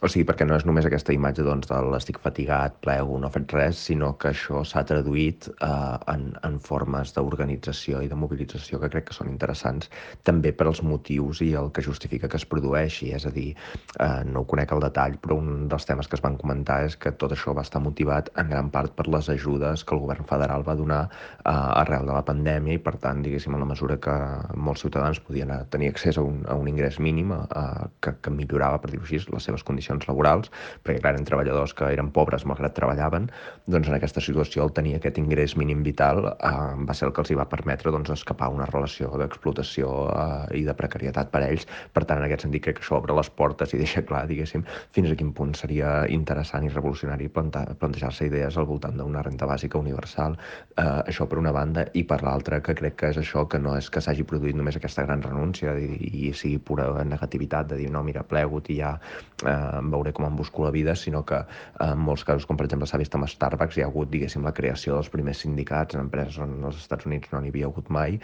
O 0.00 0.08
sigui, 0.12 0.26
perquè 0.28 0.46
no 0.48 0.56
és 0.60 0.66
només 0.68 0.88
aquesta 0.88 1.16
imatge 1.16 1.46
doncs, 1.46 1.70
de 1.72 1.80
l'estic 1.92 2.20
fatigat, 2.20 2.76
plego, 2.84 3.18
no 3.18 3.30
he 3.30 3.36
fet 3.38 3.56
res, 3.56 3.80
sinó 3.88 4.12
que 4.20 4.32
això 4.34 4.64
s'ha 4.64 4.84
traduït 4.84 5.48
eh, 5.56 5.96
en, 6.12 6.28
en 6.44 6.60
formes 6.60 7.14
d'organització 7.16 8.04
i 8.04 8.12
de 8.12 8.20
mobilització 8.20 8.80
que 8.82 8.92
crec 8.92 9.08
que 9.08 9.16
són 9.16 9.32
interessants 9.32 9.90
també 10.28 10.52
per 10.52 10.68
als 10.68 10.82
motius 10.82 11.40
i 11.44 11.52
el 11.56 11.72
que 11.72 11.84
justifica 11.84 12.28
que 12.28 12.40
es 12.40 12.48
produeixi, 12.48 13.12
és 13.16 13.26
a 13.26 13.32
dir, 13.32 13.45
eh, 13.54 14.22
no 14.26 14.42
ho 14.42 14.48
conec 14.48 14.72
al 14.72 14.82
detall, 14.84 15.18
però 15.22 15.38
un 15.40 15.66
dels 15.70 15.86
temes 15.88 16.08
que 16.08 16.18
es 16.18 16.24
van 16.24 16.38
comentar 16.40 16.82
és 16.86 16.96
que 17.00 17.12
tot 17.12 17.34
això 17.36 17.54
va 17.56 17.64
estar 17.66 17.82
motivat 17.84 18.30
en 18.40 18.50
gran 18.52 18.70
part 18.74 18.94
per 18.96 19.08
les 19.12 19.30
ajudes 19.32 19.84
que 19.84 19.94
el 19.96 20.02
govern 20.04 20.26
federal 20.28 20.64
va 20.66 20.76
donar 20.78 21.02
eh, 21.08 21.50
arrel 21.52 22.08
de 22.08 22.14
la 22.16 22.24
pandèmia 22.26 22.76
i, 22.76 22.82
per 22.82 22.96
tant, 23.02 23.22
diguéssim, 23.24 23.54
en 23.54 23.64
la 23.64 23.70
mesura 23.70 23.98
que 24.02 24.16
molts 24.56 24.84
ciutadans 24.86 25.20
podien 25.22 25.52
eh, 25.54 25.62
tenir 25.70 25.92
accés 25.92 26.18
a 26.18 26.24
un, 26.24 26.42
a 26.48 26.56
un 26.58 26.68
ingrés 26.70 26.98
mínim 27.02 27.32
eh, 27.36 27.66
que, 28.00 28.16
que 28.22 28.34
millorava, 28.34 28.80
per 28.82 28.92
dir-ho 28.92 29.04
així, 29.06 29.22
les 29.32 29.48
seves 29.48 29.64
condicions 29.66 30.06
laborals, 30.08 30.52
perquè, 30.82 31.00
clar, 31.00 31.14
eren 31.16 31.26
treballadors 31.28 31.74
que 31.76 31.88
eren 31.92 32.12
pobres 32.14 32.46
malgrat 32.48 32.76
treballaven, 32.76 33.30
doncs 33.70 33.90
en 33.90 33.96
aquesta 33.98 34.22
situació 34.22 34.66
el 34.66 34.72
tenir 34.76 34.96
aquest 34.96 35.18
ingrés 35.22 35.56
mínim 35.58 35.82
vital 35.86 36.22
eh, 36.34 36.52
va 36.88 36.94
ser 36.96 37.08
el 37.08 37.14
que 37.16 37.22
els 37.24 37.32
hi 37.32 37.38
va 37.38 37.48
permetre 37.50 37.92
doncs, 37.94 38.12
escapar 38.14 38.50
a 38.50 38.54
una 38.54 38.68
relació 38.70 39.12
d'explotació 39.20 39.92
eh, 40.12 40.60
i 40.60 40.64
de 40.66 40.74
precarietat 40.76 41.32
per 41.32 41.42
a 41.42 41.50
ells. 41.50 41.66
Per 41.94 42.04
tant, 42.04 42.20
en 42.20 42.28
aquest 42.28 42.46
sentit, 42.46 42.64
crec 42.66 42.80
que 42.80 42.86
això 42.86 43.00
obre 43.00 43.16
les 43.16 43.30
portes 43.36 43.74
i 43.74 43.80
deixa 43.80 44.02
clar, 44.06 44.24
diguéssim, 44.30 44.64
fins 44.96 45.12
a 45.12 45.16
quin 45.18 45.32
punt 45.36 45.54
seria 45.58 45.92
interessant 46.12 46.66
i 46.66 46.72
revolucionari 46.72 47.28
plantejar-se 47.30 48.28
idees 48.30 48.56
al 48.56 48.68
voltant 48.68 48.96
d'una 48.98 49.22
renta 49.26 49.48
bàsica 49.48 49.78
universal. 49.78 50.36
Eh, 50.76 50.84
això 50.84 51.28
per 51.28 51.38
una 51.42 51.52
banda, 51.52 51.86
i 51.94 52.04
per 52.08 52.22
l'altra, 52.24 52.60
que 52.64 52.74
crec 52.78 52.96
que 53.00 53.12
és 53.12 53.20
això, 53.20 53.46
que 53.48 53.60
no 53.62 53.76
és 53.76 53.90
que 53.92 54.02
s'hagi 54.02 54.26
produït 54.28 54.56
només 54.56 54.78
aquesta 54.78 55.04
gran 55.06 55.22
renúncia 55.24 55.76
i, 55.78 56.28
i 56.28 56.32
sigui 56.34 56.58
pura 56.58 56.88
negativitat 57.04 57.72
de 57.72 57.80
dir 57.82 57.90
no, 57.92 58.02
mira, 58.06 58.24
plegut 58.26 58.70
i 58.72 58.80
ja 58.80 58.96
eh, 58.96 59.80
veuré 59.92 60.12
com 60.16 60.26
em 60.28 60.36
busco 60.36 60.64
la 60.64 60.72
vida, 60.74 60.96
sinó 60.96 61.24
que 61.28 61.42
eh, 61.42 61.90
en 61.90 62.02
molts 62.08 62.24
casos, 62.24 62.46
com 62.48 62.58
per 62.58 62.66
exemple 62.68 62.88
s'ha 62.88 63.00
vist 63.02 63.14
amb 63.16 63.28
Starbucks, 63.30 63.78
hi 63.78 63.84
ha 63.84 63.90
hagut, 63.90 64.10
diguéssim, 64.12 64.44
la 64.46 64.54
creació 64.56 64.96
dels 64.96 65.12
primers 65.12 65.42
sindicats 65.44 65.96
en 65.96 66.06
empreses 66.06 66.38
on 66.42 66.58
als 66.64 66.80
Estats 66.82 67.08
Units 67.08 67.32
no 67.32 67.42
n'hi 67.42 67.52
havia 67.52 67.70
hagut 67.70 67.90
mai, 67.92 68.20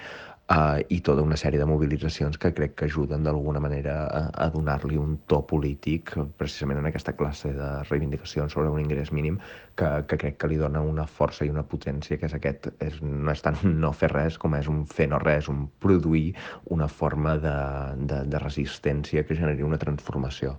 uh, 0.52 0.78
i 0.92 1.00
tota 1.04 1.22
una 1.24 1.36
sèrie 1.40 1.60
de 1.60 1.66
mobilitzacions 1.68 2.38
que 2.40 2.52
crec 2.56 2.74
que 2.78 2.88
ajuden 2.88 3.24
d'alguna 3.26 3.60
manera 3.64 3.94
a, 4.06 4.22
a 4.44 4.48
donar-li 4.54 4.98
un 5.00 5.16
to 5.30 5.40
polític 5.48 6.14
precisament 6.40 6.80
en 6.82 6.88
aquesta 6.90 7.14
classe 7.18 7.52
de 7.56 7.70
reivindicacions 7.88 8.56
sobre 8.56 8.72
un 8.72 8.80
ingrés 8.82 9.12
mínim 9.12 9.38
que, 9.76 9.90
que 10.08 10.18
crec 10.24 10.38
que 10.42 10.50
li 10.52 10.60
dona 10.60 10.82
una 10.84 11.06
força 11.06 11.46
i 11.46 11.52
una 11.52 11.64
potència 11.74 12.18
que 12.18 12.28
és 12.28 12.36
aquest, 12.38 12.68
és, 12.84 12.98
no 13.02 13.32
és 13.32 13.44
tant 13.44 13.58
no 13.84 13.92
fer 13.96 14.12
res 14.12 14.38
com 14.38 14.58
és 14.58 14.68
un 14.72 14.84
fer 14.86 15.08
no 15.12 15.22
res, 15.22 15.48
un 15.52 15.66
produir 15.80 16.32
una 16.76 16.88
forma 16.88 17.38
de, 17.40 17.56
de, 18.12 18.24
de 18.28 18.44
resistència 18.44 19.24
que 19.26 19.38
generi 19.38 19.66
una 19.66 19.80
transformació. 19.80 20.58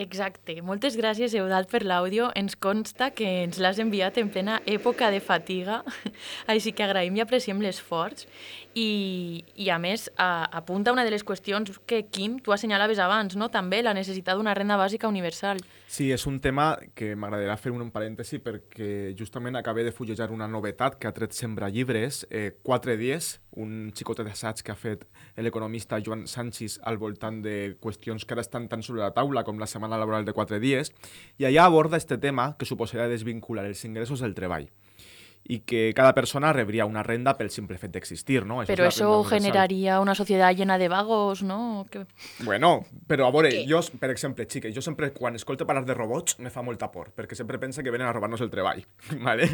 Exacte. 0.00 0.54
Moltes 0.64 0.94
gràcies, 0.96 1.34
Eudald, 1.36 1.68
per 1.68 1.82
l'àudio. 1.84 2.30
Ens 2.38 2.54
consta 2.56 3.10
que 3.12 3.26
ens 3.42 3.58
l'has 3.60 3.76
enviat 3.82 4.16
en 4.22 4.30
plena 4.32 4.56
època 4.64 5.10
de 5.12 5.20
fatiga, 5.20 5.82
així 6.52 6.72
que 6.72 6.86
agraïm 6.86 7.18
i 7.18 7.20
apreciem 7.20 7.60
l'esforç. 7.60 8.24
I, 8.72 9.44
I, 9.52 9.68
a 9.68 9.76
més, 9.76 10.08
a, 10.16 10.48
apunta 10.62 10.96
una 10.96 11.04
de 11.04 11.12
les 11.12 11.24
qüestions 11.28 11.76
que, 11.84 12.06
Quim, 12.08 12.38
tu 12.40 12.56
assenyalaves 12.56 13.02
abans, 13.04 13.36
no? 13.36 13.50
també 13.52 13.82
la 13.84 13.92
necessitat 13.92 14.40
d'una 14.40 14.56
renda 14.56 14.80
bàsica 14.80 15.12
universal. 15.12 15.60
Sí, 15.92 16.06
és 16.08 16.22
un 16.24 16.38
tema 16.40 16.78
que 16.96 17.10
m'agradaria 17.20 17.52
fer 17.60 17.68
un 17.74 17.90
parèntesi 17.92 18.38
perquè 18.40 19.10
justament 19.12 19.58
acabé 19.58 19.82
de 19.84 19.90
fullejar 19.92 20.30
una 20.32 20.46
novetat 20.48 20.94
que 20.96 21.04
ha 21.04 21.12
tret 21.12 21.36
Sembra 21.36 21.68
Llibres, 21.68 22.22
eh, 22.30 22.54
Quatre 22.64 22.94
dies, 22.96 23.26
un 23.60 23.90
xicotet 23.92 24.24
d'assaig 24.24 24.62
que 24.64 24.72
ha 24.72 24.78
fet 24.86 25.04
l'economista 25.36 25.98
Joan 26.00 26.24
Sánchez 26.24 26.78
al 26.88 26.96
voltant 26.96 27.42
de 27.44 27.76
qüestions 27.76 28.24
que 28.24 28.32
ara 28.32 28.40
estan 28.40 28.70
tan 28.72 28.80
sobre 28.80 29.02
la 29.02 29.12
taula 29.12 29.44
com 29.44 29.60
la 29.60 29.68
setmana 29.68 29.98
laboral 30.00 30.24
de 30.24 30.32
quatre 30.32 30.62
dies, 30.64 30.94
i 31.36 31.44
allà 31.44 31.66
aborda 31.68 32.00
este 32.00 32.16
tema 32.16 32.54
que 32.56 32.64
suposaria 32.64 33.12
desvincular 33.12 33.66
els 33.68 33.84
ingressos 33.84 34.24
del 34.24 34.32
treball 34.32 34.70
i 35.50 35.58
que 35.66 35.92
cada 35.94 36.14
persona 36.14 36.52
rebria 36.52 36.84
una 36.86 37.02
renda 37.02 37.32
pel 37.36 37.50
simple 37.50 37.76
fet 37.78 37.90
d'existir, 37.90 38.44
no? 38.46 38.60
La 38.60 38.66
això 38.66 38.76
renda 38.76 39.08
universal. 39.08 39.24
generaria 39.40 40.00
una 40.00 40.14
societat 40.14 40.56
llena 40.56 40.78
de 40.78 40.88
vagos, 40.88 41.42
no? 41.42 41.84
Que... 41.90 42.04
Bueno, 42.46 42.86
però 43.08 43.26
a 43.26 43.32
veure, 43.34 43.50
jo, 43.68 43.80
per 43.98 44.10
exemple, 44.10 44.46
xica, 44.46 44.70
jo 44.72 44.80
sempre 44.80 45.10
quan 45.12 45.34
escolto 45.34 45.66
parlar 45.66 45.84
de 45.84 45.94
robots 45.94 46.38
me 46.38 46.50
fa 46.50 46.62
molta 46.62 46.90
por, 46.92 47.10
perquè 47.12 47.34
sempre 47.34 47.58
pensa 47.58 47.82
que 47.82 47.90
venen 47.90 48.06
a 48.06 48.12
robar-nos 48.12 48.40
el 48.40 48.50
treball, 48.50 48.84
¿vale? 49.26 49.48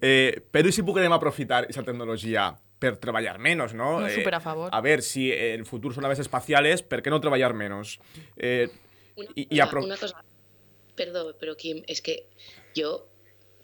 Eh, 0.00 0.42
però 0.50 0.68
i 0.68 0.72
si 0.76 0.82
puguem 0.84 1.12
aprofitar 1.16 1.64
aquesta 1.64 1.82
tecnologia 1.88 2.50
per 2.80 2.94
treballar 3.00 3.38
menys, 3.38 3.72
no? 3.76 3.98
No, 4.00 4.08
súper 4.08 4.34
a 4.34 4.40
favor. 4.40 4.68
a 4.72 4.80
ver, 4.80 5.00
si 5.02 5.30
el 5.32 5.64
futur 5.68 5.92
són 5.94 6.04
naves 6.04 6.20
espaciales, 6.20 6.82
per 6.82 7.00
què 7.04 7.10
no 7.12 7.18
treballar 7.20 7.52
menys? 7.56 7.96
Eh, 8.36 8.68
Una, 9.16 9.32
I- 9.36 9.46
i 9.50 9.60
una, 9.60 9.80
una 9.84 9.96
cosa, 10.00 10.20
perdó, 10.96 11.26
però 11.40 11.52
Quim, 11.56 11.80
és 11.88 12.00
que 12.00 12.14
jo 12.76 12.92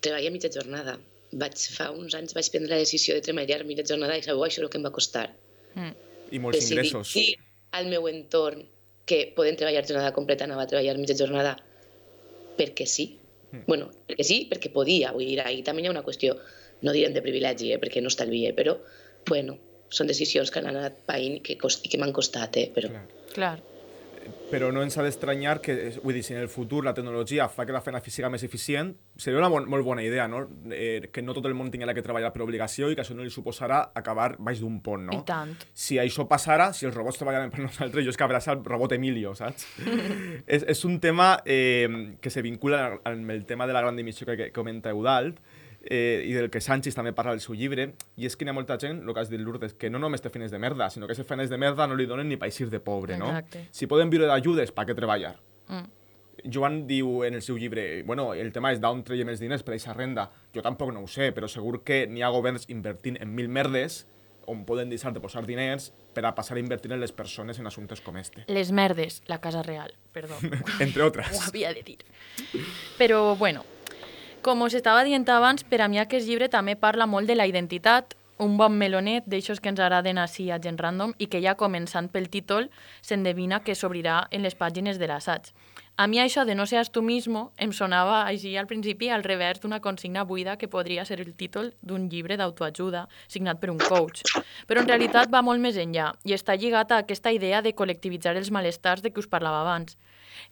treballo 0.00 0.28
a 0.28 0.32
mitja 0.34 0.50
jornada. 0.52 0.96
Vaig, 1.32 1.58
fa 1.74 1.90
uns 1.90 2.14
anys 2.14 2.34
vaig 2.36 2.48
prendre 2.52 2.74
la 2.74 2.82
decisió 2.82 3.16
de 3.16 3.24
treballar 3.26 3.60
a 3.62 3.66
mitja 3.68 3.84
jornada 3.88 4.16
i 4.16 4.22
sabeu 4.22 4.44
això 4.46 4.62
el 4.62 4.70
que 4.70 4.78
em 4.78 4.86
va 4.86 4.94
costar. 4.94 5.26
Mm. 5.74 5.92
I 6.30 6.40
molts 6.42 6.58
Decidir 6.60 6.84
ingressos. 6.84 7.12
dir 7.14 7.36
al 7.78 7.90
meu 7.90 8.08
entorn 8.08 8.64
que 9.06 9.20
poden 9.36 9.58
treballar 9.58 9.84
jornada 9.86 10.12
completa, 10.14 10.46
anava 10.46 10.64
a 10.64 10.70
treballar 10.70 10.96
mitja 10.98 11.16
jornada 11.18 11.56
perquè 12.58 12.86
sí. 12.90 13.10
Mm. 13.52 13.64
Bueno, 13.66 13.90
perquè 14.08 14.26
sí, 14.26 14.40
perquè 14.50 14.72
podia. 14.74 15.12
Vull 15.14 15.26
dir, 15.28 15.40
ahir 15.44 15.62
també 15.66 15.84
hi 15.84 15.90
ha 15.90 15.94
una 15.94 16.04
qüestió, 16.06 16.34
no 16.82 16.94
direm 16.96 17.14
de 17.14 17.22
privilegi, 17.24 17.72
eh, 17.74 17.80
perquè 17.82 18.02
no 18.02 18.10
estalvia, 18.12 18.54
però, 18.56 18.76
bueno, 19.28 19.58
són 19.90 20.10
decisions 20.10 20.50
que 20.50 20.60
han 20.62 20.70
anat 20.72 20.98
païnt 21.06 21.38
i 21.38 21.42
que, 21.44 21.56
cost, 21.60 21.86
i 21.86 21.92
que 21.92 22.00
m'han 22.00 22.14
costat, 22.16 22.58
eh, 22.62 22.70
però... 22.74 22.90
Clar. 22.90 23.06
Clar. 23.36 23.56
Però 24.50 24.70
no 24.74 24.82
ens 24.84 24.96
ha 24.98 25.04
d'estranyar 25.04 25.58
que, 25.64 25.74
vull 26.02 26.16
dir, 26.16 26.22
si 26.26 26.34
en 26.34 26.40
el 26.42 26.48
futur 26.52 26.82
la 26.86 26.94
tecnologia 26.94 27.48
fa 27.52 27.66
que 27.66 27.74
la 27.74 27.82
feina 27.84 28.00
física 28.04 28.30
més 28.32 28.44
eficient, 28.46 28.92
seria 29.18 29.40
una 29.40 29.50
bon, 29.52 29.66
molt 29.70 29.84
bona 29.86 30.04
idea, 30.04 30.26
no? 30.30 30.44
Eh, 30.70 31.10
que 31.12 31.24
no 31.24 31.34
tot 31.36 31.48
el 31.48 31.56
món 31.58 31.70
tingui 31.72 31.88
que 31.96 32.04
treballar 32.04 32.32
per 32.34 32.44
obligació 32.44 32.90
i 32.90 32.96
que 32.96 33.04
això 33.04 33.16
no 33.16 33.26
li 33.26 33.32
suposarà 33.32 33.82
acabar 33.94 34.34
baix 34.38 34.62
d'un 34.62 34.80
pont, 34.84 35.06
no? 35.10 35.20
I 35.20 35.26
tant. 35.28 35.52
Si 35.74 36.00
això 36.02 36.26
passara, 36.30 36.72
si 36.76 36.86
els 36.88 36.94
robots 36.96 37.20
treballaran 37.20 37.52
per 37.52 37.64
nosaltres, 37.64 38.04
jo 38.06 38.14
és 38.14 38.18
que 38.18 38.26
abraça 38.26 38.54
el 38.54 38.64
robot 38.64 38.96
Emilio, 38.96 39.34
saps? 39.38 39.68
és, 40.46 40.66
és 40.66 40.84
un 40.88 40.98
tema 41.00 41.36
eh, 41.44 42.16
que 42.20 42.32
se 42.32 42.42
vincula 42.46 43.00
amb 43.04 43.30
el 43.34 43.46
tema 43.46 43.66
de 43.66 43.76
la 43.76 43.84
gran 43.84 43.96
dimissió 43.96 44.26
que, 44.26 44.36
que 44.36 44.52
comenta 44.56 44.90
Eudald, 44.90 45.38
eh, 45.90 46.22
i 46.26 46.32
del 46.36 46.50
que 46.50 46.60
Sánchez 46.60 46.94
també 46.94 47.12
parla 47.16 47.32
al 47.36 47.40
seu 47.40 47.54
llibre, 47.54 47.92
i 48.16 48.26
és 48.26 48.36
que 48.36 48.46
hi 48.46 48.50
ha 48.50 48.54
molta 48.56 48.78
gent, 48.80 49.02
el 49.04 49.14
que 49.14 49.20
has 49.22 49.30
dit 49.32 49.40
Lourdes, 49.40 49.74
que 49.74 49.90
no 49.90 50.00
només 50.02 50.22
té 50.24 50.30
feines 50.30 50.50
de 50.54 50.58
merda, 50.62 50.88
sinó 50.90 51.06
que 51.06 51.14
aquestes 51.14 51.28
feines 51.28 51.50
de 51.50 51.58
merda 51.58 51.86
no 51.86 51.96
li 51.98 52.06
donen 52.06 52.28
ni 52.28 52.36
per 52.40 52.48
eixir 52.50 52.68
de 52.70 52.80
pobre, 52.80 53.18
no? 53.18 53.30
Exacte. 53.32 53.66
Si 53.72 53.86
poden 53.90 54.10
viure 54.10 54.28
d'ajudes, 54.30 54.72
per 54.72 54.86
què 54.88 54.96
treballar? 54.98 55.36
Mm. 55.68 55.86
Joan 56.52 56.82
diu 56.86 57.24
en 57.24 57.34
el 57.34 57.42
seu 57.42 57.56
llibre, 57.56 58.02
bueno, 58.04 58.32
el 58.34 58.52
tema 58.52 58.70
és 58.74 58.80
d'on 58.82 59.02
traiem 59.06 59.30
els 59.32 59.40
diners 59.40 59.64
per 59.64 59.74
aquesta 59.74 59.94
renda. 59.96 60.28
Jo 60.54 60.62
tampoc 60.62 60.92
no 60.92 61.02
ho 61.02 61.08
sé, 61.08 61.32
però 61.34 61.48
segur 61.48 61.80
que 61.82 62.04
n'hi 62.06 62.22
ha 62.22 62.30
governs 62.30 62.68
invertint 62.68 63.16
en 63.20 63.32
mil 63.34 63.48
merdes 63.48 64.04
on 64.46 64.64
poden 64.64 64.90
deixar 64.90 65.12
de 65.12 65.20
posar 65.20 65.42
diners 65.46 65.90
per 66.14 66.24
a 66.24 66.34
passar 66.34 66.56
a 66.56 66.60
invertir 66.60 66.92
en 66.92 67.00
les 67.00 67.12
persones 67.12 67.58
en 67.58 67.66
assumptes 67.66 68.00
com 68.00 68.16
este. 68.16 68.44
Les 68.46 68.70
merdes, 68.70 69.22
la 69.26 69.40
Casa 69.40 69.62
Real, 69.62 69.94
perdó. 70.12 70.36
Entre 70.80 71.02
Ho 71.04 71.08
otras. 71.08 71.48
havia 71.48 71.72
de 71.74 71.82
dir. 71.82 71.98
Però, 72.98 73.34
bueno, 73.36 73.64
com 74.46 74.62
us 74.62 74.76
estava 74.78 75.02
dient 75.02 75.26
abans, 75.34 75.64
per 75.66 75.80
a 75.82 75.88
mi 75.90 75.98
aquest 75.98 76.28
llibre 76.28 76.46
també 76.46 76.76
parla 76.78 77.08
molt 77.10 77.26
de 77.26 77.34
la 77.34 77.48
identitat, 77.50 78.14
un 78.38 78.54
bon 78.60 78.76
melonet 78.78 79.24
d'aixòs 79.26 79.58
que 79.58 79.72
ens 79.72 79.80
agraden 79.82 80.20
així 80.22 80.52
a 80.54 80.58
gent 80.62 80.78
random 80.78 81.14
i 81.18 81.26
que 81.32 81.40
ja 81.42 81.56
començant 81.58 82.06
pel 82.12 82.28
títol 82.30 82.68
s'endevina 83.02 83.58
que 83.66 83.74
s'obrirà 83.74 84.20
en 84.30 84.46
les 84.46 84.54
pàgines 84.54 85.00
de 85.02 85.08
l'assaig. 85.10 85.50
A 85.98 86.06
mi 86.06 86.20
això 86.22 86.44
de 86.46 86.54
no 86.54 86.66
seas 86.70 86.92
tu 86.94 87.02
mismo 87.02 87.50
em 87.56 87.72
sonava 87.72 88.20
així 88.22 88.52
al 88.60 88.68
principi 88.70 89.08
al 89.10 89.24
revers 89.24 89.64
d'una 89.64 89.80
consigna 89.80 90.22
buida 90.22 90.58
que 90.60 90.68
podria 90.68 91.06
ser 91.08 91.18
el 91.24 91.32
títol 91.34 91.72
d'un 91.80 92.06
llibre 92.12 92.36
d'autoajuda 92.36 93.06
signat 93.26 93.58
per 93.58 93.72
un 93.72 93.82
coach. 93.82 94.22
Però 94.68 94.84
en 94.84 94.86
realitat 94.86 95.32
va 95.32 95.42
molt 95.42 95.64
més 95.64 95.80
enllà 95.80 96.12
i 96.22 96.38
està 96.38 96.54
lligat 96.54 96.92
a 96.92 97.02
aquesta 97.02 97.32
idea 97.32 97.64
de 97.66 97.74
col·lectivitzar 97.74 98.36
els 98.36 98.52
malestars 98.52 99.02
de 99.02 99.10
què 99.10 99.24
us 99.24 99.32
parlava 99.32 99.64
abans. 99.64 99.96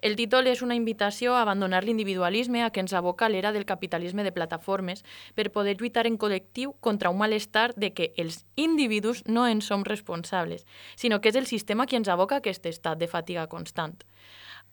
El 0.02 0.16
títol 0.16 0.46
és 0.50 0.62
una 0.62 0.76
invitació 0.78 1.34
a 1.34 1.42
abandonar 1.42 1.84
l'individualisme 1.84 2.62
a 2.64 2.70
què 2.70 2.84
ens 2.84 2.94
aboca 2.94 3.28
l'era 3.28 3.52
del 3.52 3.66
capitalisme 3.68 4.24
de 4.24 4.32
plataformes 4.32 5.04
per 5.34 5.50
poder 5.52 5.76
lluitar 5.80 6.06
en 6.06 6.18
col·lectiu 6.18 6.74
contra 6.80 7.10
un 7.10 7.18
malestar 7.18 7.72
de 7.74 7.92
que 7.92 8.12
els 8.16 8.44
individus 8.56 9.24
no 9.26 9.46
en 9.48 9.60
som 9.62 9.84
responsables, 9.84 10.66
sinó 10.96 11.20
que 11.20 11.30
és 11.30 11.36
el 11.36 11.46
sistema 11.46 11.86
qui 11.86 11.96
ens 11.96 12.08
aboca 12.08 12.42
aquest 12.42 12.66
estat 12.66 12.98
de 12.98 13.08
fatiga 13.08 13.46
constant. 13.48 14.00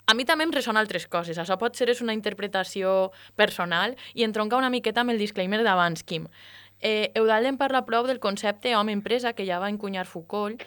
A 0.07 0.13
mi 0.13 0.25
també 0.25 0.43
em 0.43 0.51
ressona 0.51 0.81
altres 0.81 1.05
coses. 1.07 1.37
Això 1.39 1.55
pot 1.61 1.77
ser 1.77 1.87
és 1.91 2.01
una 2.01 2.15
interpretació 2.17 3.11
personal 3.39 3.95
i 4.13 4.25
entronca 4.25 4.59
una 4.59 4.71
miqueta 4.73 5.05
amb 5.05 5.13
el 5.13 5.21
disclaimer 5.21 5.61
d'abans, 5.63 6.03
Quim. 6.03 6.25
Eh, 6.81 7.11
Eudald 7.13 7.45
en 7.45 7.59
parla 7.61 7.83
prou 7.85 8.07
del 8.09 8.19
concepte 8.19 8.73
home-empresa 8.75 9.35
que 9.37 9.45
ja 9.45 9.59
va 9.61 9.69
encunyar 9.69 10.07
Foucault 10.09 10.63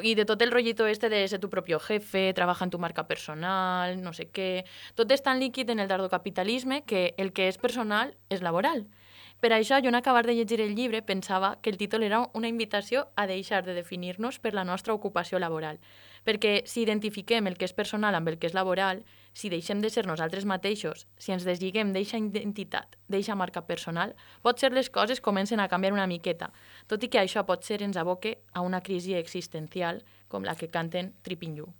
i 0.00 0.14
de 0.14 0.24
tot 0.24 0.40
el 0.40 0.50
rollito 0.50 0.86
este 0.86 1.10
de 1.12 1.26
ser 1.28 1.40
tu 1.40 1.50
propio 1.50 1.78
jefe, 1.78 2.32
trabaja 2.32 2.64
en 2.64 2.70
tu 2.70 2.78
marca 2.78 3.06
personal, 3.06 4.00
no 4.00 4.14
sé 4.16 4.30
què... 4.32 4.64
Tot 4.96 5.10
és 5.12 5.20
tan 5.20 5.40
líquid 5.42 5.68
en 5.68 5.82
el 5.84 5.90
tardocapitalisme 5.90 6.82
que 6.88 7.12
el 7.18 7.32
que 7.36 7.50
és 7.52 7.60
personal 7.60 8.16
és 8.32 8.40
laboral. 8.40 8.86
Per 9.42 9.50
això, 9.50 9.80
jo 9.82 9.90
en 9.90 9.96
acabar 9.98 10.22
de 10.24 10.36
llegir 10.36 10.60
el 10.62 10.76
llibre 10.76 11.00
pensava 11.02 11.56
que 11.60 11.70
el 11.70 11.76
títol 11.76 12.04
era 12.06 12.20
una 12.32 12.46
invitació 12.46 13.08
a 13.16 13.24
deixar 13.26 13.64
de 13.66 13.74
definir-nos 13.74 14.38
per 14.38 14.52
la 14.54 14.62
nostra 14.62 14.94
ocupació 14.94 15.40
laboral. 15.42 15.80
Perquè 16.22 16.62
si 16.64 16.84
identifiquem 16.84 17.50
el 17.50 17.56
que 17.58 17.66
és 17.66 17.74
personal 17.74 18.14
amb 18.14 18.30
el 18.30 18.38
que 18.38 18.46
és 18.46 18.54
laboral, 18.54 19.02
si 19.34 19.50
deixem 19.50 19.82
de 19.82 19.90
ser 19.90 20.06
nosaltres 20.06 20.46
mateixos, 20.46 21.08
si 21.18 21.34
ens 21.34 21.42
desliguem 21.42 21.90
d'eixa 21.90 22.22
identitat, 22.22 22.94
d'eixa 23.10 23.34
marca 23.34 23.66
personal, 23.66 24.14
pot 24.46 24.62
ser 24.62 24.70
les 24.70 24.94
coses 24.94 25.20
comencen 25.20 25.58
a 25.58 25.66
canviar 25.66 25.98
una 25.98 26.06
miqueta, 26.06 26.52
tot 26.86 27.02
i 27.02 27.10
que 27.10 27.18
això 27.18 27.42
pot 27.42 27.66
ser 27.66 27.82
ens 27.82 27.98
aboque 27.98 28.38
a 28.52 28.62
una 28.62 28.80
crisi 28.80 29.18
existencial 29.18 30.04
com 30.28 30.46
la 30.46 30.54
que 30.54 30.70
canten 30.70 31.16
Tripping 31.26 31.58
You. 31.58 31.72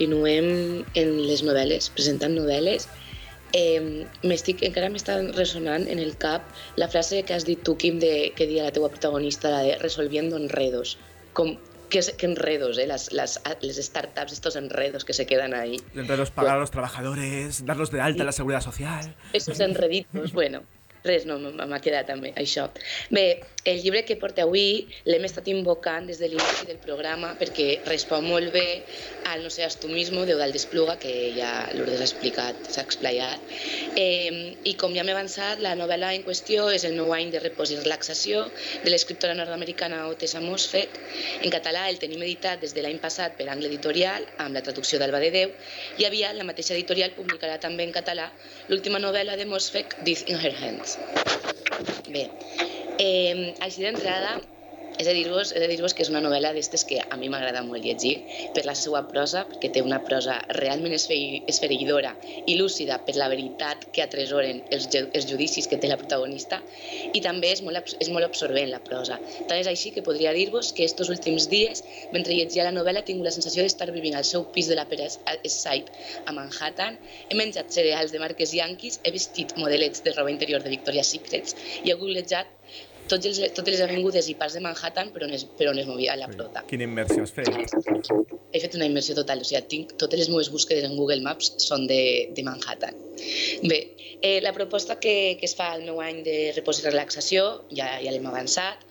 Continuem 0.00 0.84
en 0.96 1.10
les 1.28 1.42
novel·les, 1.44 1.90
presentant 1.92 2.32
novel·les. 2.32 2.86
Eh, 3.52 4.06
m'estic, 4.22 4.62
encara 4.62 4.88
m'està 4.92 5.18
ressonant 5.34 5.84
en 5.90 5.98
el 5.98 6.14
cap 6.22 6.46
la 6.78 6.86
frase 6.88 7.24
que 7.26 7.34
has 7.34 7.44
dit 7.44 7.60
tu, 7.66 7.76
Quim, 7.76 7.98
de, 8.00 8.30
que 8.36 8.46
dia 8.46 8.62
la 8.64 8.72
teua 8.72 8.88
protagonista, 8.88 9.50
la 9.50 9.62
de 9.66 9.76
resolviendo 9.82 10.36
enredos. 10.38 10.96
Com, 11.34 11.56
es- 11.90 12.12
que 12.16 12.26
enredos, 12.26 12.78
eh? 12.78 12.86
Las, 12.86 13.12
las, 13.12 13.40
les 13.60 13.76
startups, 13.76 14.32
estos 14.32 14.56
enredos 14.56 15.04
que 15.04 15.12
se 15.12 15.26
quedan 15.26 15.52
ahí. 15.54 15.76
Entonces, 15.94 16.30
pagar 16.30 16.56
a 16.56 16.60
los 16.60 16.70
trabajadores, 16.70 17.64
darlos 17.66 17.90
de 17.90 18.00
alta 18.00 18.22
en 18.22 18.26
la 18.26 18.32
seguridad 18.32 18.60
social. 18.62 19.14
Esos 19.32 19.58
enreditos, 19.60 20.32
bueno, 20.32 20.62
res, 21.04 21.26
no, 21.28 21.38
m'ha 21.40 21.80
quedat 21.84 22.08
també 22.10 22.34
això. 22.36 22.68
Bé, 23.10 23.26
el 23.64 23.82
llibre 23.84 24.06
que 24.08 24.16
porta 24.16 24.46
avui 24.46 24.86
l'hem 25.04 25.24
estat 25.28 25.48
invocant 25.52 26.06
des 26.08 26.16
de 26.20 26.30
l'inici 26.32 26.64
del 26.68 26.78
programa 26.80 27.34
perquè 27.40 27.66
respon 27.84 28.24
molt 28.24 28.54
bé 28.54 28.82
al 29.28 29.42
No 29.44 29.50
seas 29.50 29.76
tú 29.80 29.88
mismo 29.88 30.24
d'Eudald 30.24 30.56
Despluga, 30.56 30.96
que 30.98 31.32
ja 31.36 31.68
Lourdes 31.76 32.00
ha 32.00 32.06
explicat, 32.08 32.56
s'ha 32.72 32.84
explayat. 32.86 33.52
Eh, 34.00 34.56
I 34.64 34.74
com 34.80 34.96
ja 34.96 35.04
m'he 35.04 35.12
avançat, 35.12 35.60
la 35.60 35.74
novel·la 35.76 36.14
en 36.16 36.24
qüestió 36.24 36.70
és 36.72 36.86
el 36.88 36.96
meu 36.96 37.12
any 37.16 37.30
de 37.34 37.42
repòs 37.44 37.74
i 37.74 37.78
relaxació 37.78 38.46
de 38.84 38.92
l'escriptora 38.92 39.36
nord-americana 39.36 40.06
Otessa 40.08 40.40
Mosfet. 40.44 40.96
En 41.44 41.52
català 41.52 41.86
el 41.92 42.00
tenim 42.02 42.24
editat 42.24 42.64
des 42.64 42.74
de 42.76 42.84
l'any 42.84 42.98
passat 43.04 43.36
per 43.36 43.48
Angle 43.48 43.68
Editorial, 43.68 44.26
amb 44.38 44.56
la 44.56 44.64
traducció 44.64 44.98
d'Alba 44.98 45.20
de 45.20 45.30
Déu, 45.36 45.54
i 46.00 46.08
aviat 46.08 46.36
la 46.40 46.48
mateixa 46.48 46.74
editorial 46.78 47.12
publicarà 47.16 47.60
també 47.60 47.84
en 47.84 47.94
català 47.96 48.30
l'última 48.72 49.04
novel·la 49.04 49.36
de 49.36 49.48
Mosfet, 49.52 50.00
This 50.04 50.24
in 50.26 50.40
Her 50.40 50.56
Hands. 50.62 50.89
Bé, 52.10 52.24
eh, 52.98 53.54
així 53.66 53.84
d'entrada, 53.86 54.38
és 55.00 55.06
de 55.08 55.14
dir-vos 55.16 55.54
dir-vos 55.70 55.94
que 55.96 56.04
és 56.04 56.10
una 56.12 56.20
novel·la 56.20 56.50
d'estes 56.52 56.84
que 56.84 56.98
a 57.00 57.16
mi 57.16 57.30
m'agrada 57.32 57.62
molt 57.64 57.84
llegir 57.84 58.26
per 58.54 58.66
la 58.68 58.74
seva 58.76 59.00
prosa, 59.08 59.46
perquè 59.48 59.70
té 59.72 59.82
una 59.84 60.00
prosa 60.04 60.36
realment 60.58 60.92
esfe- 60.96 61.40
esfereïdora 61.48 62.12
i 62.46 62.56
lúcida 62.58 62.98
per 63.06 63.14
la 63.16 63.30
veritat 63.32 63.86
que 63.94 64.04
atresoren 64.04 64.60
els, 64.70 64.88
els 65.00 65.28
judicis 65.30 65.68
que 65.70 65.78
té 65.80 65.88
la 65.88 65.96
protagonista 66.00 66.60
i 67.16 67.22
també 67.24 67.52
és 67.54 67.62
molt, 67.64 67.94
és 67.98 68.10
molt 68.12 68.28
absorbent 68.28 68.68
la 68.74 68.82
prosa. 68.84 69.20
Tant 69.48 69.60
és 69.62 69.70
així 69.70 69.94
que 69.94 70.04
podria 70.06 70.34
dir-vos 70.36 70.72
que 70.76 70.84
estos 70.84 71.08
últims 71.08 71.48
dies, 71.48 71.82
mentre 72.12 72.36
llegia 72.36 72.66
la 72.68 72.74
novel·la, 72.76 73.04
tingut 73.06 73.30
la 73.30 73.34
sensació 73.34 73.64
d'estar 73.64 73.90
vivint 73.94 74.18
al 74.18 74.28
seu 74.28 74.44
pis 74.52 74.68
de 74.68 74.76
la 74.76 74.86
Pere 74.90 75.08
East 75.08 75.56
Side 75.64 75.88
a 76.26 76.36
Manhattan, 76.36 76.98
he 77.30 77.38
menjat 77.40 77.72
cereals 77.72 78.12
de 78.12 78.20
marques 78.20 78.52
Yankees, 78.52 79.00
he 79.04 79.14
vestit 79.16 79.56
modelets 79.56 80.04
de 80.04 80.12
roba 80.12 80.30
interior 80.34 80.62
de 80.62 80.76
Victoria's 80.76 81.08
Secrets 81.16 81.56
i 81.84 81.90
he 81.90 81.96
googlejat 81.96 82.50
tots 83.10 83.26
els, 83.26 83.40
totes 83.56 83.74
les 83.74 83.82
avingudes 83.84 84.28
i 84.30 84.36
parts 84.38 84.56
de 84.56 84.62
Manhattan 84.64 85.10
per 85.14 85.24
on 85.26 85.34
es, 85.36 85.44
per 85.58 85.68
on 85.70 85.78
es 85.82 85.88
movia 85.88 86.16
la 86.18 86.28
prota. 86.30 86.62
Quina 86.70 86.86
immersió 86.86 87.24
has 87.26 87.34
fet? 87.34 87.50
He 88.50 88.60
fet 88.62 88.76
una 88.78 88.86
immersió 88.88 89.16
total, 89.18 89.42
o 89.42 89.46
sigui, 89.46 89.62
tinc, 89.72 89.94
totes 90.00 90.22
les 90.22 90.30
meves 90.32 90.50
búsquedes 90.54 90.86
en 90.86 90.96
Google 90.98 91.22
Maps 91.26 91.52
són 91.62 91.86
de, 91.90 92.02
de 92.36 92.44
Manhattan. 92.46 92.98
Bé, 93.70 93.80
eh, 94.22 94.38
la 94.42 94.54
proposta 94.56 94.98
que, 95.02 95.36
que 95.40 95.48
es 95.48 95.56
fa 95.58 95.72
al 95.74 95.84
meu 95.86 96.00
any 96.02 96.22
de 96.26 96.36
repòs 96.56 96.82
i 96.82 96.86
relaxació, 96.88 97.48
ja, 97.70 97.92
ja 98.02 98.14
l'hem 98.14 98.28
avançat, 98.30 98.86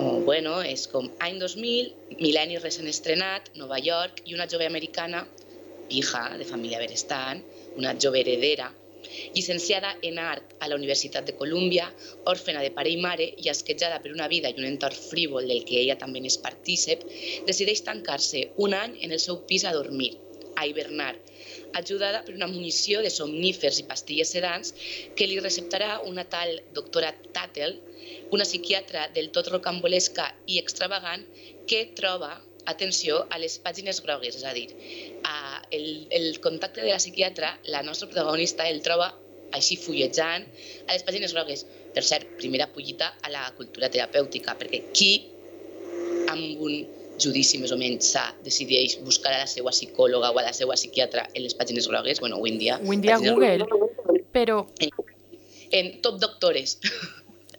o, 0.00 0.20
bueno, 0.24 0.58
és 0.64 0.86
com 0.88 1.10
any 1.20 1.40
2000, 1.40 1.92
mil·lenni 2.20 2.60
recent 2.62 2.88
estrenat, 2.88 3.52
Nova 3.60 3.80
York, 3.80 4.24
i 4.24 4.36
una 4.36 4.48
jove 4.48 4.68
americana, 4.68 5.26
hija 5.92 6.30
de 6.40 6.48
família 6.48 6.80
berestant, 6.80 7.42
una 7.76 7.92
jove 8.00 8.22
heredera, 8.22 8.70
llicenciada 9.34 9.96
en 10.02 10.18
art 10.18 10.54
a 10.60 10.68
la 10.68 10.78
Universitat 10.80 11.26
de 11.28 11.36
Colúmbia, 11.36 11.88
òrfena 12.32 12.62
de 12.64 12.72
pare 12.76 12.92
i 12.92 12.98
mare 13.00 13.28
i 13.44 13.50
esquetjada 13.52 14.00
per 14.02 14.12
una 14.14 14.28
vida 14.32 14.50
i 14.50 14.58
un 14.60 14.68
entorn 14.68 14.98
frívol 15.10 15.48
del 15.48 15.64
que 15.68 15.80
ella 15.82 15.98
també 16.00 16.22
n'és 16.22 16.38
partícep, 16.46 17.04
decideix 17.48 17.84
tancar-se 17.88 18.48
un 18.66 18.76
any 18.78 18.98
en 19.02 19.12
el 19.12 19.22
seu 19.22 19.42
pis 19.48 19.64
a 19.64 19.74
dormir, 19.76 20.12
a 20.56 20.66
hivernar, 20.66 21.14
ajudada 21.74 22.22
per 22.26 22.34
una 22.36 22.48
munició 22.50 23.00
de 23.04 23.10
somnífers 23.10 23.80
i 23.80 23.88
pastilles 23.88 24.32
sedants 24.36 24.74
que 25.16 25.26
li 25.28 25.40
receptarà 25.40 25.98
una 26.08 26.24
tal 26.36 26.58
doctora 26.76 27.12
Tattel, 27.32 27.78
una 28.36 28.44
psiquiatra 28.48 29.08
del 29.16 29.30
tot 29.36 29.50
rocambolesca 29.52 30.28
i 30.46 30.58
extravagant 30.60 31.24
que 31.68 31.86
troba 31.98 32.34
atenció 32.72 33.24
a 33.30 33.38
les 33.42 33.58
pàgines 33.62 34.00
grogues, 34.04 34.36
és 34.38 34.44
a 34.46 34.52
dir, 34.54 34.68
a 35.26 35.41
el, 35.72 36.06
el 36.10 36.40
contacte 36.40 36.82
de 36.82 36.92
la 36.92 37.00
psiquiatra, 37.00 37.58
la 37.64 37.82
nostra 37.82 38.08
protagonista 38.08 38.68
el 38.68 38.82
troba 38.84 39.10
així 39.56 39.76
fullejant 39.80 40.44
a 40.86 40.94
les 40.94 41.04
pàgines 41.04 41.34
grogues. 41.34 41.66
Per 41.92 42.04
cert, 42.06 42.28
primera 42.38 42.68
pollita 42.72 43.12
a 43.24 43.32
la 43.32 43.44
cultura 43.56 43.90
terapèutica, 43.92 44.54
perquè 44.60 44.84
qui 44.96 45.12
amb 46.32 46.60
un 46.64 46.76
judici 47.22 47.58
més 47.60 47.72
o 47.74 47.78
menys 47.80 48.12
sa 48.14 48.24
decideix 48.44 48.98
buscar 49.04 49.34
a 49.34 49.42
la 49.42 49.48
seva 49.50 49.72
psicòloga 49.74 50.32
o 50.32 50.38
a 50.40 50.46
la 50.46 50.54
seva 50.56 50.76
psiquiatra 50.78 51.26
en 51.32 51.44
les 51.44 51.56
pàgines 51.58 51.88
grogues, 51.88 52.20
bueno, 52.20 52.38
avui 52.40 52.54
en 52.54 52.60
dia... 52.62 52.78
Avui 52.80 52.96
en 52.96 53.04
dia 53.04 53.18
Google, 53.20 53.66
grogues, 53.66 54.22
però... 54.32 54.62
En 55.72 55.94
top 56.04 56.18
doctores. 56.20 56.78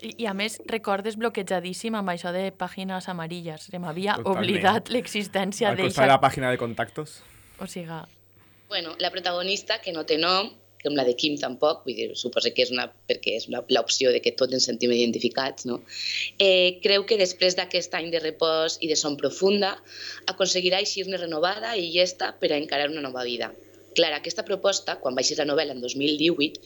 I, 0.04 0.12
I 0.22 0.26
a 0.30 0.34
més, 0.38 0.60
recordes 0.70 1.16
bloquejadíssim 1.18 1.96
amb 1.98 2.12
això 2.14 2.34
de 2.36 2.50
pàgines 2.54 3.08
amarilles. 3.10 3.70
Se 3.70 3.80
m'havia 3.82 4.20
oblidat 4.22 4.92
l'existència 4.94 5.72
Al 5.72 5.78
costat 5.78 5.86
de 5.86 5.90
d'eixa... 5.90 6.10
la 6.12 6.20
pàgina 6.22 6.52
de 6.54 6.60
contactos. 6.62 7.22
O 7.60 7.68
sigui, 7.68 8.02
Bueno, 8.74 8.96
la 8.98 9.12
protagonista, 9.12 9.82
que 9.82 9.92
no 9.94 10.02
té 10.10 10.16
nom, 10.18 10.48
com 10.84 10.96
la 10.98 11.04
de 11.08 11.14
Kim 11.16 11.36
tampoc, 11.40 11.84
vull 11.86 11.96
dir, 11.98 12.08
suposo 12.20 12.52
que 12.56 12.66
és 12.66 12.72
una, 12.74 12.88
perquè 13.10 13.36
és 13.40 13.48
l'opció 13.52 14.12
de 14.16 14.22
que 14.24 14.34
tots 14.40 14.56
ens 14.58 14.66
sentim 14.70 14.92
identificats, 14.96 15.68
no? 15.70 15.80
Eh, 16.42 16.80
creu 16.84 17.06
que 17.10 17.20
després 17.22 17.54
d'aquest 17.60 17.94
any 18.00 18.10
de 18.16 18.22
repòs 18.24 18.80
i 18.82 18.90
de 18.92 18.98
son 19.00 19.18
profunda, 19.20 19.76
aconseguirà 20.34 20.82
eixir-ne 20.84 21.22
renovada 21.22 21.76
i 21.80 21.92
llesta 21.94 22.34
per 22.40 22.52
a 22.52 22.60
encarar 22.60 22.90
una 22.92 23.06
nova 23.06 23.24
vida. 23.30 23.52
Clar, 23.94 24.10
aquesta 24.18 24.44
proposta, 24.48 24.98
quan 25.00 25.22
eixir 25.22 25.38
la 25.38 25.48
novel·la 25.48 25.78
en 25.78 25.86
2018, 25.86 26.66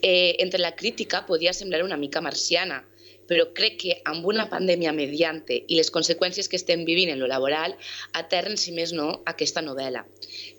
eh, 0.00 0.36
entre 0.44 0.62
la 0.62 0.76
crítica 0.78 1.24
podia 1.26 1.52
semblar 1.52 1.82
una 1.82 1.98
mica 1.98 2.22
marciana, 2.22 2.84
però 3.28 3.48
crec 3.54 3.78
que 3.82 3.96
amb 4.08 4.26
una 4.26 4.48
pandèmia 4.50 4.94
mediante 4.96 5.54
i 5.60 5.78
les 5.78 5.92
conseqüències 5.94 6.48
que 6.48 6.58
estem 6.58 6.84
vivint 6.88 7.12
en 7.12 7.20
lo 7.20 7.28
laboral 7.30 7.76
aterren, 8.18 8.56
si 8.56 8.72
més 8.74 8.94
no, 8.96 9.08
aquesta 9.30 9.62
novel·la. 9.62 10.04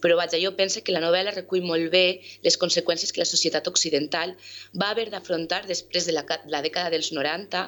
Però 0.03 0.15
vaja, 0.19 0.39
jo 0.41 0.53
penso 0.55 0.83
que 0.85 0.95
la 0.95 1.03
novel·la 1.03 1.33
recull 1.35 1.65
molt 1.65 1.89
bé 1.91 2.21
les 2.45 2.57
conseqüències 2.61 3.11
que 3.13 3.23
la 3.23 3.29
societat 3.29 3.67
occidental 3.67 4.35
va 4.77 4.91
haver 4.93 5.09
d'afrontar 5.09 5.65
després 5.67 6.05
de 6.05 6.15
la, 6.15 6.25
la 6.47 6.61
dècada 6.65 6.93
dels 6.93 7.11
90, 7.15 7.65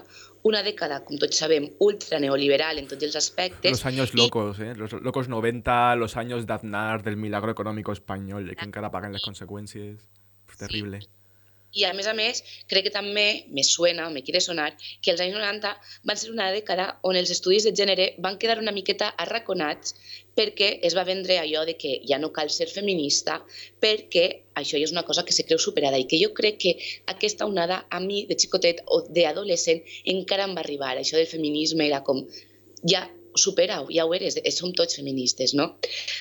una 0.48 0.64
dècada, 0.66 1.02
com 1.06 1.20
tots 1.22 1.38
sabem, 1.38 1.68
ultra 1.86 2.20
neoliberal 2.22 2.80
en 2.82 2.88
tots 2.90 3.06
els 3.06 3.18
aspectes. 3.18 3.72
Los 3.72 3.86
años 3.86 4.14
locos, 4.18 4.60
¿eh? 4.60 4.74
Los 4.76 4.94
locos 4.94 5.30
90, 5.30 5.96
los 5.98 6.18
años 6.18 6.48
de 6.48 6.54
Aznar, 6.54 7.04
del 7.04 7.18
milagro 7.18 7.52
económico 7.52 7.92
español, 7.92 8.48
de 8.48 8.56
que 8.56 8.66
encara 8.66 8.90
paguen 8.92 9.14
les 9.14 9.22
conseqüències. 9.22 10.02
Terrible. 10.58 11.00
I 11.74 11.86
a 11.88 11.94
més 11.96 12.08
a 12.08 12.14
més, 12.14 12.42
crec 12.68 12.88
que 12.88 12.94
també 12.94 13.26
me 13.56 13.64
suena, 13.64 14.08
o 14.08 14.12
me 14.12 14.24
quiere 14.28 14.42
sonar, 14.44 14.72
que 15.02 15.14
els 15.14 15.22
anys 15.24 15.38
90 15.38 15.72
van 16.10 16.20
ser 16.20 16.32
una 16.34 16.50
dècada 16.52 16.88
on 17.08 17.20
els 17.20 17.32
estudis 17.32 17.68
de 17.68 17.72
gènere 17.80 18.10
van 18.26 18.38
quedar 18.42 18.58
una 18.60 18.74
miqueta 18.76 19.12
arraconats 19.26 19.96
perquè 20.36 20.70
es 20.88 20.96
va 20.98 21.06
vendre 21.08 21.38
allò 21.40 21.64
de 21.68 21.78
que 21.80 21.94
ja 22.08 22.20
no 22.20 22.32
cal 22.36 22.52
ser 22.52 22.68
feminista 22.72 23.40
perquè 23.84 24.26
això 24.62 24.78
ja 24.80 24.88
és 24.88 24.94
una 24.96 25.06
cosa 25.08 25.24
que 25.28 25.36
se 25.36 25.46
creu 25.48 25.60
superada 25.60 26.00
i 26.00 26.08
que 26.12 26.20
jo 26.20 26.32
crec 26.36 26.60
que 26.66 26.76
aquesta 27.14 27.48
onada 27.48 27.86
a 27.90 28.00
mi 28.04 28.26
de 28.28 28.40
xicotet 28.40 28.84
o 28.88 29.02
d'adolescent 29.08 29.82
encara 30.16 30.48
em 30.48 30.56
va 30.56 30.64
arribar. 30.66 30.96
Això 30.98 31.20
del 31.20 31.32
feminisme 31.32 31.88
era 31.88 32.04
com 32.08 32.24
ja 32.84 33.08
supera-ho, 33.36 33.88
ja 33.94 34.06
ho 34.06 34.14
eres, 34.16 34.38
eh, 34.42 34.52
som 34.52 34.74
tots 34.74 34.98
feministes, 35.00 35.54
no? 35.54 35.78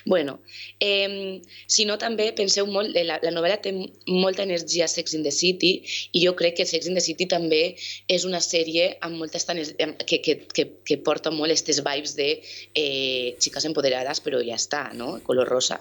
Bueno, 0.06 0.40
eh, 0.80 1.40
si 1.66 1.86
no 1.88 1.98
també 1.98 2.30
penseu 2.36 2.66
molt, 2.70 2.94
eh, 2.96 3.04
la, 3.04 3.18
la 3.22 3.32
novel·la 3.34 3.60
té 3.64 3.72
molta 4.06 4.44
energia 4.46 4.88
Sex 4.88 5.14
in 5.18 5.26
the 5.26 5.34
City 5.34 5.72
i 6.12 6.24
jo 6.24 6.34
crec 6.38 6.58
que 6.60 6.66
Sex 6.66 6.88
in 6.90 6.98
the 6.98 7.04
City 7.04 7.26
també 7.30 7.76
és 8.08 8.26
una 8.28 8.40
sèrie 8.44 8.96
amb 9.00 9.18
moltes 9.20 9.46
que, 9.46 10.20
que, 10.22 10.36
que, 10.54 10.66
que 10.86 10.98
porta 11.04 11.32
molt 11.34 11.50
aquestes 11.50 11.82
vibes 11.86 12.16
de 12.16 12.30
eh, 12.74 13.36
xiques 13.40 13.66
empoderades 13.66 14.22
però 14.24 14.42
ja 14.44 14.58
està, 14.58 14.88
no? 14.94 15.18
Color 15.26 15.48
rosa. 15.48 15.80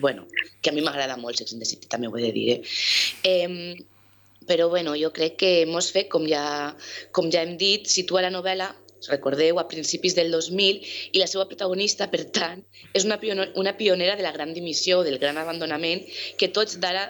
Bueno, 0.00 0.26
que 0.62 0.70
a 0.70 0.72
mi 0.72 0.84
m'agrada 0.84 1.16
molt 1.18 1.38
Sex 1.40 1.52
in 1.52 1.62
the 1.62 1.68
City, 1.68 1.88
també 1.90 2.08
ho 2.08 2.16
he 2.16 2.28
de 2.28 2.32
dir, 2.36 2.50
eh? 2.58 2.60
eh 3.24 3.98
però 4.50 4.68
bueno, 4.68 4.96
jo 4.98 5.12
crec 5.14 5.36
que 5.38 5.50
mos 5.68 5.92
fet, 5.94 6.08
com 6.10 6.24
ja, 6.26 6.74
com 7.14 7.28
ja 7.30 7.44
hem 7.44 7.52
dit, 7.60 7.86
situa 7.86 8.24
la 8.24 8.32
novel·la 8.34 8.72
recordeu, 9.08 9.58
a 9.58 9.68
principis 9.68 10.16
del 10.18 10.30
2000, 10.34 10.82
i 11.12 11.22
la 11.22 11.28
seva 11.30 11.46
protagonista, 11.48 12.10
per 12.12 12.26
tant, 12.34 12.64
és 12.92 13.06
una, 13.08 13.20
una 13.56 13.76
pionera 13.78 14.16
de 14.16 14.26
la 14.26 14.34
gran 14.36 14.52
dimissió, 14.54 15.00
del 15.06 15.18
gran 15.22 15.40
abandonament, 15.40 16.04
que 16.36 16.52
tots 16.52 16.78
d'ara 16.82 17.08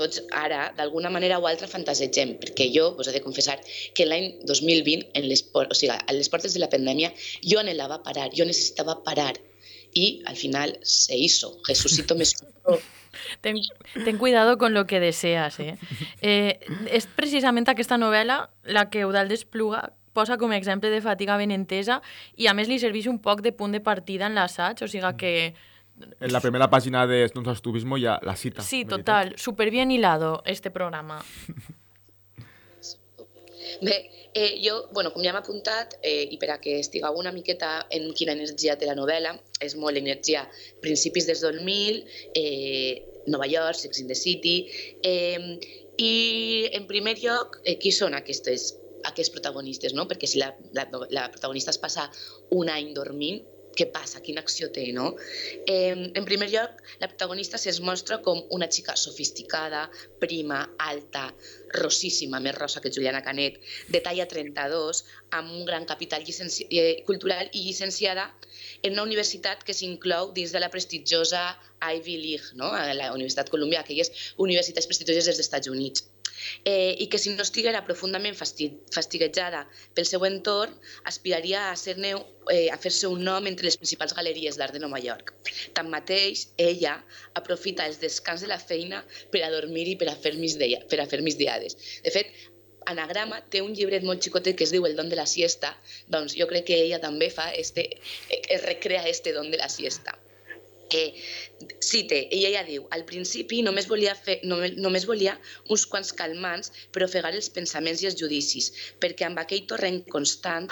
tots 0.00 0.22
ara, 0.32 0.70
d'alguna 0.76 1.10
manera 1.12 1.36
o 1.38 1.44
altra, 1.44 1.68
fantasegem, 1.68 2.38
perquè 2.40 2.70
jo 2.72 2.86
us 2.96 3.10
he 3.10 3.12
de 3.12 3.20
confessar 3.20 3.58
que 3.92 4.06
l'any 4.08 4.30
2020, 4.48 5.10
en 5.18 5.28
les, 5.28 5.42
o 5.52 5.76
sigui, 5.76 5.92
a 5.92 6.16
les 6.16 6.30
portes 6.32 6.56
de 6.56 6.62
la 6.62 6.70
pandèmia, 6.72 7.12
jo 7.44 7.60
anhelava 7.60 8.00
parar, 8.06 8.30
jo 8.32 8.46
necessitava 8.48 8.96
parar, 9.04 9.34
i 9.92 10.22
al 10.30 10.36
final 10.36 10.78
se 10.82 11.16
hizo. 11.16 11.58
Jesucito 11.66 12.14
me 12.14 12.22
escuchó. 12.22 12.80
Ten, 13.40 13.56
ten 14.04 14.18
cuidado 14.18 14.56
con 14.56 14.72
lo 14.72 14.86
que 14.86 15.00
deseas, 15.00 15.58
eh? 15.58 15.76
eh 16.22 16.60
és 16.94 17.08
precisament 17.10 17.66
aquesta 17.66 17.98
novel·la 17.98 18.36
la 18.62 18.84
que 18.86 19.02
Eudald 19.02 19.34
Espluga 19.34 19.80
posa 20.20 20.36
com 20.36 20.52
a 20.52 20.60
exemple 20.60 20.92
de 20.92 21.00
fatiga 21.00 21.38
ben 21.40 21.50
entesa 21.56 22.00
i 22.36 22.46
a 22.50 22.54
més 22.56 22.68
li 22.68 22.78
serveix 22.82 23.08
un 23.08 23.18
poc 23.24 23.40
de 23.46 23.52
punt 23.56 23.72
de 23.72 23.80
partida 23.80 24.28
en 24.28 24.36
l'assaig, 24.36 24.84
o 24.84 24.88
sigui 24.88 25.16
que 25.16 25.34
En 26.00 26.32
la 26.32 26.40
primera 26.40 26.70
página 26.70 27.06
de 27.06 27.28
Stuntos 27.28 27.60
Tubismo 27.60 27.98
ya 27.98 28.18
la 28.22 28.34
cita. 28.34 28.62
Sí, 28.62 28.86
total, 28.86 29.34
súper 29.36 29.70
bien 29.70 29.90
hilado 29.90 30.42
este 30.46 30.70
programa. 30.70 31.22
Bé, 33.82 34.10
eh, 34.34 34.60
jo, 34.64 34.88
bueno, 34.92 35.12
com 35.12 35.22
ja 35.22 35.30
hem 35.30 35.38
apuntat, 35.38 35.98
eh, 36.02 36.24
i 36.32 36.38
per 36.40 36.50
a 36.54 36.58
que 36.62 36.78
estigueu 36.80 37.18
una 37.20 37.32
miqueta 37.32 37.86
en 37.92 38.10
quina 38.16 38.32
energia 38.32 38.76
té 38.80 38.88
la 38.88 38.96
novel·la, 38.96 39.34
és 39.60 39.76
molt 39.76 40.00
energia 40.00 40.46
principis 40.84 41.28
des 41.28 41.44
2000, 41.44 42.00
eh, 42.34 43.22
Nova 43.28 43.46
York, 43.46 43.76
Sex 43.78 44.00
in 44.00 44.08
the 44.08 44.16
City, 44.16 44.56
eh, 45.04 45.58
i 46.00 46.14
en 46.72 46.86
primer 46.88 47.18
lloc, 47.20 47.60
eh, 47.64 47.76
qui 47.78 47.92
són 47.92 48.16
aquestes, 48.16 48.74
aquests 49.12 49.32
protagonistes, 49.34 49.94
no? 49.96 50.06
Perquè 50.10 50.28
si 50.30 50.42
la, 50.42 50.52
la, 50.76 50.86
la 51.10 51.30
protagonista 51.32 51.74
es 51.74 51.80
passa 51.82 52.10
un 52.56 52.72
any 52.72 52.92
dormint, 52.96 53.40
què 53.76 53.86
passa? 53.94 54.20
Quina 54.24 54.42
acció 54.44 54.68
té, 54.74 54.86
no? 54.96 55.06
Eh, 55.72 55.94
en 55.94 56.26
primer 56.28 56.48
lloc, 56.52 56.82
la 57.02 57.08
protagonista 57.10 57.60
es 57.72 57.80
mostra 57.86 58.18
com 58.26 58.42
una 58.56 58.68
xica 58.76 58.96
sofisticada, 58.98 59.84
prima, 60.22 60.60
alta, 60.90 61.28
rosíssima, 61.78 62.42
més 62.44 62.56
rosa 62.58 62.82
que 62.84 62.92
Juliana 62.96 63.22
Canet, 63.26 63.60
de 63.88 64.02
talla 64.04 64.26
32, 64.28 65.04
amb 65.38 65.54
un 65.60 65.64
gran 65.70 65.86
capital 65.92 66.26
llicenci 66.26 66.66
eh, 66.70 67.02
cultural 67.06 67.50
i 67.52 67.64
llicenciada 67.68 68.28
en 68.82 68.94
una 68.96 69.06
universitat 69.06 69.62
que 69.66 69.76
s'inclou 69.76 70.34
dins 70.36 70.52
de 70.52 70.62
la 70.62 70.70
prestigiosa 70.72 71.44
Ivy 71.80 72.16
League, 72.20 72.56
no? 72.60 72.72
la 72.74 73.12
Universitat 73.14 73.52
Columbia, 73.52 73.84
aquelles 73.84 74.12
universitats 74.36 74.90
prestigioses 74.90 75.30
dels 75.30 75.46
Estats 75.46 75.70
Units 75.70 76.08
eh, 76.64 76.96
i 76.98 77.08
que 77.12 77.18
si 77.18 77.34
no 77.34 77.46
estiguera 77.46 77.84
profundament 77.86 78.36
fasti 78.38 78.70
fastiguejada 78.94 79.64
pel 79.96 80.08
seu 80.08 80.24
entorn, 80.28 80.76
aspiraria 81.10 81.68
a, 81.70 81.76
ser 81.76 81.96
eh, 82.00 82.68
a 82.70 82.78
fer-se 82.78 83.10
un 83.10 83.24
nom 83.24 83.46
entre 83.50 83.68
les 83.68 83.78
principals 83.80 84.14
galeries 84.16 84.58
d'art 84.60 84.76
de 84.76 84.82
Nova 84.82 85.00
York. 85.02 85.34
Tanmateix, 85.76 86.48
ella 86.56 86.96
aprofita 87.40 87.86
els 87.86 88.00
descans 88.02 88.44
de 88.44 88.50
la 88.52 88.60
feina 88.60 89.04
per 89.32 89.44
a 89.44 89.52
dormir 89.52 89.88
i 89.92 89.98
per 90.00 90.10
a 90.12 90.16
fer, 90.16 90.36
migdia, 90.38 90.80
per 90.90 91.00
a 91.02 91.08
fer 91.10 91.22
migdiades. 91.26 91.76
De 92.04 92.14
fet, 92.14 92.32
Anagrama 92.90 93.42
té 93.52 93.60
un 93.62 93.74
llibret 93.76 94.04
molt 94.06 94.24
xicotet 94.24 94.56
que 94.56 94.64
es 94.66 94.72
diu 94.74 94.86
El 94.88 94.96
don 94.98 95.10
de 95.12 95.18
la 95.18 95.26
siesta, 95.32 95.74
doncs 96.14 96.34
jo 96.38 96.48
crec 96.50 96.66
que 96.70 96.80
ella 96.86 96.98
també 97.02 97.28
fa 97.30 97.50
este, 97.52 97.86
eh, 98.30 98.58
recrea 98.64 99.06
este 99.08 99.34
don 99.36 99.50
de 99.52 99.60
la 99.60 99.68
siesta. 99.68 100.16
Eh, 100.92 101.14
cite, 101.78 102.16
ella 102.34 102.50
ja 102.56 102.62
diu, 102.66 102.86
al 102.96 103.04
principi 103.08 103.60
només 103.62 103.86
volia, 103.90 104.14
fer, 104.26 104.40
només, 104.50 104.74
només 104.84 105.06
volia 105.10 105.36
uns 105.74 105.84
quants 105.92 106.10
calmants 106.20 106.72
per 106.94 107.04
ofegar 107.06 107.30
els 107.36 107.50
pensaments 107.56 108.02
i 108.02 108.08
els 108.10 108.18
judicis, 108.20 108.70
perquè 109.02 109.28
amb 109.28 109.42
aquell 109.42 109.66
torrent 109.70 110.00
constant 110.14 110.66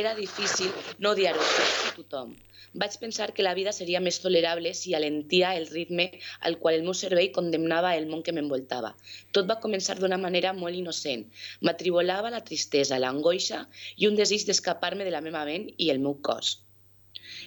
era 0.00 0.14
difícil 0.18 0.70
no 0.98 1.14
odiar-ho 1.16 1.46
i 1.88 1.94
tothom. 1.96 2.34
Vaig 2.82 2.94
pensar 3.02 3.28
que 3.34 3.46
la 3.46 3.54
vida 3.58 3.72
seria 3.74 4.02
més 4.04 4.16
tolerable 4.22 4.72
si 4.74 4.94
alentia 4.98 5.52
el 5.58 5.68
ritme 5.70 6.08
al 6.48 6.58
qual 6.62 6.78
el 6.78 6.86
meu 6.86 6.96
cervell 7.00 7.30
condemnava 7.36 7.94
el 7.98 8.08
món 8.10 8.24
que 8.26 8.34
m'envoltava. 8.34 8.90
Tot 9.30 9.50
va 9.50 9.60
començar 9.66 9.98
d'una 10.00 10.18
manera 10.26 10.54
molt 10.58 10.78
innocent. 10.80 11.26
M'atribolava 11.62 12.34
la 12.34 12.42
tristesa, 12.50 12.98
l'angoixa 12.98 13.64
i 13.96 14.10
un 14.10 14.18
desig 14.18 14.46
d'escapar-me 14.50 15.06
de 15.06 15.14
la 15.14 15.22
meva 15.28 15.46
ment 15.50 15.70
i 15.78 15.90
el 15.94 16.02
meu 16.06 16.18
cos 16.30 16.56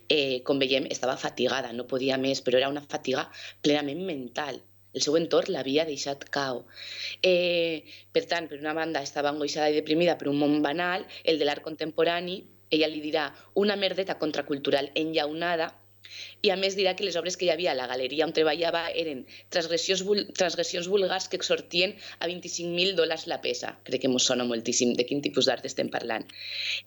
eh, 0.10 0.42
com 0.48 0.60
veiem, 0.60 0.88
estava 0.94 1.18
fatigada, 1.18 1.74
no 1.74 1.88
podia 1.92 2.18
més, 2.18 2.42
però 2.42 2.60
era 2.62 2.72
una 2.72 2.84
fatiga 2.84 3.28
plenament 3.62 4.04
mental. 4.08 4.60
El 4.98 5.04
seu 5.04 5.18
entorn 5.20 5.52
l'havia 5.54 5.86
deixat 5.86 6.24
cau. 6.34 6.64
Eh, 7.22 7.84
per 8.16 8.24
tant, 8.32 8.48
per 8.50 8.60
una 8.62 8.74
banda, 8.78 9.04
estava 9.06 9.30
angoixada 9.34 9.70
i 9.70 9.78
deprimida 9.78 10.18
per 10.18 10.30
un 10.32 10.40
món 10.42 10.62
banal, 10.64 11.06
el 11.24 11.38
de 11.42 11.50
l'art 11.50 11.66
contemporani, 11.66 12.40
ella 12.70 12.88
li 12.92 13.04
dirà 13.04 13.28
una 13.56 13.76
merdeta 13.80 14.18
contracultural 14.20 14.90
enllaunada, 14.96 15.70
i 16.46 16.52
a 16.54 16.58
més 16.60 16.78
dirà 16.78 16.94
que 16.98 17.06
les 17.08 17.18
obres 17.20 17.38
que 17.38 17.48
hi 17.48 17.52
havia 17.54 17.72
a 17.74 17.78
la 17.78 17.88
galeria 17.90 18.26
on 18.28 18.34
treballava 18.36 18.84
eren 19.04 19.26
transgressions, 19.54 20.04
vul 20.08 20.24
transgressions 20.38 20.90
vulgars 20.92 21.28
que 21.32 21.40
exhortien 21.42 21.96
a 22.20 22.30
25.000 22.30 22.96
dòlars 23.00 23.28
la 23.32 23.42
peça. 23.44 23.74
Crec 23.90 24.06
que 24.06 24.12
ens 24.12 24.30
sona 24.32 24.48
moltíssim 24.48 24.94
de 24.98 25.08
quin 25.10 25.24
tipus 25.26 25.50
d'art 25.50 25.66
estem 25.70 25.92
parlant. 25.94 26.28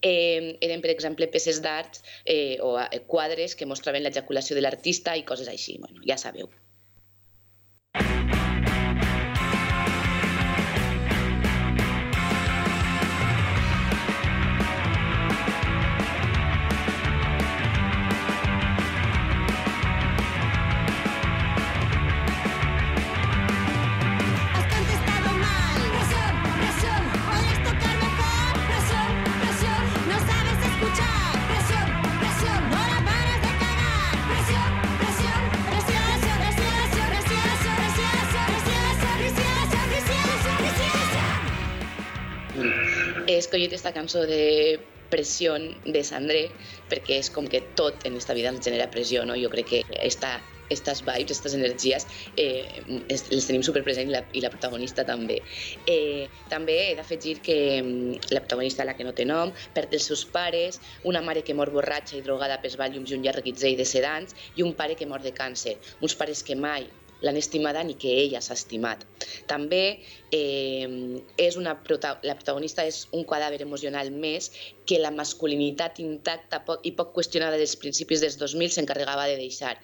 Eh, 0.01 0.57
eren, 0.61 0.81
per 0.85 0.95
exemple, 0.95 1.31
peces 1.35 1.63
d'art 1.65 2.03
eh, 2.25 2.59
o 2.63 2.77
eh, 2.81 3.05
quadres 3.11 3.57
que 3.57 3.69
mostraven 3.69 4.07
l'ejaculació 4.07 4.57
de 4.59 4.67
l'artista 4.67 5.17
i 5.17 5.27
coses 5.27 5.51
així. 5.51 5.79
Bueno, 5.83 6.03
ja 6.07 6.19
sabeu. 6.21 6.51
Has 7.95 8.30
He 43.31 43.37
escollit 43.39 43.73
esta 43.77 43.93
cançó 43.95 44.25
de 44.27 44.81
pressió 45.11 45.53
de 45.95 46.01
Sandré 46.03 46.41
perquè 46.91 47.21
és 47.23 47.29
com 47.31 47.47
que 47.53 47.61
tot 47.79 48.03
en 48.09 48.17
esta 48.19 48.35
vida 48.35 48.51
ens 48.51 48.65
genera 48.67 48.89
pressió, 48.91 49.23
no? 49.29 49.37
Jo 49.39 49.51
crec 49.53 49.69
que 49.69 49.81
esta, 50.09 50.33
estas 50.77 51.05
vibes, 51.07 51.37
estas 51.37 51.55
energies, 51.55 52.09
eh, 52.35 52.83
es, 53.07 53.29
les 53.31 53.47
tenim 53.47 53.63
superpresent 53.63 54.11
i 54.11 54.17
la, 54.17 54.25
i 54.35 54.43
la 54.43 54.51
protagonista 54.51 55.05
també. 55.07 55.37
Eh, 55.95 56.27
també 56.51 56.75
he 56.89 56.97
d'afegir 56.99 57.37
que 57.47 57.59
mm, 57.79 58.33
la 58.35 58.43
protagonista, 58.43 58.89
la 58.89 58.97
que 58.99 59.07
no 59.07 59.15
té 59.15 59.29
nom, 59.31 59.55
perd 59.79 59.95
els 59.95 60.11
seus 60.11 60.25
pares, 60.35 60.81
una 61.13 61.23
mare 61.23 61.47
que 61.47 61.55
mor 61.55 61.71
borratxa 61.71 62.19
i 62.19 62.25
drogada 62.27 62.59
pels 62.65 62.75
vàlliums 62.83 63.15
i 63.15 63.19
un 63.21 63.29
llarg 63.29 63.47
guitzell 63.47 63.79
de 63.79 63.87
sedants 63.87 64.35
i 64.57 64.67
un 64.67 64.75
pare 64.75 64.99
que 64.99 65.07
mor 65.07 65.23
de 65.23 65.31
càncer. 65.39 65.79
Uns 66.03 66.19
pares 66.19 66.43
que 66.43 66.59
mai 66.59 66.91
l'han 67.23 67.37
estimada 67.37 67.85
ni 67.85 67.95
que 68.01 68.13
ella 68.23 68.41
s'ha 68.45 68.57
estimat. 68.59 69.05
També 69.51 70.01
eh, 70.33 71.21
és 71.37 71.57
una 71.61 71.77
prota 71.85 72.17
la 72.23 72.37
protagonista 72.39 72.85
és 72.87 73.05
un 73.17 73.27
cadàver 73.29 73.61
emocional 73.65 74.11
més 74.13 74.51
que 74.87 74.99
la 74.99 75.13
masculinitat 75.15 76.01
intacta 76.03 76.63
poc, 76.67 76.83
i 76.89 76.93
poc 76.99 77.13
qüestionada 77.15 77.59
dels 77.61 77.77
principis 77.79 78.23
dels 78.25 78.39
2000 78.41 78.75
s'encarregava 78.75 79.29
de 79.31 79.37
deixar. 79.41 79.77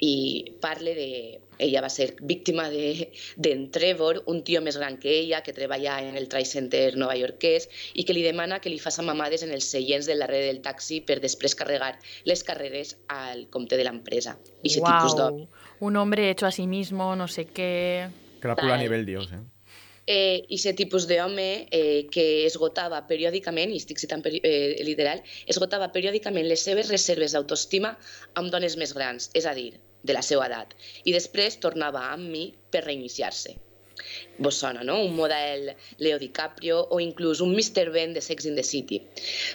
I 0.00 0.14
parle 0.62 0.94
de... 0.96 1.10
Ella 1.58 1.80
va 1.80 1.88
ser 1.88 2.10
víctima 2.20 2.66
d'en 2.68 3.12
de, 3.40 3.54
Trevor, 3.72 4.18
un 4.28 4.42
tio 4.44 4.60
més 4.60 4.76
gran 4.76 4.98
que 5.00 5.08
ella, 5.22 5.40
que 5.44 5.54
treballa 5.56 5.94
en 6.04 6.18
el 6.20 6.28
Trade 6.28 6.50
Center 6.50 6.82
novaiorquès 7.00 7.70
i 7.96 8.04
que 8.04 8.12
li 8.12 8.24
demana 8.26 8.58
que 8.60 8.68
li 8.68 8.80
faça 8.82 9.04
mamades 9.06 9.44
en 9.46 9.54
els 9.56 9.70
seients 9.72 10.08
del 10.10 10.20
darrere 10.20 10.50
del 10.50 10.60
taxi 10.66 11.00
per 11.00 11.16
després 11.24 11.56
carregar 11.56 11.94
les 12.28 12.44
carreres 12.44 12.98
al 13.08 13.46
compte 13.48 13.80
de 13.80 13.88
l'empresa. 13.88 14.36
I 14.60 14.68
aquest 14.68 14.84
tipus. 14.84 15.64
Un 15.80 15.96
hombre 15.96 16.30
hecho 16.30 16.46
a 16.46 16.52
sí 16.52 16.66
mismo, 16.66 17.14
no 17.16 17.28
sé 17.28 17.46
qué. 17.46 18.08
Crápula 18.40 18.68
a 18.68 18.76
Vale. 18.76 18.84
nivel 18.84 19.06
dios, 19.06 19.30
eh? 19.32 19.40
eh, 20.06 20.46
aquest 20.46 20.78
tipus 20.78 21.06
d'home 21.10 21.66
eh, 21.70 22.06
que 22.12 22.46
esgotava 22.46 23.02
periòdicament, 23.10 23.74
i 23.74 23.80
estic 23.82 24.00
citant 24.02 24.22
peri 24.24 24.40
eh, 24.46 24.78
literal, 24.86 25.22
esgotava 25.50 25.90
periòdicament 25.92 26.46
les 26.46 26.62
seves 26.68 26.90
reserves 26.92 27.34
d'autoestima 27.34 27.96
amb 28.34 28.52
dones 28.54 28.78
més 28.80 28.94
grans, 28.94 29.30
és 29.34 29.46
a 29.46 29.54
dir, 29.58 29.72
de 30.06 30.14
la 30.14 30.22
seva 30.22 30.46
edat, 30.46 30.76
i 31.04 31.14
després 31.16 31.58
tornava 31.58 32.06
amb 32.12 32.30
mi 32.30 32.48
per 32.70 32.86
reiniciar-se. 32.86 33.56
Vos 34.38 34.56
sona, 34.56 34.82
no? 34.84 35.02
Un 35.02 35.14
model 35.16 35.74
Leo 35.98 36.18
DiCaprio 36.18 36.86
o 36.90 37.00
inclús 37.00 37.40
un 37.40 37.54
Mr. 37.54 37.90
Ben 37.90 38.12
de 38.14 38.20
Sex 38.20 38.44
in 38.46 38.54
the 38.56 38.62
City. 38.62 39.02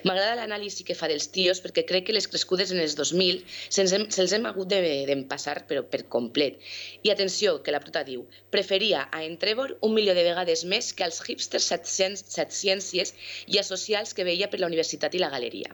M'agrada 0.04 0.36
l'anàlisi 0.36 0.84
que 0.84 0.96
fa 0.96 1.08
dels 1.08 1.30
tios 1.32 1.62
perquè 1.64 1.86
crec 1.86 2.06
que 2.08 2.14
les 2.14 2.28
crescudes 2.28 2.72
en 2.72 2.80
els 2.80 2.96
2000 2.98 3.44
se'ls 3.70 3.94
hem, 3.94 4.08
se 4.12 4.26
hem 4.36 4.46
hagut 4.50 4.68
de- 4.68 5.06
d'empassar 5.08 5.66
però 5.68 5.84
per 5.88 6.08
complet. 6.10 6.60
I 7.04 7.10
atenció, 7.12 7.62
que 7.64 7.72
la 7.72 7.80
prota 7.80 8.04
diu, 8.04 8.26
preferia 8.50 9.08
a 9.12 9.24
en 9.24 9.38
Trevor 9.38 9.78
un 9.82 9.94
milió 9.94 10.14
de 10.14 10.24
vegades 10.24 10.66
més 10.66 10.94
que 10.94 11.04
als 11.04 11.22
hipsters 11.28 11.64
set, 11.64 11.86
cien- 11.86 12.18
set 12.18 12.50
ciències 12.52 13.14
i 13.48 13.62
socials 13.62 14.14
que 14.14 14.24
veia 14.26 14.50
per 14.50 14.60
la 14.60 14.68
universitat 14.68 15.14
i 15.16 15.20
la 15.22 15.30
galeria. 15.30 15.70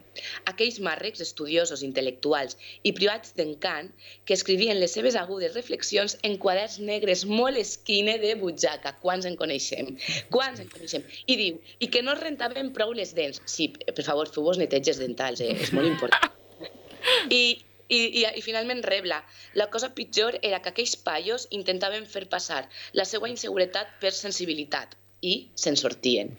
Aquells 0.45 0.79
màrrecs 0.83 1.21
estudiosos, 1.23 1.81
intel·lectuals 1.83 2.57
i 2.83 2.91
privats 2.91 3.33
d'encant 3.33 3.89
que 4.25 4.33
escrivien 4.35 4.79
les 4.79 4.91
seves 4.91 5.15
agudes 5.15 5.55
reflexions 5.55 6.17
en 6.21 6.37
quaderns 6.37 6.79
negres 6.79 7.23
molt 7.25 7.57
esquine 7.57 8.17
de 8.19 8.35
butxaca. 8.57 8.95
Quants 9.01 9.25
en 9.29 9.37
coneixem? 9.37 9.93
Quants 10.33 10.59
en 10.63 10.69
coneixem? 10.73 11.05
I 11.27 11.37
diu, 11.37 11.61
i 11.79 11.89
que 11.93 12.01
no 12.01 12.15
es 12.15 12.21
rentaven 12.23 12.73
prou 12.73 12.93
les 12.97 13.13
dents. 13.13 13.41
Sí, 13.45 13.69
per 13.85 14.03
favor, 14.03 14.29
feu-vos 14.33 14.57
neteges 14.57 14.99
dentals, 14.99 15.41
eh? 15.41 15.53
és 15.53 15.73
molt 15.73 15.87
important. 15.87 16.31
I, 17.29 17.59
i, 17.87 17.99
i, 17.99 18.23
i 18.25 18.41
finalment 18.41 18.81
rebla. 18.83 19.21
La 19.55 19.69
cosa 19.69 19.93
pitjor 19.93 20.39
era 20.41 20.61
que 20.61 20.73
aquells 20.73 20.97
paios 20.97 21.47
intentaven 21.51 22.07
fer 22.09 22.25
passar 22.31 22.65
la 22.93 23.05
seva 23.05 23.29
inseguretat 23.29 23.99
per 24.01 24.11
sensibilitat 24.15 24.97
i 25.21 25.37
se'n 25.57 25.77
sortien. 25.79 26.33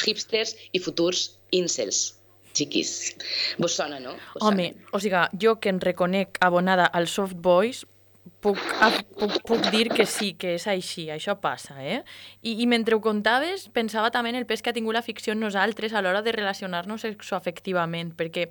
Hipsters 0.00 0.56
i 0.72 0.80
futurs 0.80 1.36
incels. 1.52 2.16
xiquis. 2.50 3.14
Vos 3.62 3.76
sona, 3.78 4.00
no? 4.02 4.16
Vos 4.34 4.42
Home, 4.42 4.72
o 4.90 4.98
sigui, 4.98 5.20
jo 5.38 5.52
que 5.62 5.70
em 5.70 5.78
reconec 5.78 6.34
abonada 6.42 6.88
als 6.98 7.14
soft 7.14 7.38
boys, 7.38 7.84
puc, 8.40 8.60
puc, 9.20 9.36
puc 9.46 9.66
dir 9.72 9.88
que 9.92 10.06
sí, 10.08 10.32
que 10.40 10.54
és 10.56 10.66
així, 10.70 11.08
això 11.12 11.36
passa, 11.40 11.76
eh? 11.82 12.00
I, 12.42 12.56
I 12.62 12.68
mentre 12.70 12.96
ho 12.96 13.02
contaves, 13.04 13.68
pensava 13.74 14.10
també 14.14 14.32
en 14.32 14.40
el 14.40 14.46
pes 14.48 14.62
que 14.62 14.72
ha 14.72 14.76
tingut 14.76 14.96
la 14.96 15.04
ficció 15.06 15.34
en 15.36 15.42
nosaltres 15.44 15.92
a 15.92 16.02
l'hora 16.02 16.22
de 16.24 16.34
relacionar-nos 16.36 17.04
sexoafectivament, 17.06 18.14
perquè, 18.16 18.48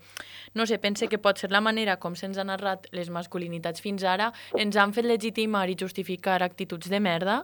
no 0.53 0.67
sé, 0.69 0.79
pense 0.81 1.09
que 1.09 1.21
pot 1.21 1.41
ser 1.41 1.51
la 1.53 1.63
manera 1.65 1.97
com 2.01 2.15
se'ns 2.15 2.37
ha 2.37 2.45
narrat 2.47 2.87
les 2.95 3.09
masculinitats 3.13 3.81
fins 3.81 4.05
ara, 4.05 4.31
ens 4.57 4.77
han 4.77 4.93
fet 4.93 5.09
legitimar 5.09 5.67
i 5.69 5.77
justificar 5.79 6.41
actituds 6.45 6.89
de 6.89 7.01
merda 7.01 7.43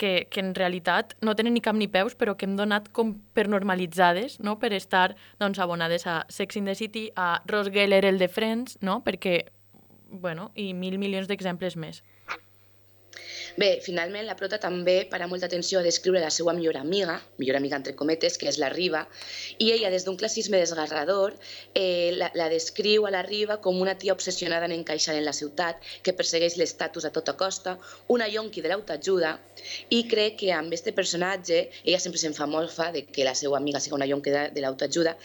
que, 0.00 0.28
que 0.30 0.40
en 0.40 0.54
realitat 0.54 1.16
no 1.20 1.34
tenen 1.36 1.52
ni 1.54 1.60
cap 1.60 1.76
ni 1.76 1.90
peus, 1.90 2.14
però 2.16 2.36
que 2.38 2.46
hem 2.48 2.56
donat 2.56 2.88
com 2.96 3.12
per 3.36 3.48
normalitzades, 3.52 4.38
no? 4.40 4.56
per 4.62 4.72
estar 4.72 5.16
doncs, 5.42 5.58
abonades 5.60 6.06
a 6.06 6.22
Sex 6.32 6.56
in 6.56 6.70
the 6.70 6.74
City, 6.78 7.10
a 7.16 7.42
Ross 7.50 7.68
Geller, 7.74 8.06
el 8.08 8.22
de 8.22 8.30
Friends, 8.32 8.78
no? 8.80 9.02
perquè, 9.04 9.42
bueno, 10.10 10.50
i 10.54 10.72
mil 10.74 10.98
milions 10.98 11.28
d'exemples 11.30 11.76
més. 11.76 12.02
Bé, 13.60 13.70
finalment 13.84 14.26
la 14.26 14.36
prota 14.38 14.58
també 14.62 15.04
para 15.10 15.26
molta 15.28 15.48
atenció 15.50 15.80
a 15.80 15.84
descriure 15.84 16.20
la 16.22 16.30
seva 16.30 16.54
millor 16.56 16.78
amiga, 16.78 17.18
millor 17.38 17.58
amiga 17.58 17.76
entre 17.76 17.94
cometes, 17.98 18.38
que 18.38 18.48
és 18.48 18.58
la 18.62 18.70
Riba, 18.72 19.02
i 19.58 19.72
ella 19.74 19.90
des 19.92 20.06
d'un 20.06 20.16
classisme 20.16 20.60
desgarrador 20.60 21.34
eh, 21.74 22.12
la, 22.16 22.30
la 22.38 22.48
descriu 22.52 23.06
a 23.06 23.12
la 23.12 23.22
Riba 23.26 23.58
com 23.60 23.80
una 23.82 23.96
tia 23.98 24.14
obsessionada 24.14 24.68
en 24.68 24.76
encaixar 24.76 25.16
en 25.18 25.26
la 25.26 25.34
ciutat, 25.36 25.82
que 26.02 26.14
persegueix 26.16 26.56
l'estatus 26.60 27.04
a 27.04 27.12
tota 27.12 27.36
costa, 27.36 27.76
una 28.08 28.30
yonqui 28.30 28.62
de 28.64 28.72
l'autoajuda, 28.72 29.34
i 29.90 30.04
crec 30.08 30.38
que 30.40 30.52
amb 30.56 30.72
este 30.72 30.94
personatge, 30.96 31.66
ella 31.84 32.00
sempre 32.00 32.22
se'n 32.22 32.36
fa 32.38 32.48
molt 32.48 32.72
fa 32.72 32.90
de 32.94 33.04
que 33.04 33.26
la 33.26 33.34
seva 33.34 33.58
amiga 33.58 33.82
sigui 33.82 33.98
una 33.98 34.08
yonqui 34.08 34.32
de, 34.32 34.46
de 34.54 34.64
l'autoajuda, 34.64 35.16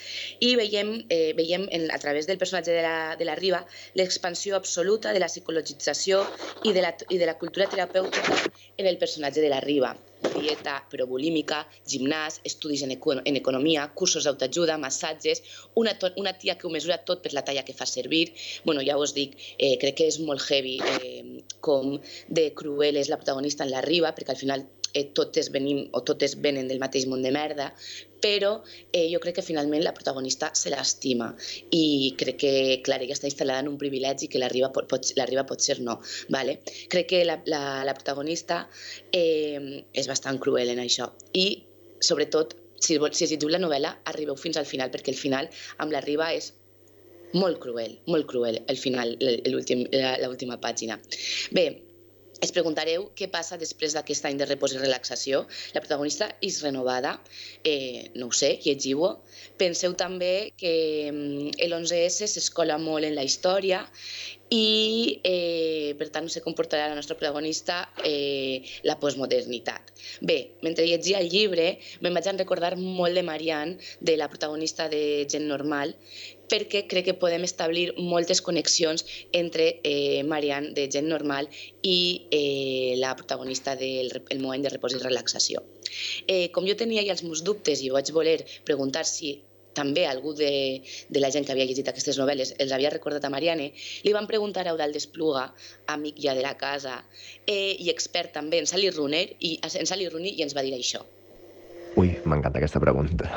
i 0.44 0.54
veiem, 0.60 0.92
eh, 1.08 1.32
veiem 1.38 1.68
en, 1.70 1.88
a 1.94 2.00
través 2.02 2.28
del 2.28 2.38
personatge 2.42 2.74
de 2.74 2.84
la, 2.84 3.16
de 3.16 3.28
la 3.28 3.38
Riba 3.38 3.64
l'expansió 3.96 4.56
absoluta 4.56 5.14
de 5.16 5.22
la 5.22 5.30
psicologització 5.30 6.24
i 6.64 6.74
de 6.76 6.84
la, 6.84 6.92
i 7.08 7.18
de 7.22 7.28
la 7.28 7.38
cultura 7.40 7.64
terapèutica 7.70 7.85
en 7.94 8.86
el 8.86 8.98
personatge 8.98 9.40
de 9.40 9.50
la 9.50 9.60
Riba. 9.60 9.96
Dieta 10.36 10.76
però 10.90 11.04
bulímica, 11.06 11.60
gimnàs, 11.88 12.40
estudis 12.48 12.82
en, 12.86 12.94
eco 12.96 13.14
en 13.18 13.36
economia, 13.36 13.84
cursos 13.94 14.24
d'autoajuda, 14.24 14.78
massatges, 14.80 15.42
una, 15.74 15.92
una 16.16 16.32
tia 16.40 16.56
que 16.56 16.66
ho 16.66 16.72
mesura 16.72 16.98
tot 17.08 17.22
per 17.24 17.32
la 17.36 17.44
talla 17.44 17.64
que 17.64 17.76
fa 17.76 17.86
servir. 17.86 18.32
bueno, 18.64 18.82
ja 18.82 18.96
us 18.98 19.14
dic, 19.14 19.36
eh, 19.58 19.76
crec 19.80 19.96
que 20.00 20.08
és 20.10 20.18
molt 20.20 20.42
heavy 20.48 20.78
eh, 20.80 21.44
com 21.60 21.98
de 22.28 22.50
cruel 22.54 22.96
és 22.96 23.10
la 23.12 23.20
protagonista 23.20 23.64
en 23.64 23.70
la 23.70 23.84
Riba, 23.84 24.14
perquè 24.16 24.34
al 24.34 24.42
final 24.42 24.66
eh, 24.96 25.04
totes 25.18 25.50
venim 25.52 25.84
o 25.92 26.02
totes 26.08 26.36
venen 26.42 26.70
del 26.70 26.80
mateix 26.82 27.06
món 27.10 27.22
de 27.24 27.32
merda, 27.34 27.68
però 28.22 28.52
eh, 28.92 29.06
jo 29.12 29.20
crec 29.22 29.38
que 29.38 29.44
finalment 29.44 29.84
la 29.84 29.92
protagonista 29.96 30.50
se 30.56 30.72
l'estima 30.72 31.28
i 31.76 32.14
crec 32.18 32.40
que, 32.42 32.52
clar, 32.86 33.00
ella 33.04 33.16
està 33.16 33.28
instal·lada 33.28 33.64
en 33.64 33.70
un 33.74 33.78
privilegi 33.80 34.30
que 34.32 34.40
la 34.42 34.50
Riba 34.52 34.72
pot, 34.74 34.88
pot, 34.90 35.12
la 35.20 35.46
pot 35.46 35.62
ser 35.62 35.78
no. 35.84 35.98
Vale? 36.32 36.60
Crec 36.92 37.10
que 37.12 37.24
la, 37.28 37.38
la, 37.52 37.62
la 37.84 37.94
protagonista 37.94 38.64
eh, 39.12 39.82
és 39.92 40.08
bastant 40.08 40.40
cruel 40.42 40.72
en 40.72 40.82
això 40.82 41.12
i, 41.34 41.48
sobretot, 42.00 42.56
si, 42.80 42.96
si 42.96 43.28
llegiu 43.28 43.52
la 43.52 43.62
novel·la, 43.62 43.98
arribeu 44.12 44.36
fins 44.40 44.56
al 44.56 44.68
final, 44.68 44.92
perquè 44.92 45.12
el 45.12 45.20
final 45.20 45.50
amb 45.82 45.92
la 45.92 46.04
Riba 46.04 46.32
és 46.36 46.52
molt 47.36 47.58
cruel, 47.60 47.98
molt 48.08 48.26
cruel, 48.30 48.62
el 48.70 48.78
final, 48.80 49.16
l'última 49.20 50.56
pàgina. 50.62 50.96
Bé, 51.52 51.66
es 52.44 52.52
preguntareu 52.52 53.06
què 53.16 53.28
passa 53.32 53.56
després 53.60 53.94
d'aquest 53.96 54.26
any 54.28 54.36
de 54.40 54.48
repòs 54.48 54.74
i 54.74 54.80
relaxació. 54.80 55.44
La 55.74 55.82
protagonista 55.84 56.28
és 56.44 56.60
renovada, 56.64 57.16
eh, 57.64 58.10
no 58.14 58.28
ho 58.28 58.36
sé, 58.36 58.56
llegiu-ho. 58.64 59.14
Penseu 59.56 59.94
també 59.96 60.52
que 60.60 60.74
mm, 61.12 61.56
l'11S 61.68 62.28
s'escola 62.34 62.76
molt 62.82 63.08
en 63.08 63.16
la 63.16 63.24
història 63.24 63.86
i, 64.52 65.18
eh, 65.24 65.94
per 65.98 66.10
tant, 66.14 66.26
no 66.28 66.30
se 66.30 66.42
comportarà 66.44 66.90
la 66.90 66.98
nostra 66.98 67.16
protagonista 67.18 67.80
eh, 68.04 68.62
la 68.86 68.98
postmodernitat. 69.00 69.90
Bé, 70.20 70.52
mentre 70.62 70.86
llegia 70.86 71.18
el 71.18 71.30
llibre, 71.32 71.78
me'n 72.04 72.14
vaig 72.14 72.28
recordar 72.36 72.76
molt 72.78 73.16
de 73.16 73.24
Marianne, 73.26 73.80
de 74.00 74.16
la 74.20 74.28
protagonista 74.28 74.88
de 74.92 75.26
Gent 75.30 75.48
Normal, 75.50 75.96
perquè 76.50 76.84
crec 76.90 77.08
que 77.08 77.16
podem 77.20 77.44
establir 77.46 77.88
moltes 77.98 78.42
connexions 78.42 79.06
entre 79.32 79.80
eh, 79.82 80.22
Marianne 80.24 80.74
de 80.76 80.86
Gent 80.92 81.10
Normal 81.10 81.50
i 81.82 81.98
eh, 82.30 82.94
la 83.00 83.14
protagonista 83.16 83.76
del 83.76 84.12
el 84.30 84.40
moment 84.40 84.64
de 84.64 84.72
repòs 84.72 84.96
i 84.96 85.02
relaxació. 85.02 85.64
Eh, 86.26 86.48
com 86.52 86.66
jo 86.68 86.78
tenia 86.78 87.04
ja 87.06 87.14
els 87.16 87.24
meus 87.26 87.44
dubtes 87.46 87.82
i 87.82 87.92
vaig 87.94 88.10
voler 88.14 88.40
preguntar 88.64 89.04
si 89.08 89.36
també 89.76 90.06
algú 90.08 90.32
de, 90.34 90.80
de 91.12 91.20
la 91.20 91.30
gent 91.34 91.44
que 91.44 91.52
havia 91.52 91.66
llegit 91.68 91.90
aquestes 91.92 92.16
novel·les 92.20 92.54
els 92.62 92.72
havia 92.72 92.92
recordat 92.94 93.26
a 93.28 93.32
Marianne, 93.32 93.68
li 94.06 94.14
van 94.16 94.28
preguntar 94.30 94.64
a 94.64 94.72
Eudald 94.72 94.96
Espluga, 94.96 95.50
amic 95.92 96.22
ja 96.24 96.34
de 96.38 96.44
la 96.46 96.54
casa, 96.56 97.02
eh, 97.44 97.76
i 97.76 97.92
expert 97.92 98.32
també 98.38 98.62
en 98.62 98.70
Sally 98.70 98.88
Rooney, 98.94 99.36
i, 99.40 99.58
en 99.66 99.92
Sally 99.92 100.08
Rooney, 100.08 100.32
i 100.38 100.46
ens 100.46 100.56
va 100.56 100.64
dir 100.64 100.72
això. 100.78 101.04
Ui, 102.00 102.16
m'encanta 102.24 102.60
aquesta 102.60 102.80
pregunta. 102.80 103.28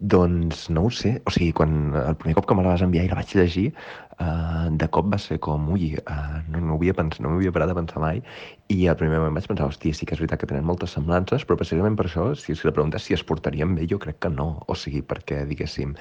Doncs 0.00 0.68
no 0.70 0.86
ho 0.86 0.90
sé, 0.94 1.16
o 1.26 1.32
sigui, 1.34 1.52
quan 1.52 1.94
el 1.98 2.16
primer 2.20 2.36
cop 2.38 2.46
que 2.48 2.54
me 2.54 2.62
la 2.62 2.74
vas 2.74 2.84
enviar 2.86 3.04
i 3.06 3.10
la 3.10 3.18
vaig 3.18 3.34
llegir, 3.34 3.72
uh, 4.20 4.68
de 4.70 4.88
cop 4.94 5.08
va 5.12 5.18
ser 5.22 5.38
com, 5.44 5.70
ui, 5.74 5.92
uh, 5.98 6.38
no, 6.48 6.60
no, 6.60 6.76
havia 6.76 6.94
pens 6.96 7.20
no 7.22 7.32
m'havia 7.32 7.52
parat 7.54 7.72
a 7.72 7.76
pensar 7.78 8.02
mai, 8.02 8.22
i 8.68 8.82
al 8.90 8.98
primer 9.00 9.16
moment 9.20 9.38
vaig 9.38 9.46
pensar, 9.48 9.68
hòstia, 9.70 9.96
sí 9.96 10.06
que 10.06 10.12
és 10.16 10.20
veritat 10.20 10.42
que 10.42 10.48
tenen 10.50 10.66
moltes 10.68 10.92
semblances, 10.96 11.44
però 11.48 11.56
precisament 11.60 11.96
per 11.96 12.04
això, 12.08 12.26
si, 12.36 12.52
si 12.52 12.68
la 12.68 12.74
pregunta 12.76 12.98
és 13.00 13.06
si 13.08 13.16
es 13.16 13.24
portarien 13.24 13.72
bé, 13.78 13.86
jo 13.88 13.96
crec 14.02 14.18
que 14.24 14.30
no, 14.32 14.48
o 14.68 14.76
sigui, 14.76 15.00
perquè, 15.08 15.40
diguéssim, 15.48 15.94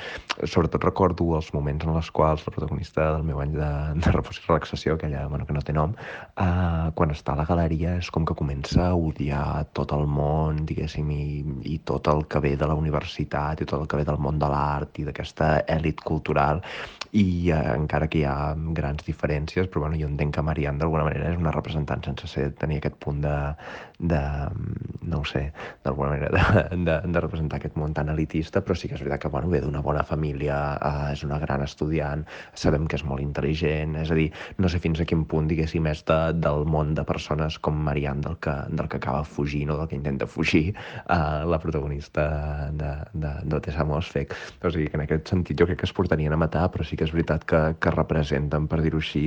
sobretot 0.44 0.84
recordo 0.84 1.30
els 1.38 1.54
moments 1.56 1.86
en 1.88 1.94
els 1.96 2.12
quals 2.12 2.44
la 2.48 2.54
protagonista 2.56 3.12
del 3.16 3.24
meu 3.30 3.40
any 3.44 3.56
de, 3.56 3.70
de 4.04 4.14
repòs 4.16 4.42
i 4.42 4.46
relaxació, 4.50 4.98
aquella, 4.98 5.26
bueno, 5.32 5.48
que 5.48 5.56
no 5.56 5.64
té 5.64 5.76
nom, 5.78 5.96
uh, 6.36 6.90
quan 6.98 7.16
està 7.16 7.38
a 7.38 7.42
la 7.42 7.48
galeria 7.48 7.96
és 8.02 8.12
com 8.12 8.28
que 8.28 8.36
comença 8.38 8.90
a 8.90 9.00
odiar 9.00 9.64
tot 9.78 9.96
el 9.96 10.04
món, 10.12 10.66
diguéssim, 10.68 11.08
i, 11.16 11.28
i 11.72 11.80
tot 11.88 12.12
el 12.12 12.26
que 12.28 12.44
ve 12.44 12.56
de 12.60 12.68
la 12.68 12.76
universitat, 12.76 13.64
i 13.64 13.70
tot 13.70 13.80
el 13.80 13.88
que 13.88 14.02
ve 14.02 14.08
del 14.08 14.20
món 14.20 14.44
de 14.44 14.52
l'art 14.52 15.00
i 15.00 15.08
d'aquesta 15.08 15.54
èlit 15.72 16.04
cultural, 16.04 16.60
i 17.12 17.52
uh, 17.52 17.74
encara 17.76 18.10
que 18.12 18.22
hi 18.22 18.26
ha 18.28 18.54
grans 18.78 19.06
diferències, 19.08 19.70
però 19.72 19.86
bueno, 19.86 20.00
jo 20.00 20.10
entenc 20.10 20.36
que 20.36 20.44
Marianne 20.46 20.82
d'alguna 20.82 21.06
manera 21.08 21.32
és 21.32 21.40
una 21.40 21.54
representant 21.56 22.04
sense 22.06 22.30
ser, 22.32 22.50
tenir 22.60 22.82
aquest 22.82 22.98
punt 23.04 23.22
de, 23.24 23.36
de 24.00 24.22
no 25.08 25.20
ho 25.20 25.26
sé, 25.26 25.54
d'alguna 25.84 26.10
manera 26.10 26.30
de, 26.30 26.78
de, 26.84 26.96
de 27.14 27.22
representar 27.24 27.58
aquest 27.58 27.78
món 27.80 27.94
tan 27.96 28.12
elitista, 28.12 28.62
però 28.62 28.76
sí 28.78 28.90
que 28.90 28.98
és 28.98 29.02
veritat 29.02 29.24
que 29.24 29.32
bueno, 29.32 29.50
ve 29.50 29.62
d'una 29.64 29.82
bona 29.82 30.04
família, 30.06 30.58
uh, 30.76 31.08
és 31.14 31.24
una 31.26 31.40
gran 31.40 31.64
estudiant, 31.64 32.26
sabem 32.54 32.86
que 32.92 33.00
és 33.00 33.06
molt 33.08 33.24
intel·ligent, 33.24 33.96
és 34.02 34.12
a 34.12 34.18
dir, 34.20 34.28
no 34.60 34.70
sé 34.70 34.82
fins 34.84 35.00
a 35.02 35.08
quin 35.08 35.24
punt, 35.30 35.48
diguéssim, 35.50 35.88
és 35.88 36.04
de, 36.08 36.20
del 36.44 36.68
món 36.68 36.94
de 36.98 37.06
persones 37.08 37.58
com 37.64 37.80
Marianne 37.88 38.26
del 38.26 38.38
que, 38.44 38.56
del 38.70 38.92
que 38.92 39.00
acaba 39.00 39.24
fugint 39.24 39.72
o 39.72 39.80
del 39.80 39.88
que 39.88 39.98
intenta 40.00 40.28
fugir 40.28 40.76
uh, 40.76 41.48
la 41.48 41.62
protagonista 41.64 42.28
de, 42.76 42.92
de, 43.14 43.34
de 43.48 43.62
Tessa 43.64 43.88
Mosfeg. 43.88 44.36
O 44.62 44.74
sigui 44.74 44.92
que 44.92 45.00
en 45.00 45.06
aquest 45.08 45.32
sentit 45.32 45.60
jo 45.60 45.70
crec 45.70 45.82
que 45.82 45.88
es 45.88 45.96
portarien 45.96 46.36
a 46.36 46.42
matar, 46.42 46.68
però 46.74 46.84
sí 46.84 47.00
que 47.00 47.08
és 47.08 47.16
veritat 47.16 47.48
que, 47.48 47.64
que 47.80 47.96
representen, 47.96 48.68
per 48.68 48.82
dir-ho 48.84 49.00
així, 49.00 49.26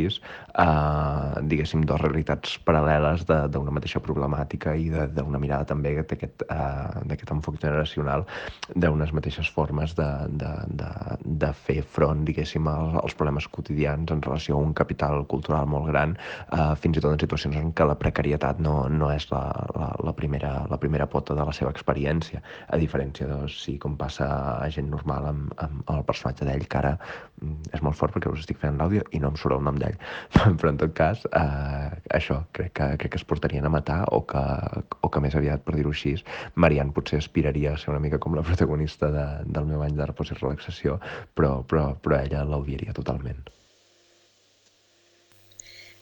uh, 0.60 1.40
diguéssim, 1.48 1.88
dues 1.88 2.04
realitats 2.04 2.58
paral·leles 2.68 3.24
d'una 3.24 3.72
mateixa 3.72 4.02
problemàtica 4.04 4.59
i 4.76 4.88
de- 4.92 5.08
d'una 5.16 5.40
mirada 5.42 5.64
també 5.64 5.94
d'aquest 5.96 6.44
uh, 6.48 7.34
enfoc 7.34 7.60
generacional 7.60 8.24
d'unes 8.74 9.12
mateixes 9.12 9.48
formes 9.50 9.94
de, 9.98 10.08
de, 10.40 10.50
de, 10.80 10.90
de 11.24 11.52
fer 11.66 11.80
front, 11.82 12.24
diguéssim, 12.26 12.66
als, 12.70 13.14
problemes 13.20 13.46
quotidians 13.48 14.10
en 14.10 14.22
relació 14.22 14.56
a 14.56 14.64
un 14.64 14.72
capital 14.74 15.24
cultural 15.26 15.66
molt 15.66 15.88
gran, 15.90 16.16
uh, 16.52 16.74
fins 16.80 16.98
i 16.98 17.02
tot 17.04 17.12
en 17.12 17.20
situacions 17.20 17.56
en 17.56 17.72
què 17.76 17.86
la 17.86 17.98
precarietat 18.00 18.60
no, 18.62 18.88
no 18.88 19.10
és 19.12 19.26
la, 19.32 19.42
la, 19.76 19.90
la, 20.06 20.14
primera, 20.16 20.52
la 20.70 20.78
primera 20.80 21.08
pota 21.10 21.34
de 21.34 21.44
la 21.46 21.54
seva 21.56 21.72
experiència, 21.74 22.42
a 22.68 22.78
diferència 22.80 23.26
de 23.28 23.40
sí, 23.52 23.76
com 23.82 23.96
passa 24.00 24.28
a 24.56 24.68
gent 24.72 24.90
normal 24.90 25.30
amb, 25.32 25.54
amb, 25.58 25.82
amb 25.86 25.98
el 25.98 26.06
personatge 26.08 26.46
d'ell, 26.48 26.66
que 26.70 26.80
ara 26.80 26.94
mm, 26.96 27.72
és 27.76 27.82
molt 27.86 27.98
fort 27.98 28.14
perquè 28.14 28.32
us 28.32 28.44
estic 28.44 28.60
fent 28.62 28.78
l'àudio 28.80 29.04
i 29.12 29.20
no 29.22 29.32
em 29.32 29.38
surt 29.40 29.56
el 29.56 29.64
nom 29.66 29.78
d'ell, 29.80 29.98
però 30.60 30.72
en 30.72 30.80
tot 30.80 30.94
cas, 30.96 31.24
eh, 31.32 31.90
això, 32.20 32.40
crec 32.56 32.74
que, 32.78 32.90
crec 33.02 33.14
que 33.16 33.20
es 33.20 33.26
portarien 33.26 33.66
a 33.66 33.72
matar 33.72 34.02
o 34.14 34.22
que, 34.28 34.42
o 35.00 35.10
que 35.12 35.22
més 35.24 35.36
aviat, 35.38 35.64
per 35.66 35.76
dir-ho 35.76 35.94
així, 35.94 36.16
Marianne 36.64 36.96
potser 36.96 37.20
aspiraria 37.22 37.74
a 37.74 37.80
ser 37.82 37.92
una 37.94 38.02
mica 38.06 38.20
com 38.22 38.36
la 38.38 38.46
protagonista 38.50 39.12
de, 39.14 39.26
del 39.46 39.70
meu 39.70 39.86
any 39.86 39.96
de 40.00 40.10
repòs 40.10 40.34
i 40.34 40.40
relaxació, 40.40 41.00
però, 41.34 41.56
però, 41.72 41.90
però 42.04 42.20
ella 42.20 42.46
l'odiaria 42.48 42.96
totalment. 42.96 43.48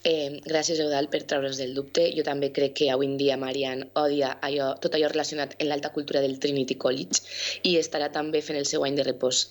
Eh, 0.09 0.39
gràcies, 0.45 0.79
Eudal, 0.81 1.07
per 1.13 1.19
treure's 1.29 1.59
del 1.61 1.75
dubte. 1.77 2.07
Jo 2.17 2.23
també 2.25 2.47
crec 2.55 2.71
que 2.79 2.87
avui 2.93 3.05
en 3.09 3.17
dia 3.19 3.35
Marianne 3.37 3.89
odia 4.01 4.31
allò, 4.47 4.69
tot 4.83 4.95
allò 4.97 5.09
relacionat 5.11 5.53
amb 5.57 5.69
l'alta 5.69 5.91
cultura 5.97 6.23
del 6.23 6.39
Trinity 6.45 6.77
College 6.83 7.21
i 7.69 7.75
estarà 7.81 8.07
també 8.15 8.41
fent 8.47 8.57
el 8.57 8.65
seu 8.69 8.85
any 8.87 8.97
de 8.97 9.05
repòs. 9.05 9.43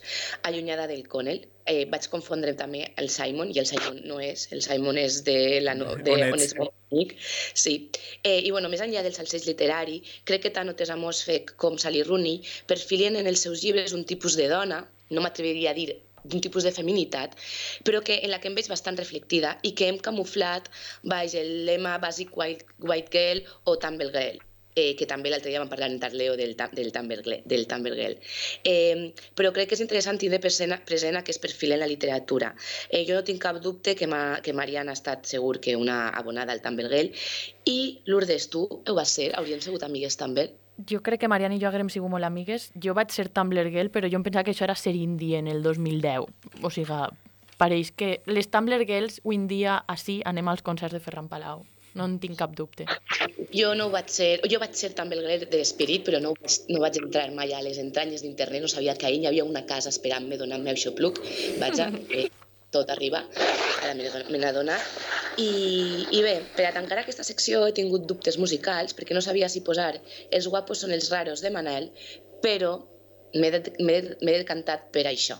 Allunyada 0.50 0.88
del 0.90 1.04
Connell, 1.12 1.44
eh, 1.74 1.84
vaig 1.92 2.08
confondre 2.14 2.56
també 2.58 2.82
el 3.04 3.10
Simon, 3.18 3.52
i 3.54 3.62
el 3.62 3.70
Simon 3.70 4.02
no 4.10 4.18
és, 4.24 4.48
el 4.56 4.64
Simon 4.66 4.98
és 5.04 5.20
de, 5.28 5.38
la 5.68 5.76
no, 5.78 5.94
de 6.08 6.16
On 6.16 6.26
on 6.32 6.44
és 6.48 6.56
mon 6.58 6.72
amic. 6.90 7.14
Sí. 7.54 7.76
Eh, 8.24 8.40
I 8.40 8.50
bueno, 8.50 8.72
més 8.72 8.82
enllà 8.82 9.06
del 9.06 9.14
salseig 9.14 9.46
literari, 9.52 10.02
crec 10.24 10.48
que 10.48 10.54
tant 10.58 10.74
Otes 10.74 10.90
Amosfec 10.96 11.54
com 11.62 11.78
Sally 11.78 12.02
Rooney 12.08 12.42
perfilien 12.66 13.20
en 13.20 13.30
els 13.30 13.46
seus 13.46 13.62
llibres 13.62 13.94
un 13.94 14.08
tipus 14.08 14.40
de 14.40 14.50
dona 14.50 14.82
no 15.14 15.22
m'atreviria 15.22 15.70
a 15.70 15.78
dir 15.78 15.92
d'un 16.28 16.44
tipus 16.44 16.66
de 16.68 16.74
feminitat, 16.80 17.36
però 17.84 18.02
que 18.04 18.20
en 18.22 18.34
la 18.34 18.40
que 18.42 18.50
em 18.52 18.58
veig 18.58 18.68
bastant 18.70 19.00
reflectida 19.00 19.56
i 19.62 19.74
que 19.78 19.88
hem 19.88 20.02
camuflat 20.10 20.68
baix 21.14 21.34
el 21.38 21.64
lema 21.68 21.96
bàsic 22.02 22.36
white, 22.38 22.68
white 22.78 23.10
girl 23.14 23.42
o 23.64 23.78
tumble 23.80 24.12
girl 24.14 24.44
eh, 24.78 24.94
que 24.98 25.08
també 25.10 25.32
l'altre 25.32 25.50
dia 25.50 25.62
vam 25.62 25.70
parlar 25.70 25.88
en 25.90 25.98
Tarleo 26.02 26.36
del, 26.38 26.54
del 26.78 26.92
Tumble 26.94 27.22
Girl. 27.24 27.42
Del 27.52 27.66
Tumble 27.70 27.96
Girl. 27.98 28.16
Eh, 28.72 29.10
però 29.38 29.52
crec 29.56 29.70
que 29.70 29.78
és 29.78 29.84
interessant 29.84 30.20
tindre 30.22 30.40
present, 30.44 30.76
present 30.88 31.18
aquest 31.18 31.42
perfil 31.42 31.74
en 31.76 31.82
la 31.82 31.90
literatura. 31.90 32.52
Eh, 32.88 33.02
jo 33.08 33.18
no 33.18 33.24
tinc 33.26 33.42
cap 33.42 33.60
dubte 33.64 33.96
que, 33.98 34.10
ma, 34.10 34.22
que 34.44 34.54
Mariana 34.60 34.94
ha 34.94 35.00
estat 35.00 35.26
segur 35.30 35.58
que 35.64 35.76
una 35.76 35.98
abonada 36.22 36.54
al 36.54 36.62
Tumble 36.64 36.90
Girl 36.92 37.12
i 37.74 37.78
Lourdes, 38.06 38.48
tu 38.54 38.64
ho 38.68 38.98
vas 39.00 39.18
ser? 39.18 39.32
Hauríem 39.38 39.62
sigut 39.64 39.86
amigues 39.86 40.18
també? 40.20 40.50
Jo 40.86 41.00
crec 41.02 41.20
que 41.20 41.28
Mariana 41.28 41.56
i 41.56 41.60
jo 41.62 41.68
haguem 41.68 41.88
sigut 41.90 42.10
molt 42.12 42.24
amigues. 42.24 42.68
Jo 42.78 42.94
vaig 42.94 43.10
ser 43.10 43.28
Tumblr 43.34 43.70
Girl, 43.72 43.90
però 43.90 44.06
jo 44.10 44.16
em 44.20 44.22
pensava 44.26 44.44
que 44.46 44.52
això 44.54 44.64
era 44.68 44.76
ser 44.78 44.94
indie 44.94 45.38
en 45.38 45.48
el 45.50 45.62
2010. 45.62 46.28
O 46.62 46.70
sigui, 46.70 47.00
pareix 47.58 47.90
que 47.98 48.20
les 48.26 48.46
Tumblr 48.50 48.84
Girls 48.86 49.18
avui 49.24 49.36
en 49.40 49.48
dia 49.50 49.80
així 49.90 50.20
anem 50.24 50.46
als 50.48 50.62
concerts 50.62 50.94
de 50.94 51.00
Ferran 51.02 51.26
Palau. 51.28 51.64
No 51.98 52.04
en 52.06 52.18
tinc 52.22 52.36
cap 52.38 52.52
dubte. 52.54 52.84
Jo 53.50 53.72
no 53.74 53.88
ho 53.88 53.90
vaig 53.90 54.06
ser, 54.12 54.38
jo 54.46 54.60
vaig 54.62 54.74
ser 54.78 54.92
també 54.94 55.16
el 55.18 55.24
Girl 55.26 55.48
d'Espirit, 55.50 56.04
però 56.06 56.20
no, 56.22 56.34
vaig- 56.38 56.68
no 56.68 56.78
vaig 56.84 56.98
entrar 57.00 57.32
mai 57.34 57.50
a 57.56 57.62
les 57.64 57.78
entranyes 57.82 58.22
d'internet, 58.22 58.62
no 58.62 58.68
sabia 58.70 58.94
que 58.94 59.06
ahir 59.08 59.22
hi 59.24 59.26
havia 59.32 59.44
una 59.48 59.64
casa 59.66 59.88
esperant-me, 59.88 60.36
donant-me 60.38 60.70
el 60.70 60.78
xopluc. 60.78 61.18
Vaja, 61.58 61.88
eh, 62.14 62.28
tot 62.70 62.90
arriba, 62.94 63.24
ara 63.82 63.94
me 63.96 64.04
n'he- 64.04 64.26
me 64.30 64.38
n'he 64.38 64.46
adonat. 64.52 64.84
I, 65.38 65.48
I 66.18 66.20
bé, 66.26 66.34
per 66.58 66.64
a 66.68 66.72
tancar 66.76 66.98
aquesta 67.02 67.24
secció 67.26 67.60
he 67.66 67.74
tingut 67.76 68.06
dubtes 68.10 68.38
musicals, 68.42 68.94
perquè 68.98 69.14
no 69.16 69.22
sabia 69.24 69.48
si 69.52 69.62
posar 69.68 69.92
Els 70.38 70.48
guapos 70.50 70.82
són 70.84 70.94
els 70.96 71.10
raros 71.14 71.44
de 71.44 71.52
Manel, 71.54 71.90
però 72.44 72.72
m'he 73.38 73.50
de- 73.54 73.74
m'he 73.78 74.00
de- 74.08 74.16
m'he 74.24 74.38
decantat 74.42 74.88
per 74.96 75.06
això. 75.12 75.38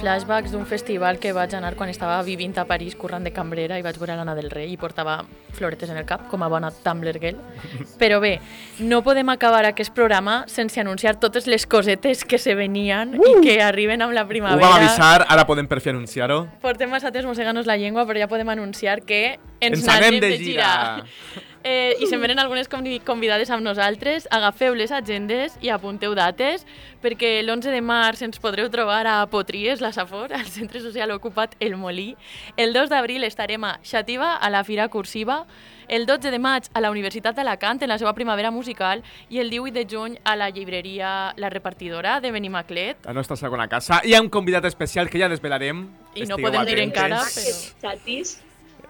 Flashbacks 0.00 0.52
d'un 0.54 0.64
festival 0.66 1.18
que 1.20 1.34
vaig 1.36 1.52
anar 1.54 1.74
quan 1.76 1.90
estava 1.92 2.16
vivint 2.24 2.56
a 2.58 2.64
París, 2.68 2.96
currant 2.96 3.24
de 3.26 3.32
cambrera, 3.36 3.78
i 3.78 3.84
vaig 3.84 3.98
veure 4.00 4.16
l'Anna 4.16 4.34
del 4.38 4.50
Rei 4.50 4.72
i 4.72 4.78
portava 4.80 5.18
floretes 5.56 5.90
en 5.92 5.98
el 6.00 6.06
cap, 6.08 6.26
com 6.30 6.42
a 6.42 6.48
bona 6.48 6.70
Tumblr 6.72 7.20
girl. 7.20 7.40
Però 8.00 8.20
bé, 8.22 8.38
no 8.80 9.02
podem 9.06 9.28
acabar 9.32 9.64
aquest 9.68 9.92
programa 9.96 10.44
sense 10.48 10.80
anunciar 10.80 11.18
totes 11.20 11.46
les 11.50 11.66
cosetes 11.66 12.24
que 12.24 12.40
se 12.40 12.56
venien 12.56 13.14
uh! 13.18 13.28
i 13.28 13.36
que 13.44 13.58
arriben 13.62 14.00
amb 14.02 14.16
la 14.16 14.24
Ho 14.24 14.30
primavera. 14.30 14.64
vam 14.66 14.80
avisar, 14.80 15.26
ara 15.28 15.44
podem 15.48 15.68
per 15.68 15.82
fi 15.84 15.92
anunciar-ho. 15.92 16.42
Portem 16.64 16.90
massa 16.90 17.12
temps 17.12 17.28
mossegant-nos 17.28 17.68
la 17.68 17.76
llengua, 17.76 18.06
però 18.08 18.22
ja 18.22 18.30
podem 18.30 18.48
anunciar 18.56 19.02
que 19.04 19.38
ens, 19.60 19.82
Ens 19.84 19.88
anem 19.88 20.20
de 20.22 20.36
gira. 20.40 20.72
Eh, 21.62 21.94
I 22.00 22.06
se'n 22.08 22.22
venen 22.22 22.38
algunes 22.40 22.70
convi- 22.72 23.02
convidades 23.04 23.50
amb 23.52 23.60
nosaltres. 23.62 24.26
Agafeu 24.32 24.72
les 24.74 24.90
agendes 24.96 25.58
i 25.60 25.68
apunteu 25.68 26.14
dates, 26.16 26.64
perquè 27.02 27.42
l'11 27.42 27.68
de 27.74 27.82
març 27.84 28.22
ens 28.24 28.38
podreu 28.40 28.70
trobar 28.72 29.02
a 29.06 29.26
Potries, 29.28 29.82
la 29.84 29.92
Safor, 29.92 30.32
al 30.32 30.46
Centre 30.48 30.80
Social 30.80 31.10
Ocupat 31.12 31.56
El 31.60 31.76
Molí. 31.76 32.14
El 32.56 32.72
2 32.72 32.88
d'abril 32.88 33.24
estarem 33.28 33.62
a 33.64 33.74
Xativa, 33.84 34.36
a 34.36 34.48
la 34.48 34.64
Fira 34.64 34.88
Cursiva. 34.88 35.44
El 35.86 36.06
12 36.06 36.30
de 36.30 36.38
maig 36.38 36.68
a 36.72 36.80
la 36.80 36.90
Universitat 36.90 37.36
d'Alacant, 37.36 37.82
en 37.82 37.88
la 37.90 37.98
seva 37.98 38.14
primavera 38.14 38.50
musical. 38.50 39.02
I 39.28 39.40
el 39.40 39.50
18 39.50 39.74
de 39.74 39.86
juny 39.90 40.18
a 40.24 40.36
la 40.36 40.48
llibreria 40.48 41.34
La 41.36 41.50
Repartidora 41.50 42.20
de 42.20 42.30
Benimaclet. 42.30 43.04
La 43.04 43.12
nostra 43.12 43.36
segona 43.36 43.68
casa. 43.68 44.00
I 44.04 44.10
hi 44.10 44.14
ha 44.14 44.20
un 44.22 44.30
convidat 44.30 44.64
especial 44.64 45.10
que 45.10 45.18
ja 45.18 45.28
desvelarem. 45.28 45.88
I 46.14 46.24
no 46.24 46.36
Estigueu 46.36 46.46
podem 46.46 46.64
dir 46.64 46.78
atentes. 46.78 46.86
encara, 46.88 47.20
però... 47.20 47.98
Xatis, 47.98 48.40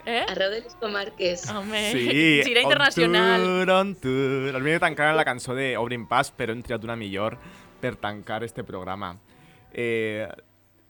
Eh? 0.05 0.25
arreu 0.27 0.49
de 0.51 0.61
les 0.61 0.75
comarques. 0.75 1.47
Home, 1.51 1.91
Sí, 1.91 2.41
gira 2.45 2.61
on 2.61 2.71
internacional. 2.71 3.41
tour, 3.43 3.69
on 3.75 3.95
tour. 3.95 4.55
El 4.55 4.63
de 4.63 4.79
tancar 4.79 5.13
la 5.15 5.25
cançó 5.25 5.53
de 5.55 5.75
Obrin 5.77 6.07
Pas, 6.07 6.31
però 6.35 6.51
hem 6.53 6.61
triat 6.63 6.83
una 6.83 6.95
millor 6.95 7.37
per 7.79 7.95
tancar 7.95 8.43
este 8.43 8.63
programa. 8.63 9.15
Eh, 9.73 10.27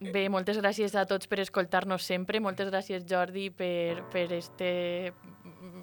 Bé, 0.02 0.24
moltes 0.34 0.58
gràcies 0.58 0.96
a 0.98 1.04
tots 1.06 1.28
per 1.30 1.38
escoltar-nos 1.44 2.02
sempre. 2.02 2.40
Moltes 2.42 2.72
gràcies, 2.72 3.04
Jordi, 3.06 3.52
per, 3.54 4.02
per 4.10 4.32
este, 4.34 5.14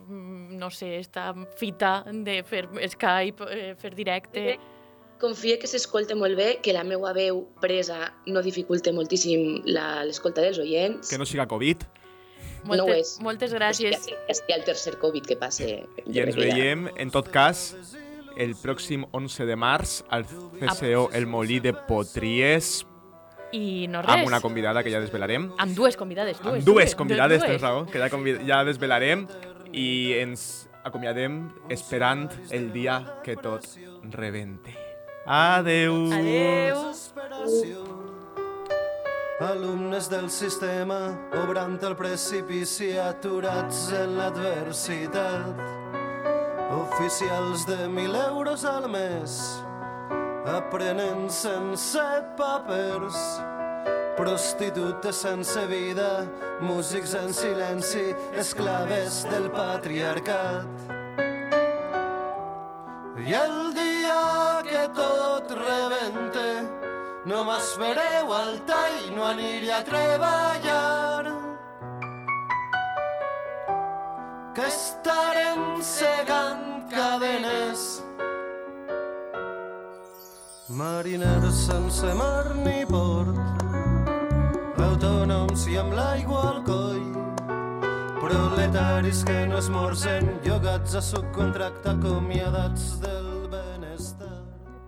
mm, 0.08 0.56
no 0.58 0.70
sé, 0.74 0.96
esta 0.98 1.32
fita 1.56 2.04
de 2.10 2.42
fer 2.42 2.64
Skype, 2.90 3.46
eh, 3.48 3.74
fer 3.78 3.94
directe. 3.94 4.58
Confie 5.22 5.56
que 5.58 5.66
s'escolta 5.70 6.14
molt 6.18 6.34
bé, 6.38 6.58
que 6.62 6.72
la 6.74 6.82
meua 6.82 7.12
veu 7.12 7.44
presa 7.62 8.12
no 8.26 8.42
dificulte 8.42 8.92
moltíssim 8.92 9.62
la- 9.66 10.04
l'escolta 10.04 10.40
dels 10.42 10.58
oients. 10.58 11.08
que 11.10 11.18
no 11.18 11.24
siga 11.26 11.46
Covid. 11.46 11.82
No 12.76 12.84
ho 12.84 12.92
és. 12.92 13.16
Moltes 13.24 13.52
gràcies. 13.54 13.96
Sigui 14.04 14.52
el 14.54 14.64
tercer 14.64 14.98
Covid 14.98 15.24
que 15.26 15.36
passe. 15.36 15.86
I 16.06 16.20
ens 16.20 16.36
veiem, 16.36 16.88
en 16.96 17.10
tot 17.10 17.28
cas, 17.32 17.74
el 18.36 18.54
pròxim 18.54 19.06
11 19.12 19.46
de 19.48 19.56
març 19.56 20.02
al 20.10 20.24
CCO 20.26 21.08
El 21.12 21.26
Molí 21.26 21.58
de 21.60 21.72
Potries 21.72 22.84
I 23.52 23.86
no 23.88 24.02
res. 24.02 24.10
amb 24.14 24.26
una 24.28 24.40
convidada 24.40 24.82
que 24.84 24.90
ja 24.92 25.00
desvelarem. 25.00 25.50
Amb 25.58 25.74
dues 25.74 25.96
convidades. 25.96 26.38
Dues, 26.42 26.58
Amb 26.60 26.64
dues 26.66 26.94
convidades, 26.94 27.40
dues. 27.40 27.50
tens 27.50 27.62
raó, 27.62 27.86
que 27.86 27.98
ja, 27.98 28.10
convid 28.10 28.44
ja 28.46 28.62
desvelarem 28.64 29.26
i 29.72 30.12
ens 30.20 30.68
acomiadem 30.84 31.48
esperant 31.68 32.28
el 32.50 32.70
dia 32.72 33.20
que 33.24 33.36
tot 33.36 33.64
rebente. 34.12 34.76
Adeu! 35.26 36.12
Adeu! 36.12 37.97
Alumnes 39.40 40.08
del 40.10 40.28
sistema, 40.34 41.14
obrant 41.38 41.76
el 41.86 41.92
precipici, 41.94 42.88
aturats 42.98 43.84
en 43.94 44.16
l'adversitat. 44.18 45.60
Oficials 46.74 47.62
de 47.68 47.86
mil 47.86 48.16
euros 48.18 48.64
al 48.66 48.88
mes, 48.90 49.36
aprenent 50.42 51.30
sense 51.30 52.02
papers. 52.34 53.20
Prostitutes 54.18 55.22
sense 55.22 55.66
vida, 55.70 56.26
músics 56.58 57.14
en 57.14 57.30
silenci, 57.32 58.08
esclaves 58.34 59.22
del 59.30 59.52
patriarcat. 59.54 60.66
I 63.22 63.38
el 63.38 63.74
dia 63.78 64.18
que 64.66 64.82
tot 64.98 65.54
rebente, 65.62 66.47
no 67.28 67.44
m'espereu 67.44 68.30
al 68.32 68.54
tall, 68.64 68.98
no 69.14 69.24
aniré 69.28 69.70
a 69.76 69.82
treballar. 69.84 71.24
Que 74.56 74.66
estarem 74.66 75.82
segant 75.84 76.88
cadenes. 76.90 77.84
Mariners 80.80 81.60
sense 81.66 82.14
mar 82.16 82.54
ni 82.64 82.80
port, 82.88 83.36
autònoms 84.88 85.68
i 85.68 85.78
amb 85.84 85.94
l'aigua 86.00 86.42
al 86.54 86.64
coll. 86.64 87.06
Proletaris 88.18 89.22
que 89.28 89.38
no 89.52 89.60
esmorzen, 89.60 90.32
llogats 90.48 90.96
a 90.98 91.04
subcontracte 91.12 91.94
acomiadats 91.94 92.90
del 93.04 93.48
benestar. 93.52 94.37